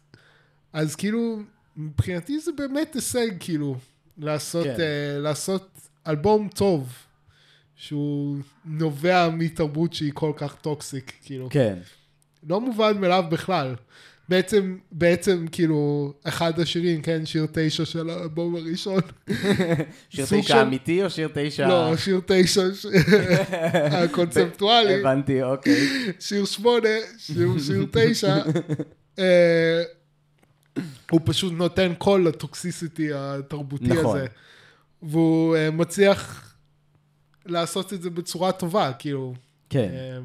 אז 0.73 0.97
כאילו, 0.97 1.39
מבחינתי 1.77 2.41
זה 2.41 2.53
באמת 2.53 2.95
הישג, 2.95 3.29
כאילו, 3.41 3.77
לעשות. 4.19 4.67
כן. 4.67 4.77
uh, 4.77 5.23
לעשות 5.23 5.69
אלבום 6.07 6.49
טוב, 6.49 6.93
שהוא 7.77 8.39
נובע 8.65 9.29
מתרבות 9.29 9.95
שהיא 9.95 10.13
כל 10.15 10.33
כך 10.37 10.55
טוקסיק, 10.55 11.13
כאילו. 11.25 11.49
כן. 11.51 11.79
לא 12.49 12.61
מובן 12.61 13.01
מאליו 13.01 13.25
בכלל. 13.31 13.75
בעצם, 14.29 14.77
בעצם, 14.93 15.47
כאילו, 15.53 16.13
אחד 16.25 16.61
השירים, 16.61 17.03
כן, 17.03 17.27
שיר 17.27 17.47
תשע 17.53 17.85
של 17.85 18.11
האלבום 18.11 18.57
הראשון. 18.57 19.01
שיר 20.11 20.25
תשע 20.25 20.43
של- 20.43 20.55
אמיתי 20.57 21.05
או 21.05 21.11
שיר 21.11 21.29
תשע... 21.35 21.69
לא, 21.69 21.97
שיר 21.97 22.21
תשע 22.27 22.63
ש- 22.75 22.87
הקונספטואלי. 24.05 25.01
הבנתי, 25.01 25.43
אוקיי. 25.43 25.89
שיר 26.21 26.45
שמונה, 26.45 26.89
שיר, 27.19 27.49
שיר 27.67 27.87
תשע, 27.93 28.37
אה, 29.19 29.83
הוא 31.11 31.21
פשוט 31.25 31.53
נותן 31.53 31.93
קול 31.99 32.29
לטוקסיסיטי 32.29 33.09
התרבותי 33.15 33.85
נכון. 33.85 34.19
הזה. 34.19 34.27
והוא 35.03 35.57
אה, 35.57 35.71
מצליח 35.71 36.55
לעשות 37.47 37.93
את 37.93 38.03
זה 38.03 38.11
בצורה 38.11 38.53
טובה, 38.53 38.93
כאילו. 38.99 39.35
כן. 39.71 39.89
אה, 39.93 40.19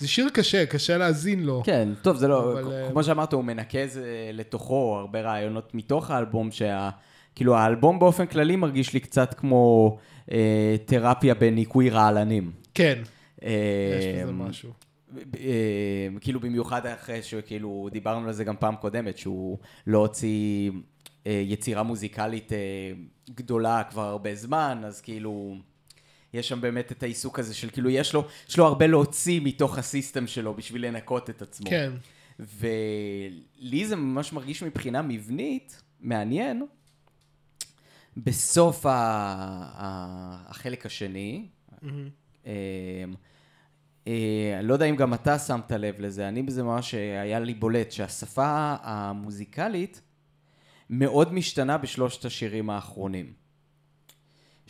זה 0.00 0.08
שיר 0.08 0.28
קשה, 0.28 0.66
קשה 0.66 0.98
להאזין 0.98 1.44
לו. 1.44 1.62
כן, 1.64 1.88
טוב, 2.02 2.16
זה 2.16 2.28
לא, 2.28 2.52
אבל, 2.52 2.72
אה, 2.72 2.90
כמו 2.90 3.04
שאמרת, 3.04 3.32
הוא 3.32 3.44
מנקז 3.44 3.98
אה, 3.98 4.30
לתוכו 4.32 4.96
הרבה 5.00 5.20
רעיונות 5.20 5.74
מתוך 5.74 6.10
האלבום, 6.10 6.50
שה... 6.50 6.90
כאילו, 7.34 7.56
האלבום 7.56 7.98
באופן 7.98 8.26
כללי 8.26 8.56
מרגיש 8.56 8.92
לי 8.92 9.00
קצת 9.00 9.34
כמו 9.34 9.96
אה, 10.32 10.76
תרפיה 10.84 11.34
בניקוי 11.34 11.90
רעלנים. 11.90 12.52
כן, 12.74 12.98
אה, 13.44 13.50
יש 13.98 14.22
בזה 14.22 14.32
משהו. 14.32 14.70
אה, 15.40 16.08
כאילו 16.20 16.40
במיוחד 16.40 16.86
אחרי 16.86 17.22
שכאילו 17.22 17.88
דיברנו 17.92 18.26
על 18.26 18.32
זה 18.32 18.44
גם 18.44 18.56
פעם 18.56 18.76
קודמת, 18.76 19.18
שהוא 19.18 19.58
לא 19.86 19.98
הוציא 19.98 20.70
אה, 21.26 21.42
יצירה 21.46 21.82
מוזיקלית 21.82 22.52
אה, 22.52 22.58
גדולה 23.34 23.82
כבר 23.90 24.02
הרבה 24.02 24.34
זמן, 24.34 24.82
אז 24.84 25.00
כאילו 25.00 25.54
יש 26.34 26.48
שם 26.48 26.60
באמת 26.60 26.92
את 26.92 27.02
העיסוק 27.02 27.38
הזה 27.38 27.54
של 27.54 27.70
כאילו 27.70 27.90
יש 27.90 28.14
לו, 28.14 28.26
יש 28.48 28.58
לו 28.58 28.66
הרבה 28.66 28.86
להוציא 28.86 29.40
מתוך 29.44 29.78
הסיסטם 29.78 30.26
שלו 30.26 30.54
בשביל 30.54 30.86
לנקות 30.86 31.30
את 31.30 31.42
עצמו. 31.42 31.70
כן, 31.70 31.92
ולי 32.38 33.86
זה 33.86 33.96
ממש 33.96 34.32
מרגיש 34.32 34.62
מבחינה 34.62 35.02
מבנית, 35.02 35.82
מעניין. 36.00 36.66
בסוף 38.16 38.86
ה... 38.86 38.90
ה... 38.92 40.50
החלק 40.50 40.86
השני, 40.86 41.48
אה, 42.46 42.52
אה, 44.06 44.56
אני 44.58 44.68
לא 44.68 44.72
יודע 44.72 44.86
אם 44.86 44.96
גם 44.96 45.14
אתה 45.14 45.38
שמת 45.38 45.72
לב 45.72 46.00
לזה, 46.00 46.28
אני 46.28 46.42
בזה 46.42 46.62
ממש 46.62 46.94
אה, 46.94 47.20
היה 47.20 47.40
לי 47.40 47.54
בולט, 47.54 47.92
שהשפה 47.92 48.76
המוזיקלית 48.82 50.00
מאוד 50.90 51.32
משתנה 51.34 51.78
בשלושת 51.78 52.24
השירים 52.24 52.70
האחרונים. 52.70 53.32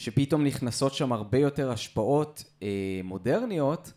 שפתאום 0.01 0.45
נכנסות 0.45 0.95
שם 0.95 1.13
הרבה 1.13 1.39
יותר 1.39 1.71
השפעות 1.71 2.45
אה, 2.63 3.01
מודרניות 3.05 3.93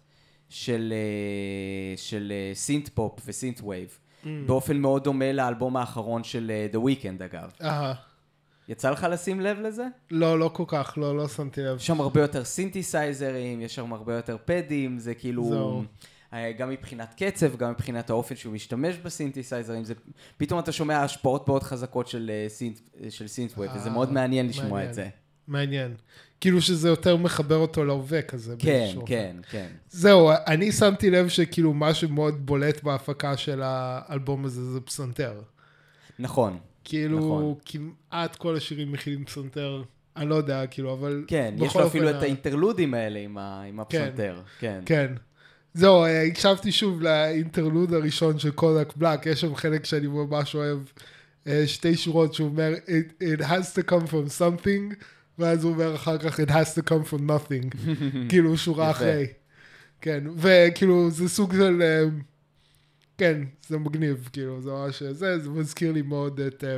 של, 0.49 0.93
אה, 0.95 1.97
של 1.97 2.33
אה, 2.35 2.55
synth 2.55 2.89
pop 2.89 3.19
ו 3.25 3.61
synthwave. 3.63 3.97
Mm. 4.23 4.27
באופן 4.45 4.77
מאוד 4.77 5.03
דומה 5.03 5.31
לאלבום 5.31 5.77
האחרון 5.77 6.23
של 6.23 6.51
אה, 6.51 6.67
The 6.73 6.77
Weeknd 6.77 7.25
אגב. 7.25 7.51
אהה. 7.61 7.93
יצא 8.69 8.89
לך 8.89 9.07
לשים 9.11 9.41
לב 9.41 9.59
לזה? 9.59 9.87
לא, 10.11 10.39
לא 10.39 10.49
כל 10.53 10.63
כך, 10.67 10.93
לא, 10.97 11.17
לא 11.17 11.27
שמתי 11.27 11.61
לב. 11.61 11.77
יש 11.77 11.87
שם 11.87 12.01
הרבה 12.01 12.21
יותר 12.21 12.43
סינתסייזרים, 12.43 13.61
יש 13.61 13.75
שם 13.75 13.93
הרבה 13.93 14.15
יותר 14.15 14.37
pads, 14.45 14.99
זה 14.99 15.13
כאילו... 15.13 15.43
זהו. 15.49 15.83
אה, 16.33 16.51
גם 16.51 16.69
מבחינת 16.69 17.13
קצב, 17.23 17.55
גם 17.55 17.71
מבחינת 17.71 18.09
האופן 18.09 18.35
שהוא 18.35 18.53
משתמש 18.53 18.97
בסינתסייזרים, 18.97 19.83
זה... 19.83 19.93
פתאום 20.37 20.59
אתה 20.59 20.71
שומע 20.71 21.03
השפעות 21.03 21.47
מאוד 21.47 21.63
חזקות 21.63 22.07
של 22.07 22.31
אה, 22.33 22.49
synth, 22.49 22.79
של 23.09 23.27
synthwave, 23.27 23.71
וזה 23.75 23.89
אה, 23.89 23.93
מאוד 23.93 24.11
מעניין 24.11 24.47
לשמוע 24.47 24.69
מעניין. 24.69 24.89
את 24.89 24.93
זה. 24.93 25.09
מעניין. 25.47 25.95
כאילו 26.41 26.61
שזה 26.61 26.89
יותר 26.89 27.17
מחבר 27.17 27.55
אותו 27.55 27.85
להווה 27.85 28.21
כזה. 28.21 28.55
כן, 28.59 28.71
באיזשהו. 28.71 29.03
כן, 29.05 29.35
כן. 29.49 29.67
זהו, 29.89 30.31
אני 30.47 30.71
שמתי 30.71 31.09
לב 31.09 31.27
שכאילו 31.27 31.73
מה 31.73 31.93
שמאוד 31.93 32.45
בולט 32.45 32.83
בהפקה 32.83 33.37
של 33.37 33.61
האלבום 33.63 34.45
הזה 34.45 34.71
זה 34.73 34.81
פסנתר. 34.81 35.41
נכון. 36.19 36.57
כאילו, 36.83 37.17
נכון. 37.17 37.55
כמעט 37.65 38.35
כל 38.35 38.55
השירים 38.55 38.91
מכילים 38.91 39.25
פסנתר, 39.25 39.83
אני 40.17 40.29
לא 40.29 40.35
יודע, 40.35 40.67
כאילו, 40.67 40.93
אבל... 40.93 41.23
כן, 41.27 41.55
יש 41.57 41.75
לו 41.75 41.87
אפילו 41.87 42.09
את 42.09 42.15
האינטרלודים 42.21 42.93
האלה 42.93 43.19
עם, 43.19 43.37
ה... 43.37 43.61
עם 43.61 43.79
הפסנתר. 43.79 44.41
כן. 44.59 44.81
כן. 44.85 45.13
זהו, 45.73 46.03
אה, 46.03 46.23
הקשבתי 46.23 46.71
שוב 46.71 47.01
לאינטרלוד 47.01 47.93
הראשון 47.93 48.39
של 48.39 48.51
קודק 48.51 48.93
בלק, 48.95 49.25
יש 49.25 49.41
שם 49.41 49.55
חלק 49.55 49.85
שאני 49.85 50.07
ממש 50.07 50.55
אוהב, 50.55 50.79
אה, 51.47 51.63
שתי 51.67 51.97
שורות 51.97 52.33
שהוא 52.33 52.47
אומר, 52.49 52.73
it, 52.85 53.23
it 53.23 53.41
has 53.41 53.75
to 53.75 53.91
come 53.91 54.07
from 54.07 54.39
something, 54.39 54.95
ואז 55.39 55.63
הוא 55.63 55.73
אומר 55.73 55.95
אחר 55.95 56.17
כך, 56.17 56.39
it 56.39 56.49
has 56.49 56.77
to 56.77 56.89
come 56.89 57.09
from 57.11 57.21
nothing, 57.21 57.75
כאילו 58.29 58.57
שורה. 58.57 58.91
אחרי. 58.91 59.27
כן, 60.01 60.23
וכאילו 60.37 61.11
זה 61.11 61.29
סוג 61.29 61.53
של, 61.53 61.81
אה, 61.81 62.03
כן, 63.17 63.41
זה 63.67 63.77
מגניב, 63.77 64.29
כאילו, 64.33 64.61
זה 64.61 64.71
ממש, 64.71 65.03
זה, 65.03 65.39
זה 65.39 65.49
מזכיר 65.49 65.91
לי 65.91 66.01
מאוד 66.01 66.39
את, 66.39 66.63
אה, 66.63 66.77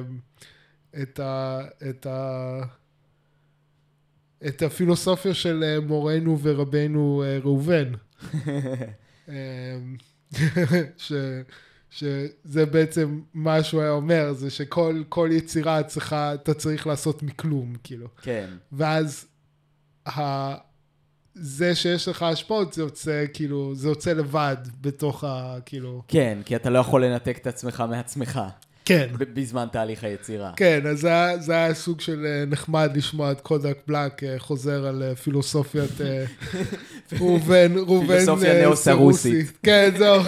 את 1.02 1.20
ה... 1.20 1.62
את 1.90 2.06
ה... 2.06 2.62
את 4.48 4.62
הפילוסופיה 4.62 5.34
של 5.34 5.64
אה, 5.64 5.80
מורנו 5.80 6.40
ורבנו 6.42 7.24
אה, 7.26 7.40
ראובן. 7.44 7.92
אמ, 9.30 9.34
ש, 10.98 11.14
שזה 11.96 12.66
בעצם 12.66 13.20
מה 13.34 13.64
שהוא 13.64 13.82
היה 13.82 13.92
אומר, 13.92 14.34
זה 14.34 14.50
שכל 14.50 15.04
כל 15.10 15.30
יצירה 15.32 15.84
צריכה, 15.84 16.34
אתה 16.34 16.54
צריך 16.54 16.88
לעשות 16.88 17.24
מכלום, 17.24 17.76
כאילו. 17.84 18.08
כן. 18.22 18.50
ואז 18.72 19.26
ה, 20.08 20.54
זה 21.34 21.76
שיש 21.76 22.08
לך 22.08 22.24
השפעות, 22.24 22.74
זה 22.74 22.82
יוצא, 22.82 23.26
כאילו, 23.34 23.76
זה 23.76 23.90
יוצא 23.90 24.14
לבד 24.14 24.58
בתוך 24.82 25.24
ה... 25.24 25.58
כאילו... 25.66 26.02
כן, 26.08 26.38
כי 26.46 26.56
אתה 26.56 26.70
לא 26.70 26.80
יכול 26.80 27.06
לנתק 27.06 27.38
את 27.38 27.48
עצמך 27.48 27.84
מעצמך 27.90 28.42
כן. 28.86 29.08
בזמן 29.34 29.66
תהליך 29.72 30.04
היצירה. 30.04 30.52
כן, 30.56 30.88
אז 30.88 31.00
זה, 31.00 31.10
זה 31.40 31.54
היה 31.54 31.74
סוג 31.74 32.02
של 32.02 32.26
אה, 32.26 32.46
נחמד 32.48 32.92
לשמוע 32.96 33.32
את 33.32 33.42
קודק 33.42 33.78
בלק 33.88 34.24
אה, 34.24 34.36
חוזר 34.40 34.88
על 34.88 35.04
אה, 35.04 35.16
פילוסופיית 35.16 35.92
ראובן, 37.20 37.78
ראובן 37.78 38.08
פילוסופיה 38.08 38.62
נאו-סרוסית. 38.62 39.46
סרוסי. 39.46 39.58
כן, 39.64 39.92
זהו. 39.98 40.22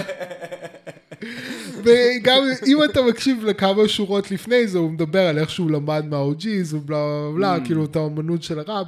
וגם 1.83 2.43
אם 2.67 2.83
אתה 2.83 3.01
מקשיב 3.01 3.43
לכמה 3.45 3.87
שורות 3.87 4.31
לפני 4.31 4.67
זה, 4.67 4.77
הוא 4.77 4.91
מדבר 4.91 5.27
על 5.27 5.37
איך 5.39 5.49
שהוא 5.49 5.71
למד 5.71 6.05
מה-OG's 6.09 6.47
ובלה 6.75 6.97
בלה 7.35 7.55
בלה, 7.55 7.65
כאילו 7.65 7.85
את 7.85 7.95
האמנות 7.95 8.43
של 8.43 8.59
הראפ, 8.59 8.87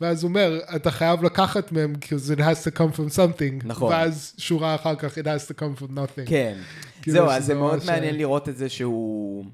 ואז 0.00 0.22
הוא 0.22 0.28
אומר, 0.28 0.58
אתה 0.76 0.90
חייב 0.90 1.22
לקחת 1.24 1.72
מהם, 1.72 1.94
כי 1.94 2.18
זה 2.18 2.34
has 2.34 2.38
to 2.66 2.76
come 2.76 2.96
from 2.96 3.16
something. 3.16 3.64
נכון. 3.66 3.92
ואז 3.92 4.34
שורה 4.38 4.74
אחר 4.74 4.94
כך, 4.94 5.18
it 5.18 5.24
has 5.24 5.50
to 5.50 5.60
come 5.60 5.82
from 5.82 5.90
nothing. 5.94 6.26
כן. 6.28 6.58
כאילו 7.02 7.16
זהו, 7.16 7.30
אז 7.30 7.44
זה 7.46 7.54
מאוד 7.54 7.74
ממש- 7.74 7.86
מעניין 7.86 8.16
לראות 8.16 8.48
את 8.48 8.56
זה 8.56 8.68
שהוא... 8.68 9.44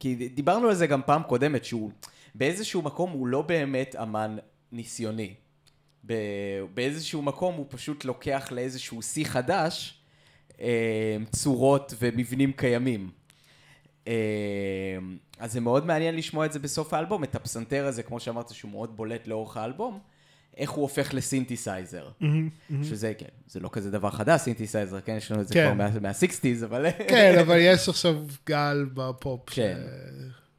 כי 0.00 0.28
דיברנו 0.34 0.68
על 0.68 0.74
זה 0.74 0.86
גם 0.86 1.00
פעם 1.06 1.22
קודמת, 1.22 1.64
שהוא 1.64 1.90
באיזשהו 2.34 2.82
מקום 2.82 3.10
הוא 3.10 3.26
לא 3.26 3.42
באמת 3.42 3.96
אמן 4.02 4.36
ניסיוני. 4.72 5.34
ב- 6.06 6.14
באיזשהו 6.74 7.22
מקום 7.22 7.54
הוא 7.54 7.66
פשוט 7.68 8.04
לוקח 8.04 8.48
לאיזשהו 8.50 9.02
שיא 9.02 9.24
חדש 9.24 9.94
אה, 9.94 10.03
צורות 11.30 11.94
ומבנים 11.98 12.52
קיימים. 12.52 13.10
אה, 14.08 14.12
אז 15.38 15.52
זה 15.52 15.60
מאוד 15.60 15.86
מעניין 15.86 16.16
לשמוע 16.16 16.46
את 16.46 16.52
זה 16.52 16.58
בסוף 16.58 16.94
האלבום, 16.94 17.24
את 17.24 17.34
הפסנתר 17.34 17.86
הזה, 17.86 18.02
כמו 18.02 18.20
שאמרת, 18.20 18.50
שהוא 18.50 18.70
מאוד 18.70 18.96
בולט 18.96 19.26
לאורך 19.26 19.56
האלבום. 19.56 19.98
איך 20.56 20.70
הוא 20.70 20.82
הופך 20.82 21.14
לסינתסייזר. 21.14 22.08
שזה, 22.82 23.12
כן, 23.18 23.26
זה 23.46 23.60
לא 23.60 23.68
כזה 23.72 23.90
דבר 23.90 24.10
חדש, 24.10 24.40
סינתסייזר, 24.40 25.00
כן, 25.00 25.14
יש 25.16 25.30
לנו 25.32 25.40
את 25.40 25.48
זה 25.48 25.54
כן. 25.54 25.64
כבר 25.64 25.74
מה- 25.74 26.00
מה- 26.00 26.24
60's, 26.24 26.64
אבל... 26.64 26.86
כן, 27.08 27.38
אבל 27.40 27.56
יש 27.60 27.88
עכשיו 27.88 28.24
גל 28.46 28.86
בפופ, 28.94 29.40
כן. 29.50 29.78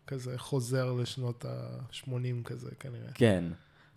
כזה 0.08 0.38
חוזר 0.38 0.93
לשנות 0.93 1.46
ה-80 1.46 2.10
כזה, 2.43 2.70
כנראה. 2.80 3.12
כן. 3.14 3.43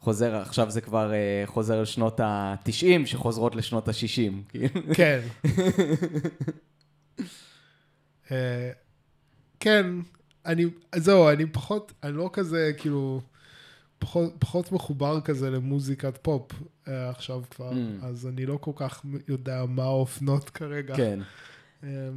חוזר, 0.01 0.37
עכשיו 0.37 0.71
זה 0.71 0.81
כבר 0.81 1.13
אה, 1.13 1.43
חוזר 1.47 1.83
לשנות 1.83 2.21
ה-90, 2.21 3.07
שחוזרות 3.07 3.55
לשנות 3.55 3.89
ה-60. 3.89 4.59
כן. 4.95 5.21
אה, 8.31 8.71
כן, 9.61 9.87
אני, 10.47 10.65
זהו, 10.97 11.29
אני 11.29 11.47
פחות, 11.47 11.93
אני 12.03 12.13
לא 12.13 12.31
כזה, 12.33 12.73
כאילו, 12.79 13.21
פחות, 13.99 14.35
פחות 14.39 14.73
מחובר 14.73 15.21
כזה 15.21 15.51
למוזיקת 15.51 16.19
פופ 16.23 16.53
אה, 16.89 17.11
עכשיו 17.11 17.43
כבר, 17.51 17.71
Mm. 17.73 18.05
אז 18.05 18.27
אני 18.27 18.47
לא 18.47 18.59
כל 18.61 18.73
כך 18.77 19.05
יודע 19.29 19.65
מה 19.69 19.83
האופנות 19.83 20.51
כרגע. 20.51 20.97
כן. 20.97 21.21
אה, 21.85 22.09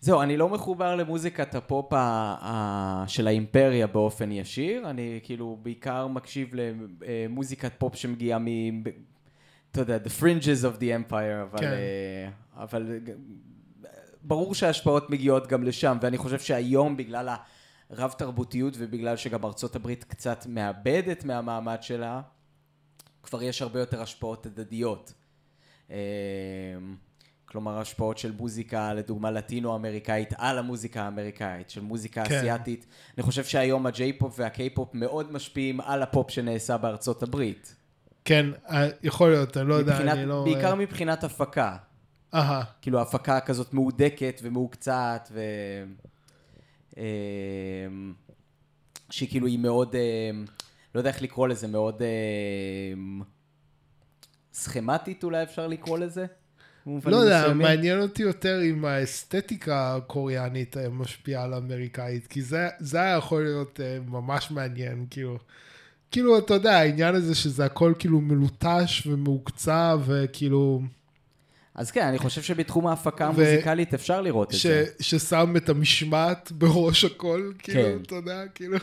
זהו, 0.00 0.22
אני 0.22 0.36
לא 0.36 0.48
מחובר 0.48 0.96
למוזיקת 0.96 1.54
הפופ 1.54 1.92
ה- 1.92 1.98
ה- 2.40 3.04
של 3.08 3.26
האימפריה 3.26 3.86
באופן 3.86 4.32
ישיר, 4.32 4.90
אני 4.90 5.20
כאילו 5.22 5.58
בעיקר 5.62 6.06
מקשיב 6.06 6.50
למוזיקת 6.54 7.72
פופ 7.78 7.94
שמגיעה 7.94 8.38
מ... 8.38 8.46
אתה 9.70 9.80
יודע, 9.80 9.96
the 9.96 10.20
fringes 10.20 10.64
of 10.64 10.80
the 10.80 11.10
empire, 11.10 11.42
אבל... 11.42 11.58
כן. 11.58 11.72
אה, 11.72 12.28
אבל 12.62 12.98
ברור 14.22 14.54
שההשפעות 14.54 15.10
מגיעות 15.10 15.46
גם 15.46 15.64
לשם, 15.64 15.98
ואני 16.02 16.18
חושב 16.18 16.38
שהיום 16.38 16.96
בגלל 16.96 17.28
הרב 17.90 18.14
תרבותיות 18.18 18.74
ובגלל 18.78 19.16
שגם 19.16 19.44
ארצות 19.44 19.76
הברית 19.76 20.04
קצת 20.04 20.46
מאבדת 20.46 21.24
מהמעמד 21.24 21.82
שלה, 21.82 22.20
כבר 23.22 23.42
יש 23.42 23.62
הרבה 23.62 23.80
יותר 23.80 24.02
השפעות 24.02 24.46
הדדיות. 24.46 25.12
אה, 27.48 27.52
כלומר, 27.52 27.78
השפעות 27.78 28.18
של 28.18 28.32
מוזיקה, 28.32 28.94
לדוגמה, 28.94 29.30
לטינו-אמריקאית 29.30 30.32
על 30.36 30.58
המוזיקה 30.58 31.02
האמריקאית, 31.02 31.70
של 31.70 31.80
מוזיקה 31.80 32.24
כן. 32.24 32.34
אסיאתית. 32.34 32.86
אני 33.16 33.22
חושב 33.22 33.44
שהיום 33.44 33.86
ה 33.86 33.94
J-pop 33.94 34.34
וה 34.38 34.54
K-pop 34.54 34.94
מאוד 34.94 35.32
משפיעים 35.32 35.80
על 35.80 36.02
הפופ 36.02 36.30
שנעשה 36.30 36.76
בארצות 36.76 37.22
הברית. 37.22 37.74
כן, 38.24 38.46
אה, 38.70 38.88
יכול 39.02 39.30
להיות, 39.30 39.56
אני 39.56 39.68
לא 39.68 39.74
יודע, 39.74 39.92
מבחינת, 39.92 40.12
אני 40.12 40.26
לא... 40.26 40.44
בעיקר 40.44 40.74
מבחינת 40.74 41.24
הפקה. 41.24 41.76
אהה, 42.34 42.64
כאילו, 42.82 43.00
הפקה 43.00 43.40
כזאת 43.40 43.74
מהודקת 43.74 44.40
ומהוקצעת, 44.42 45.28
ו... 45.32 45.40
אמ, 46.96 48.12
שהיא 49.10 49.28
כאילו, 49.28 49.46
היא 49.46 49.58
מאוד, 49.58 49.96
אמ, 49.96 50.44
לא 50.94 51.00
יודע 51.00 51.10
איך 51.10 51.22
לקרוא 51.22 51.48
לזה, 51.48 51.66
מאוד 51.66 52.02
אמ, 52.02 53.22
סכמטית 54.52 55.24
אולי 55.24 55.42
אפשר 55.42 55.66
לקרוא 55.66 55.98
לזה? 55.98 56.26
במובנים 56.88 57.14
לא 57.14 57.20
יודע, 57.22 57.40
מסוימים. 57.40 57.66
מעניין 57.66 58.00
אותי 58.00 58.22
יותר 58.22 58.60
אם 58.62 58.84
האסתטיקה 58.84 59.96
הקוריאנית 59.96 60.76
משפיעה 60.90 61.44
על 61.44 61.54
האמריקאית, 61.54 62.26
כי 62.26 62.42
זה, 62.42 62.68
זה 62.78 63.00
היה 63.00 63.16
יכול 63.16 63.42
להיות 63.42 63.80
אה, 63.80 63.98
ממש 64.08 64.50
מעניין, 64.50 65.06
כאילו. 65.10 65.38
כאילו, 66.10 66.38
אתה 66.38 66.54
יודע, 66.54 66.78
העניין 66.78 67.14
הזה 67.14 67.34
שזה 67.34 67.64
הכל 67.64 67.92
כאילו 67.98 68.20
מלוטש 68.20 69.06
ומהוקצע, 69.06 69.96
וכאילו, 70.04 70.82
אז 71.74 71.90
כן, 71.90 72.06
אני 72.06 72.18
חושב 72.18 72.42
שבתחום 72.42 72.86
ההפקה 72.86 73.26
המוזיקלית 73.26 73.94
אפשר 73.94 74.20
לראות 74.20 74.54
את 74.54 74.58
זה. 74.58 74.84
ששם 75.00 75.54
את 75.56 75.68
המשמעת 75.68 76.52
בראש 76.52 77.04
הכל, 77.04 77.52
כאילו, 77.58 77.82
כן. 77.82 77.98
אתה 78.06 78.14
יודע, 78.14 78.42
כאילו, 78.54 78.78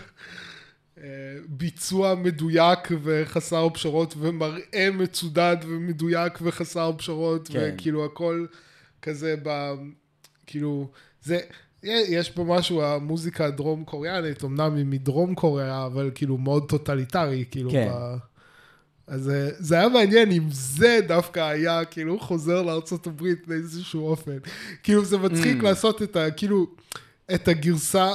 ביצוע 1.48 2.16
מדויק 2.16 2.80
וחסר 3.04 3.68
פשרות, 3.74 4.16
ומראה 4.18 4.90
מצודד 4.94 5.58
ומדויק 5.68 6.40
וחסר 6.42 6.92
פשרות, 6.98 7.48
כן. 7.48 7.72
וכאילו 7.76 8.06
הכל 8.06 8.46
כזה 9.02 9.36
ב... 9.44 9.74
כאילו, 10.46 10.90
זה... 11.24 11.40
יש 11.84 12.30
פה 12.30 12.44
משהו, 12.44 12.84
המוזיקה 12.84 13.46
הדרום 13.46 13.84
קוריאנית, 13.84 14.44
אמנם 14.44 14.76
היא 14.76 14.86
מדרום 14.86 15.36
קוריאה, 15.36 15.86
אבל 15.86 16.12
כאילו 16.16 16.38
מאוד 16.38 16.70
טוטליטרי, 16.70 17.46
כאילו. 17.52 17.72
כן. 17.72 17.90
ב... 17.92 18.16
אז 19.08 19.30
אה, 19.30 19.50
זה 19.58 19.76
היה 19.76 19.90
מעניין 19.90 20.32
אם 20.32 20.44
זה 20.52 21.00
דווקא 21.08 21.40
היה 21.40 21.86
כאילו 21.86 22.20
חוזר 22.20 22.62
לארצות 22.62 23.08
הברית 23.08 23.48
באיזשהו 23.48 24.08
אופן. 24.08 24.38
כאילו 24.84 25.06
זה 25.06 25.18
מצחיק 25.18 25.60
Mm. 25.60 25.64
לעשות 25.64 26.02
את 26.02 26.16
ה... 26.16 26.32
כאילו, 26.32 26.68
את 27.36 27.48
הגרסה, 27.48 28.12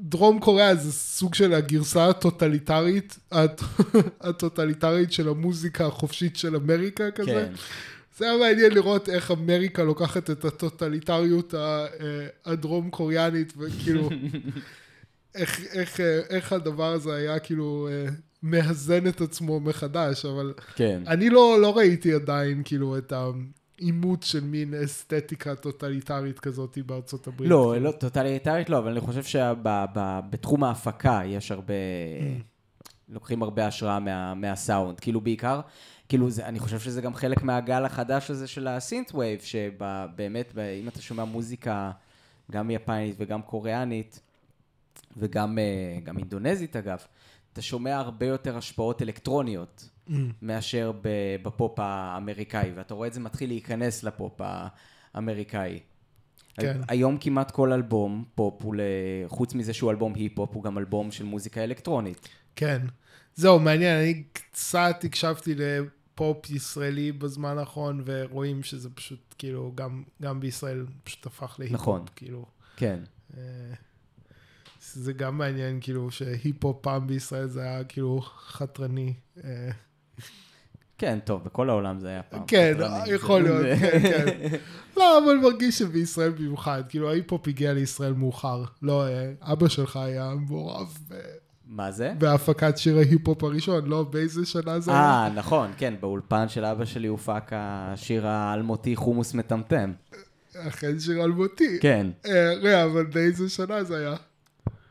דרום 0.00 0.40
קוריאה 0.40 0.74
זה 0.74 0.92
סוג 0.92 1.34
של 1.34 1.52
הגרסה 1.54 2.08
הטוטליטרית, 2.08 3.18
הט- 3.32 3.62
הטוטליטרית 4.20 5.12
של 5.12 5.28
המוזיקה 5.28 5.86
החופשית 5.86 6.36
של 6.36 6.56
אמריקה 6.56 7.10
כזה. 7.10 7.30
כן. 7.30 7.52
זה 8.18 8.24
היה 8.30 8.38
מעניין 8.38 8.72
לראות 8.72 9.08
איך 9.08 9.30
אמריקה 9.30 9.82
לוקחת 9.84 10.30
את 10.30 10.44
הטוטליטריות 10.44 11.54
ה- 11.54 11.58
אה, 12.00 12.26
הדרום 12.44 12.90
קוריאנית, 12.90 13.52
וכאילו, 13.58 14.10
איך, 15.34 15.60
איך, 15.72 16.00
אה, 16.00 16.20
איך 16.30 16.52
הדבר 16.52 16.92
הזה 16.92 17.14
היה 17.14 17.38
כאילו 17.38 17.88
אה, 17.90 18.06
מאזן 18.42 19.06
את 19.08 19.20
עצמו 19.20 19.60
מחדש, 19.60 20.24
אבל 20.24 20.52
כן. 20.74 21.02
אני 21.06 21.30
לא, 21.30 21.58
לא 21.60 21.76
ראיתי 21.76 22.12
עדיין 22.14 22.62
כאילו 22.64 22.98
את 22.98 23.12
האימוץ 23.78 24.24
של 24.24 24.44
מין 24.44 24.74
אסתטיקה 24.84 25.54
טוטליטרית 25.54 26.38
כזאת 26.38 26.78
בארצות 26.86 27.26
הברית. 27.26 27.50
לא. 27.50 27.76
לא, 27.80 27.90
טוטליטרית 27.90 28.70
לא, 28.70 28.78
אבל 28.78 28.90
אני 28.90 29.00
חושב 29.00 29.22
שבתחום 29.22 30.64
ההפקה 30.64 31.20
יש 31.24 31.50
הרבה, 31.50 31.74
לוקחים 33.08 33.42
הרבה 33.42 33.66
השראה 33.66 34.00
מה, 34.00 34.34
מהסאונד, 34.34 35.00
כאילו 35.00 35.20
בעיקר, 35.20 35.60
כאילו 36.08 36.30
זה, 36.30 36.46
אני 36.46 36.58
חושב 36.58 36.80
שזה 36.80 37.00
גם 37.00 37.14
חלק 37.14 37.42
מהגל 37.42 37.84
החדש 37.84 38.30
הזה 38.30 38.46
של 38.46 38.68
ה 38.68 39.14
synthwave, 39.14 39.40
שבאמת, 39.40 40.58
אם 40.82 40.88
אתה 40.88 41.02
שומע 41.02 41.24
מוזיקה 41.24 41.90
גם 42.52 42.70
יפנית 42.70 43.16
וגם 43.18 43.42
קוריאנית, 43.42 44.20
וגם 45.16 45.58
אה, 45.58 45.98
גם 46.04 46.18
אינדונזית 46.18 46.76
אגב, 46.76 46.98
אתה 47.52 47.62
שומע 47.62 47.96
הרבה 47.96 48.26
יותר 48.26 48.56
השפעות 48.56 49.02
אלקטרוניות. 49.02 49.88
Mm, 50.08 50.12
מאשר 50.42 50.92
בפופ 51.42 51.78
האמריקאי, 51.78 52.72
ואתה 52.74 52.94
רואה 52.94 53.08
את 53.08 53.14
זה 53.14 53.20
מתחיל 53.20 53.50
להיכנס 53.50 54.02
לפופ 54.02 54.40
האמריקאי. 55.14 55.80
כן. 56.60 56.80
היום 56.88 57.18
כמעט 57.20 57.50
כל 57.50 57.72
אלבום 57.72 58.24
פופ 58.34 58.62
הוא. 58.62 58.74
חוץ 59.26 59.54
מזה 59.54 59.72
שהוא 59.72 59.90
אלבום 59.90 60.14
היפ-הופ, 60.14 60.54
הוא 60.54 60.62
גם 60.62 60.78
אלבום 60.78 61.10
של 61.10 61.24
מוזיקה 61.24 61.64
אלקטרונית. 61.64 62.28
כן. 62.56 62.82
זהו, 63.34 63.58
מעניין, 63.60 64.00
אני 64.00 64.22
קצת 64.32 64.96
הקשבתי 65.04 65.54
לפופ 65.54 66.50
ישראלי 66.50 67.12
בזמן 67.12 67.58
האחרון, 67.58 68.02
ורואים 68.04 68.62
שזה 68.62 68.90
פשוט, 68.90 69.34
כאילו, 69.38 69.72
גם, 69.74 70.02
גם 70.22 70.40
בישראל 70.40 70.86
פשוט 71.04 71.26
הפך 71.26 71.56
להיפ-הופ. 71.58 71.80
נכון. 71.80 72.04
כאילו, 72.16 72.46
כן. 72.76 73.00
אה, 73.36 73.42
זה 74.80 75.12
גם 75.12 75.38
מעניין, 75.38 75.78
כאילו, 75.80 76.10
שהיפ-הופ 76.10 76.78
פעם 76.80 77.06
בישראל 77.06 77.46
זה 77.46 77.62
היה 77.62 77.84
כאילו 77.84 78.20
חתרני. 78.22 79.14
אה, 79.44 79.70
כן, 80.98 81.18
טוב, 81.24 81.44
בכל 81.44 81.70
העולם 81.70 81.98
זה 81.98 82.08
היה 82.08 82.22
פעם. 82.22 82.42
כן, 82.46 82.74
חתרני. 82.76 83.10
יכול 83.10 83.42
להיות, 83.42 83.78
כן, 83.80 83.98
כן. 84.02 84.56
לא, 84.96 85.18
אבל 85.24 85.36
מרגיש 85.36 85.78
שבישראל 85.78 86.30
במיוחד, 86.30 86.82
כאילו, 86.88 87.10
ההיפ-הופ 87.10 87.48
הגיע 87.48 87.72
לישראל 87.72 88.12
מאוחר. 88.12 88.62
לא, 88.82 89.06
אה, 89.06 89.30
אבא 89.42 89.68
שלך 89.68 89.96
היה 89.96 90.32
מעורב 90.48 90.98
ב- 91.10 91.14
מה 91.68 91.90
זה? 91.90 92.12
בהפקת 92.18 92.78
שיר 92.78 92.96
ההיפ-הופ 92.98 93.44
הראשון, 93.44 93.86
לא? 93.86 94.02
באיזה 94.02 94.46
שנה 94.46 94.80
זה 94.80 94.90
היה? 94.90 95.00
אה, 95.00 95.28
נכון, 95.34 95.70
כן, 95.78 95.94
באולפן 96.00 96.48
של 96.48 96.64
אבא 96.64 96.84
שלי 96.84 97.08
הופק 97.08 97.42
השיר 97.52 98.26
האלמותי 98.26 98.96
חומוס 98.96 99.34
מטמטם. 99.34 99.92
אכן 100.56 100.98
שיר 101.00 101.24
אלמותי. 101.24 101.78
כן. 101.80 102.06
אה, 102.26 102.84
אבל 102.84 103.06
באיזה 103.06 103.48
שנה 103.48 103.84
זה 103.84 103.96
היה? 103.98 104.14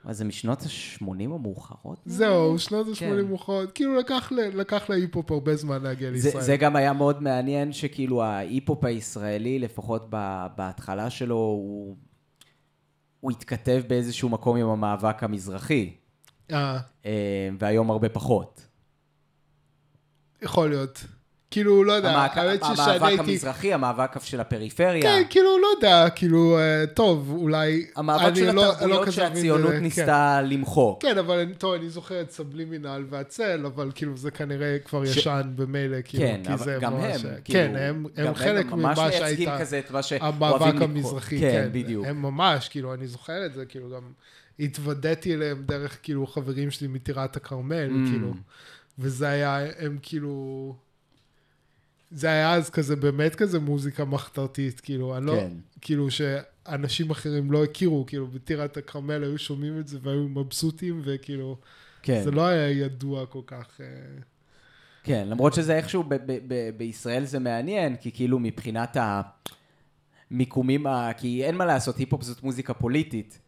מה 0.05 0.13
זה 0.13 0.25
משנות 0.25 0.61
ה-80 0.61 1.07
המאוחרות? 1.23 1.99
זהו, 2.05 2.59
שנות 2.59 2.87
ה-80 2.87 2.99
כן. 2.99 3.21
מאוחרות. 3.21 3.71
כאילו, 3.71 3.95
לקח 4.53 4.89
להיפ-הופ 4.89 5.31
הרבה 5.31 5.55
זמן 5.55 5.83
להגיע 5.83 6.11
לישראל. 6.11 6.43
זה 6.43 6.57
גם 6.57 6.75
היה 6.75 6.93
מאוד 6.93 7.23
מעניין 7.23 7.73
שכאילו 7.73 8.23
ההיפ-הופ 8.23 8.85
הישראלי, 8.85 9.59
לפחות 9.59 10.09
בהתחלה 10.55 11.09
שלו, 11.09 11.35
הוא, 11.35 11.95
הוא 13.19 13.31
התכתב 13.31 13.81
באיזשהו 13.87 14.29
מקום 14.29 14.57
עם 14.57 14.67
המאבק 14.67 15.23
המזרחי, 15.23 15.93
אה, 16.51 16.79
אה, 17.05 17.49
והיום 17.59 17.91
הרבה 17.91 18.09
פחות. 18.09 18.67
יכול 20.41 20.69
להיות. 20.69 21.05
כאילו, 21.55 21.83
לא 21.83 21.93
יודע, 21.93 22.09
המאבק, 22.11 22.37
האמת 22.37 22.59
ששאני 22.63 22.81
המאבק 22.95 23.03
הייתי... 23.07 23.31
המזרחי, 23.31 23.73
המאבק 23.73 24.15
של 24.23 24.39
הפריפריה, 24.39 25.01
כן, 25.01 25.23
כאילו, 25.29 25.49
לא 25.61 25.67
יודע, 25.75 26.09
כאילו, 26.09 26.57
אה, 26.57 26.87
טוב, 26.93 27.33
אולי... 27.35 27.85
המאבק 27.95 28.35
של 28.35 28.51
לא- 28.51 28.71
התרבויות 28.71 28.99
לא 29.01 29.05
כזה 29.05 29.23
מבין 29.29 29.35
שהציונות 29.35 29.69
בזה, 29.71 29.79
ניסתה 29.79 30.41
למחוק. 30.41 31.01
כן, 31.01 31.11
כן, 31.11 31.17
אבל 31.17 31.45
טוב, 31.57 31.73
אני 31.73 31.89
זוכר 31.89 32.21
את 32.21 32.31
סבלימינל 32.31 33.05
והצל, 33.09 33.65
אבל 33.65 33.91
כאילו 33.95 34.17
זה 34.17 34.31
כנראה 34.31 34.77
כבר 34.85 35.05
ש- 35.05 35.17
ישן 35.17 35.41
במילא, 35.55 35.97
כאילו, 36.03 36.23
כן, 36.23 36.41
כי 36.47 36.63
זה 36.63 36.77
גם 36.81 36.93
ממש... 36.93 37.25
הם, 37.25 37.31
כן, 37.31 37.37
כאילו, 37.43 37.77
הם 37.79 38.05
גם 38.17 38.27
הם 38.27 38.35
חלק 38.35 38.65
ממש 38.65 38.97
ממה 38.97 39.07
מייצגים 39.09 39.19
שהייתה... 39.47 39.59
כזה 39.59 39.79
את 39.79 39.91
מה 39.91 39.99
המאבק. 40.21 40.81
המזרחי, 40.81 41.39
כן, 41.39 41.51
כן, 41.51 41.69
בדיוק. 41.71 42.05
הם 42.07 42.21
ממש, 42.21 42.69
כאילו, 42.69 42.93
אני 42.93 43.07
זוכר 43.07 43.45
את 43.45 43.53
זה, 43.53 43.65
כאילו, 43.65 43.89
גם 43.89 44.01
התוודעתי 44.59 45.33
אליהם 45.33 45.63
דרך, 45.65 45.97
כאילו, 46.03 46.27
חברים 46.27 46.71
שלי 46.71 46.87
מטירת 46.87 47.35
הכרמל, 47.35 47.89
Mm. 47.89 48.09
כאילו, 48.11 48.33
וזה 48.99 49.27
היה, 49.27 49.59
הם 49.79 49.97
כאילו, 50.01 50.75
זה 52.11 52.27
היה 52.27 52.53
אז 52.53 52.69
כזה, 52.69 52.95
באמת 52.95 53.35
כזה 53.35 53.59
מוזיקה 53.59 54.05
מחתרתית, 54.05 54.79
כאילו, 54.79 55.17
אני 55.17 55.25
לא, 55.25 55.31
כן. 55.31 55.51
כאילו 55.81 56.07
שאנשים 56.11 57.09
אחרים 57.11 57.51
לא 57.51 57.63
הכירו, 57.63 58.05
כאילו, 58.05 58.27
בטירת 58.27 58.77
הכרמל 58.77 59.23
היו 59.23 59.37
שומעים 59.37 59.79
את 59.79 59.87
זה 59.87 59.97
והיו 60.01 60.27
מבסוטים, 60.29 61.01
וכאילו, 61.03 61.57
כן. 62.01 62.21
זה 62.23 62.31
לא 62.31 62.45
היה 62.45 62.71
ידוע 62.71 63.25
כל 63.25 63.41
כך. 63.47 63.81
אה, 63.81 63.85
כן, 65.03 65.27
למרות 65.29 65.53
שזה 65.53 65.75
איכשהו 65.75 66.03
ב- 66.03 66.13
ב- 66.13 66.39
ב- 66.47 66.69
בישראל 66.77 67.25
זה 67.25 67.39
מעניין, 67.39 67.95
כי 67.95 68.11
כאילו 68.11 68.39
מבחינת 68.39 68.97
המיקומים, 70.31 70.87
ה... 70.87 71.11
כי 71.17 71.45
אין 71.45 71.55
מה 71.55 71.65
לעשות, 71.65 71.97
היפ-הופ 71.97 72.23
זאת 72.23 72.43
מוזיקה 72.43 72.73
פוליטית, 72.73 73.39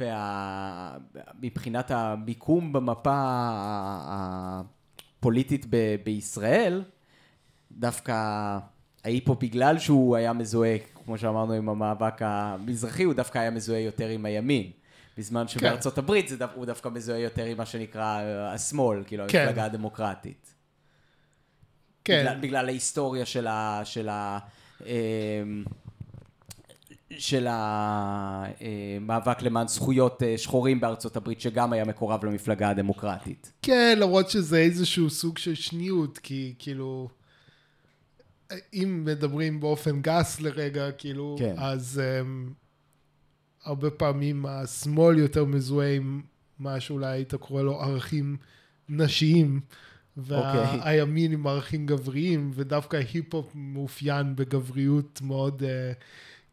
ומבחינת 0.00 1.90
המיקום 1.90 2.72
במפה 2.72 3.14
הפוליטית 5.18 5.66
ב- 5.70 5.96
בישראל, 6.04 6.82
דווקא 7.78 8.14
ההיפ-הופ 9.04 9.42
בגלל 9.42 9.78
שהוא 9.78 10.16
היה 10.16 10.32
מזוהה, 10.32 10.76
כמו 11.04 11.18
שאמרנו, 11.18 11.52
עם 11.52 11.68
המאבק 11.68 12.14
המזרחי, 12.20 13.02
הוא 13.02 13.14
דווקא 13.14 13.38
היה 13.38 13.50
מזוהה 13.50 13.80
יותר 13.80 14.08
עם 14.08 14.24
הימין. 14.24 14.70
בזמן 15.18 15.48
שבארצות 15.48 15.98
הברית 15.98 16.28
זה 16.28 16.36
דו, 16.36 16.46
הוא 16.54 16.66
דווקא 16.66 16.88
מזוהה 16.88 17.18
יותר 17.18 17.44
עם 17.44 17.56
מה 17.56 17.66
שנקרא 17.66 18.20
אה, 18.20 18.52
השמאל, 18.52 19.02
כאילו 19.06 19.24
כן. 19.28 19.40
המפלגה 19.40 19.64
הדמוקרטית. 19.64 20.54
כן, 22.04 22.20
בגלל, 22.20 22.40
בגלל 22.40 22.68
ההיסטוריה 22.68 23.26
של 23.26 23.46
ה... 23.46 23.80
של 23.84 24.08
ה... 24.08 24.38
אמ, 24.86 25.64
של 27.18 27.46
המאבק 27.50 29.42
למען 29.42 29.68
זכויות 29.68 30.22
אה, 30.22 30.38
שחורים 30.38 30.80
בארצות 30.80 31.16
הברית, 31.16 31.40
שגם 31.40 31.72
היה 31.72 31.84
מקורב 31.84 32.24
למפלגה 32.24 32.68
הדמוקרטית. 32.68 33.52
כן, 33.62 33.98
למרות 34.00 34.30
שזה 34.30 34.58
איזשהו 34.58 35.10
סוג 35.10 35.38
של 35.38 35.54
שניות, 35.54 36.18
כי 36.18 36.54
כאילו, 36.58 37.08
אם 38.74 39.02
מדברים 39.04 39.60
באופן 39.60 40.02
גס 40.02 40.40
לרגע, 40.40 40.92
כאילו, 40.92 41.36
כן. 41.38 41.54
אז 41.58 42.00
um, 42.02 42.52
הרבה 43.64 43.90
פעמים 43.90 44.46
השמאל 44.46 45.18
יותר 45.18 45.44
מזוהה 45.44 45.94
עם 45.94 46.22
מה 46.58 46.80
שאולי 46.80 47.06
היית 47.06 47.34
קורא 47.34 47.62
לו 47.62 47.80
ערכים 47.80 48.36
נשיים, 48.88 49.60
אוקיי. 50.18 50.34
והימין 50.34 51.32
עם 51.32 51.46
ערכים 51.46 51.86
גבריים, 51.86 52.50
ודווקא 52.54 52.96
היפ-הופ 52.96 53.52
מאופיין 53.54 54.36
בגבריות 54.36 55.20
מאוד, 55.22 55.62
uh, 55.62 55.64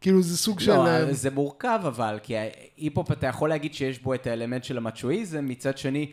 כאילו 0.00 0.22
זה 0.22 0.36
סוג 0.36 0.60
של... 0.60 0.72
לא, 0.72 1.12
זה 1.12 1.30
מורכב 1.30 1.80
אבל, 1.86 2.18
כי 2.22 2.34
ההיפ-הופ, 2.36 3.12
אתה 3.12 3.26
יכול 3.26 3.48
להגיד 3.48 3.74
שיש 3.74 3.98
בו 3.98 4.14
את 4.14 4.26
האלמנט 4.26 4.64
של 4.64 4.76
המצ'ואיזם, 4.76 5.46
מצד 5.48 5.78
שני, 5.78 6.12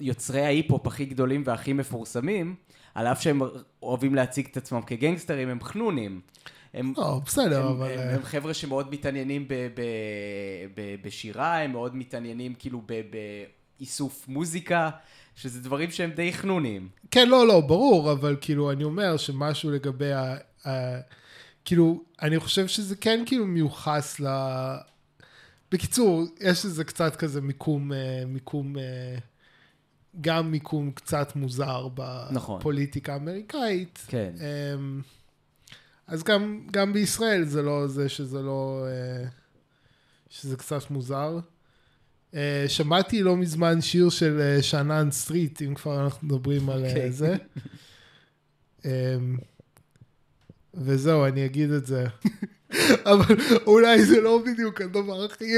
יוצרי 0.00 0.40
ההיפ-הופ 0.40 0.86
הכי 0.86 1.04
גדולים 1.04 1.42
והכי 1.46 1.72
מפורסמים, 1.72 2.54
על 2.94 3.06
אף 3.06 3.22
שהם 3.22 3.42
אוהבים 3.82 4.14
להציג 4.14 4.46
את 4.50 4.56
עצמם 4.56 4.82
כגנגסטרים, 4.82 5.48
הם 5.48 5.62
חנונים. 5.62 6.20
הם, 6.74 6.92
לא, 6.96 7.20
בסדר, 7.26 7.66
הם, 7.66 7.72
אבל... 7.72 7.92
הם, 7.92 7.98
אה, 7.98 8.14
הם 8.14 8.22
חבר'ה 8.22 8.54
שמאוד 8.54 8.90
מתעניינים 8.90 9.48
ב, 9.48 9.54
ב, 9.54 9.82
ב, 10.74 10.94
בשירה, 11.02 11.58
הם 11.58 11.72
מאוד 11.72 11.96
מתעניינים 11.96 12.54
כאילו 12.54 12.82
ב, 12.86 13.00
באיסוף 13.10 14.28
מוזיקה, 14.28 14.90
שזה 15.36 15.60
דברים 15.60 15.90
שהם 15.90 16.10
די 16.10 16.32
חנונים. 16.32 16.88
כן, 17.10 17.28
לא, 17.28 17.46
לא, 17.46 17.60
ברור, 17.60 18.12
אבל 18.12 18.36
כאילו, 18.40 18.72
אני 18.72 18.84
אומר 18.84 19.16
שמשהו 19.16 19.70
לגבי 19.70 20.12
ה... 20.12 20.36
ה... 20.66 20.70
כאילו, 21.64 22.04
אני 22.22 22.40
חושב 22.40 22.66
שזה 22.66 22.96
כן 22.96 23.22
כאילו 23.26 23.46
מיוחס 23.46 24.20
ל... 24.20 24.26
בקיצור, 25.72 26.24
יש 26.40 26.64
לזה 26.64 26.84
קצת 26.84 27.16
כזה 27.16 27.40
מיקום, 27.40 27.92
אה, 27.92 28.22
מיקום, 28.26 28.78
אה, 28.78 29.18
גם 30.20 30.50
מיקום 30.50 30.90
קצת 30.90 31.36
מוזר 31.36 31.88
נכון. 32.30 32.60
בפוליטיקה 32.60 33.12
האמריקאית. 33.12 33.98
כן. 34.06 34.32
אמ, 34.40 35.00
אז 36.06 36.22
גם, 36.22 36.66
גם 36.70 36.92
בישראל 36.92 37.44
זה 37.44 37.62
לא 37.62 37.86
זה 37.86 38.08
שזה 38.08 38.42
לא... 38.42 38.86
אה, 38.86 39.28
שזה 40.30 40.56
קצת 40.56 40.90
מוזר. 40.90 41.38
אה, 42.34 42.64
שמעתי 42.68 43.22
לא 43.22 43.36
מזמן 43.36 43.80
שיר 43.80 44.08
של 44.08 44.40
אה, 44.40 44.62
שאנן 44.62 45.10
סטריט, 45.10 45.62
אם 45.62 45.74
כבר 45.74 46.04
אנחנו 46.04 46.26
מדברים 46.26 46.70
על 46.70 46.84
אוקיי. 46.86 47.02
אה, 47.02 47.10
זה. 47.10 47.36
אמ, 48.84 49.36
וזהו, 50.74 51.24
אני 51.24 51.46
אגיד 51.46 51.70
את 51.70 51.86
זה. 51.86 52.06
אבל 53.12 53.36
אולי 53.66 54.04
זה 54.04 54.20
לא 54.20 54.42
בדיוק 54.46 54.80
הדבר 54.80 55.24
הכי... 55.24 55.44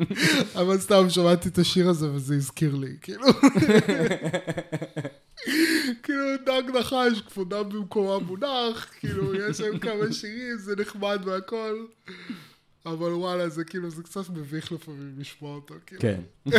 אה, 0.00 0.62
אבל 0.62 0.78
סתם 0.78 1.10
שמעתי 1.10 1.48
את 1.48 1.58
השיר 1.58 1.88
הזה 1.88 2.10
וזה 2.10 2.34
הזכיר 2.34 2.74
לי, 2.74 2.96
כאילו. 3.02 3.26
כאילו 6.02 6.24
דג 6.46 6.62
נחש, 6.78 7.20
כבודם 7.20 7.68
במקומה 7.68 8.18
מונח, 8.18 8.86
כאילו 9.00 9.34
יש 9.34 9.56
שם 9.56 9.78
כמה 9.78 10.12
שירים, 10.12 10.56
זה 10.58 10.74
נחמד 10.76 11.20
והכל. 11.24 11.86
אבל 12.86 13.12
וואלה, 13.12 13.48
זה 13.48 13.64
כאילו, 13.64 13.90
זה 13.90 14.02
קצת 14.02 14.30
מביך 14.30 14.72
לפעמים 14.72 15.14
לשמוע 15.18 15.54
אותו, 15.54 15.74
כאילו. 15.86 16.02
כן. 16.02 16.20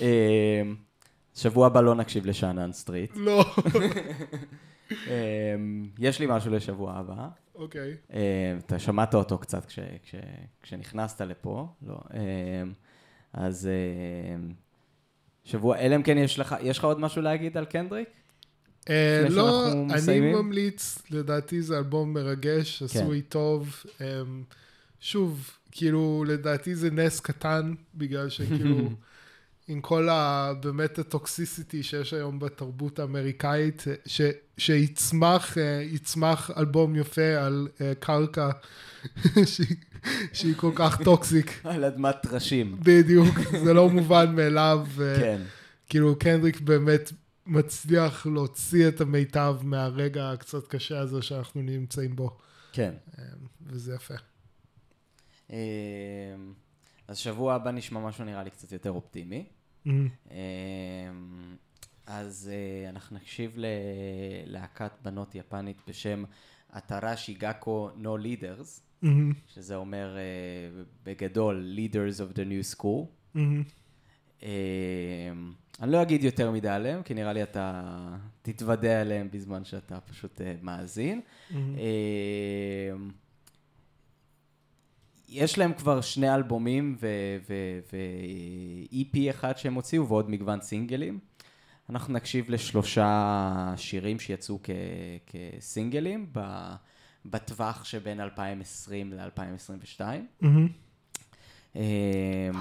אמ, 0.00 0.76
שבוע 1.34 1.66
הבא 1.66 1.80
לא 1.80 1.94
נקשיב 1.94 2.26
לשאנן 2.26 2.72
סטריט. 2.72 3.10
לא, 3.16 3.44
יש 5.98 6.20
לי 6.20 6.26
משהו 6.28 6.50
לשבוע 6.52 6.92
הבא. 6.94 7.28
אוקיי. 7.54 7.94
אמ, 8.12 8.18
אתה 8.66 8.78
שמעת 8.78 9.14
אותו 9.14 9.38
קצת 9.38 9.64
כש- 9.66 9.78
כש- 10.04 10.14
כשנכנסת 10.62 11.20
לפה, 11.20 11.68
לא? 11.82 11.98
אמ, 12.14 12.72
אז 13.32 13.68
אמ, 14.36 14.52
שבוע, 15.44 15.78
אלא 15.78 15.96
אם 15.96 16.02
כן 16.02 16.18
יש 16.18 16.38
לך, 16.38 16.54
יש 16.62 16.78
לך 16.78 16.84
עוד 16.84 17.00
משהו 17.00 17.22
להגיד 17.22 17.56
על 17.56 17.64
קנדריק? 17.64 18.08
אה, 18.90 19.26
לא, 19.30 19.72
אני? 20.08 20.32
ממליץ, 20.32 21.02
לדעתי 21.10 21.62
זה 21.62 21.78
אלבום 21.78 22.14
מרגש, 22.14 22.78
כן. 22.78 22.84
עשוי 22.84 23.22
טוב. 23.22 23.84
אמ, 24.00 24.42
שוב, 25.00 25.50
כאילו, 25.72 26.24
לדעתי 26.28 26.74
זה 26.74 26.90
נס 26.90 27.20
קטן, 27.20 27.74
בגלל 27.94 28.28
שכאילו, 28.28 28.76
עם 29.68 29.80
כל 29.80 30.08
ה... 30.08 30.52
באמת 30.60 30.98
ה 30.98 31.07
toxicity 31.07 31.82
שיש 31.82 32.12
היום 32.12 32.38
בתרבות 32.38 32.98
האמריקאית, 32.98 33.84
ש, 34.06 34.20
שיצמח 34.58 35.58
אה, 35.58 35.82
יצמח 35.82 36.50
אלבום 36.56 36.96
יפה 36.96 37.36
על 37.36 37.68
אה, 37.80 37.92
קרקע 38.00 38.50
שהיא, 39.54 39.76
שהיא 40.32 40.54
כל 40.56 40.72
כך 40.74 41.02
toxic. 41.02 41.60
על 41.64 41.84
אדמת 41.84 42.16
טרשים. 42.22 42.76
בדיוק, 42.80 43.38
זה 43.64 43.74
לא 43.74 43.88
מובן 43.88 44.36
מאליו. 44.36 44.86
ו- 44.88 45.16
כן. 45.20 45.42
כאילו 45.88 46.18
קנדריק 46.18 46.60
באמת 46.60 47.12
מצליח 47.46 48.26
להוציא 48.26 48.88
את 48.88 49.00
המיטב 49.00 49.56
מהרגע 49.62 50.30
הקצת 50.30 50.66
קשה 50.68 50.98
הזה 50.98 51.22
שאנחנו 51.22 51.62
נמצאים 51.62 52.16
בו, 52.16 52.36
כן. 52.72 52.94
וזה 53.66 53.94
יפה. 53.94 54.14
אז 57.08 57.18
שבוע 57.18 57.54
הבא 57.54 57.70
נשמע 57.70 58.00
משהו 58.00 58.24
נראה 58.24 58.42
לי 58.42 58.50
קצת 58.50 58.72
יותר 58.72 58.90
אופטימי. 58.90 59.46
אמ, 59.88 60.08
אמ, 60.30 61.56
אז 62.06 62.50
אה, 62.52 62.90
אנחנו 62.90 63.16
נקשיב 63.16 63.56
ללהקת 63.56 64.92
בנות 65.02 65.34
יפנית 65.34 65.76
בשם 65.88 66.24
אתרה 66.76 67.16
שיגאקו 67.16 67.90
No 68.02 68.22
Leaders, 68.24 68.80
אמ, 69.04 69.32
שזה 69.46 69.76
אומר 69.76 70.16
אה, 70.16 70.82
בגדול 71.04 71.76
Leaders 71.76 72.18
of 72.18 72.34
the 72.36 72.40
New 72.40 72.76
School. 72.76 73.06
אמ, 73.36 73.62
אמ, 74.42 74.48
אני 75.82 75.92
לא 75.92 76.02
אגיד 76.02 76.24
יותר 76.24 76.50
מדי 76.50 76.68
עליהם, 76.68 77.02
כי 77.02 77.14
נראה 77.14 77.32
לי 77.32 77.42
אתה 77.42 77.82
תתוודע 78.42 79.00
עליהם 79.00 79.28
בזמן 79.30 79.64
שאתה 79.64 80.00
פשוט 80.00 80.40
אה, 80.40 80.54
מאזין. 80.62 81.20
אמ. 81.54 81.76
יש 85.28 85.58
להם 85.58 85.72
כבר 85.72 86.00
שני 86.00 86.34
אלבומים 86.34 86.96
ו-EP 87.00 89.16
אחד 89.30 89.58
שהם 89.58 89.74
הוציאו 89.74 90.08
ועוד 90.08 90.30
מגוון 90.30 90.60
סינגלים. 90.60 91.18
אנחנו 91.90 92.14
נקשיב 92.14 92.50
לשלושה 92.50 93.34
שירים 93.76 94.20
שיצאו 94.20 94.58
כ- 94.62 94.70
כסינגלים 95.26 96.32
בטווח 97.24 97.84
שבין 97.84 98.20
2020 98.20 99.12
ל-2022. 99.12 100.00
אמ. 100.42 100.68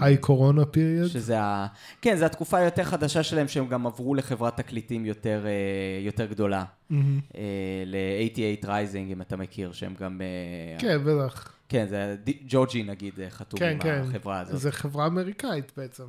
היי 0.02 0.18
קורונה 0.18 0.66
פיריוד. 0.66 1.08
שזה 1.08 1.40
ה... 1.40 1.68
כן, 2.02 2.16
זו 2.16 2.26
התקופה 2.26 2.58
היותר 2.58 2.84
חדשה 2.84 3.24
שלהם, 3.24 3.48
שהם 3.48 3.68
גם 3.68 3.88
עברו 3.88 4.16
לחברת 4.16 4.58
תקליטים 4.58 5.06
יותר, 5.06 5.46
אה, 5.46 6.06
יותר 6.06 6.26
גדולה. 6.26 6.64
אמ. 6.92 7.20
אה, 7.38 7.42
ל-88 7.86 8.66
Rising, 8.66 9.12
אם 9.12 9.22
אתה 9.22 9.38
מכיר, 9.38 9.72
שהם 9.72 9.94
גם... 10.00 10.22
אה, 10.22 10.80
כן, 10.80 10.98
בטח. 11.06 11.54
כן, 11.70 11.86
זה 11.88 12.16
ג'ורג'י 12.48 12.84
נגיד 12.84 13.14
חתום 13.30 13.60
כן, 13.60 13.72
עם 13.72 13.80
כן. 13.80 14.02
החברה 14.04 14.40
הזאת. 14.40 14.60
זה 14.60 14.72
חברה 14.72 15.08
אמריקאית 15.08 15.72
בעצם. 15.78 16.04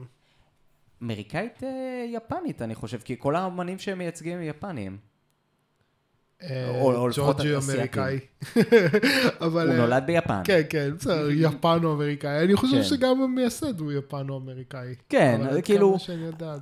אמריקאית 1.03 1.63
אה, 1.63 2.05
יפנית, 2.09 2.63
אני 2.63 2.75
חושב, 2.75 2.99
כי 2.99 3.17
כל 3.19 3.37
האמנים 3.37 3.79
שהם 3.79 3.99
מייצגים 3.99 4.39
הם 4.39 4.43
יפנים. 4.43 4.99
אה, 6.43 6.71
או- 6.71 6.97
או 6.97 7.09
לפחות 7.09 7.37
ג'ורג'י 7.37 7.59
אסייתי. 7.59 8.01
אמריקאי. 8.01 8.19
אבל... 9.47 9.67
הוא 9.67 9.75
אה, 9.75 9.81
נולד 9.81 10.07
ביפן. 10.07 10.41
כן, 10.45 10.61
כן, 10.71 10.91
בסדר, 10.99 11.31
יפנו-אמריקאי. 11.45 12.45
אני 12.45 12.57
חושב 12.57 12.77
כן. 12.77 12.83
שגם 12.83 13.23
המייסד 13.23 13.81
הוא 13.81 13.93
יפנו-אמריקאי. 13.93 14.95
כן, 15.09 15.41
עד 15.51 15.65
כאילו, 15.65 15.97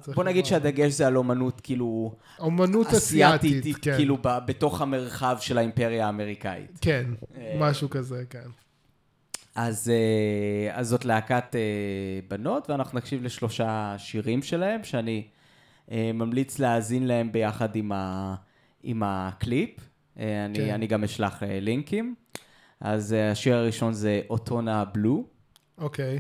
זה 0.05 0.13
בוא 0.15 0.25
נגיד 0.25 0.47
שהדגש 0.47 0.93
זה 0.93 1.07
על 1.07 1.17
אומנות 1.17 1.61
כאילו 1.61 2.15
אומנות 2.39 2.87
אסיאתית, 2.87 3.77
כן. 3.83 3.97
כאילו 3.97 4.19
בתוך 4.23 4.81
המרחב 4.81 5.37
של 5.41 5.59
האימפריה 5.59 6.07
האמריקאית. 6.07 6.79
כן, 6.81 7.05
אה, 7.37 7.57
משהו 7.61 7.91
כזה, 7.91 8.23
כן. 8.31 8.49
אז, 9.55 9.93
אה, 9.95 10.79
אז 10.79 10.89
זאת 10.89 11.05
להקת 11.05 11.55
אה, 11.57 11.61
בנות, 12.29 12.71
ואנחנו 12.71 12.99
נקשיב 12.99 13.23
לשלושה 13.25 13.95
שירים 13.99 14.43
שלהם, 14.43 14.85
שאני 14.85 15.23
אה, 15.91 16.11
ממליץ 16.15 16.59
להאזין 16.59 17.07
להם 17.07 17.33
ביחד 17.33 17.77
עם, 17.77 17.93
ה, 17.93 18.35
עם 18.87 19.03
הקליפ. 19.07 19.71
אה, 20.19 20.45
אני, 20.45 20.59
כן. 20.59 20.75
אני 20.75 20.87
גם 20.87 21.05
אשלח 21.05 21.43
אה, 21.43 21.61
לינקים. 21.61 22.15
אז 22.81 23.13
אה, 23.13 23.31
השיר 23.31 23.57
הראשון 23.57 23.93
זה 23.93 24.21
אוטונה 24.31 24.85
בלו, 24.85 25.25
אוקיי. 25.79 26.19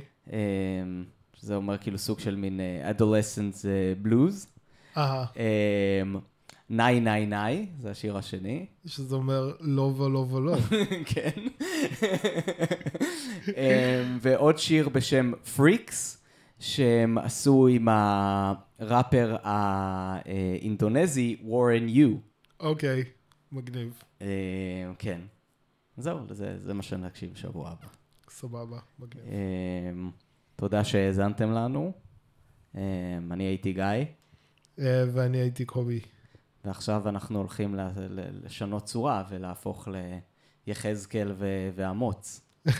שזה 1.37 1.57
אומר 1.57 1.79
כאילו 1.79 1.99
סוג 1.99 2.19
של 2.19 2.37
מין 2.37 2.61
אה, 2.61 2.91
blues. 4.05 4.47
אהה, 4.97 5.25
אה, 5.37 6.03
ניי 6.71 7.01
ניי 7.01 7.27
ניי, 7.27 7.67
זה 7.79 7.91
השיר 7.91 8.17
השני. 8.17 8.67
שזה 8.87 9.15
אומר 9.15 9.53
לא 9.61 9.83
ולא 9.83 10.27
ולא. 10.31 10.57
כן. 11.15 11.43
ועוד 14.21 14.59
שיר 14.59 14.89
בשם 14.89 15.33
פריקס, 15.57 16.25
שהם 16.59 17.19
עשו 17.19 17.67
עם 17.67 17.89
הראפר 17.91 19.37
האינדונזי, 19.43 21.37
וורן 21.45 21.89
יו. 21.89 22.17
אוקיי, 22.61 23.05
מגניב. 23.53 24.03
אמ, 24.21 24.27
כן. 24.99 25.21
זהו, 25.97 26.19
זה, 26.31 26.75
מה 26.75 26.83
שנקשיב 26.83 27.33
בשבוע 27.33 27.71
הבא. 27.71 27.87
סבבה, 28.31 28.79
מגניב. 28.99 29.25
אמ, 29.27 30.11
תודה 30.57 30.85
שהאזנתם 30.85 31.51
לנו. 31.51 31.93
אמ, 32.75 32.81
אני 33.33 33.45
הייתי 33.45 33.73
גיא, 33.73 33.85
אה, 34.79 35.05
ואני 35.13 35.39
הייתי 35.39 35.65
קובי. 35.65 36.01
ועכשיו 36.65 37.09
אנחנו 37.09 37.39
הולכים 37.39 37.75
לשנות 38.45 38.85
צורה 38.85 39.25
ולהפוך 39.31 39.89
ליחזקאל 40.67 41.35
ואמוץ. 41.75 42.41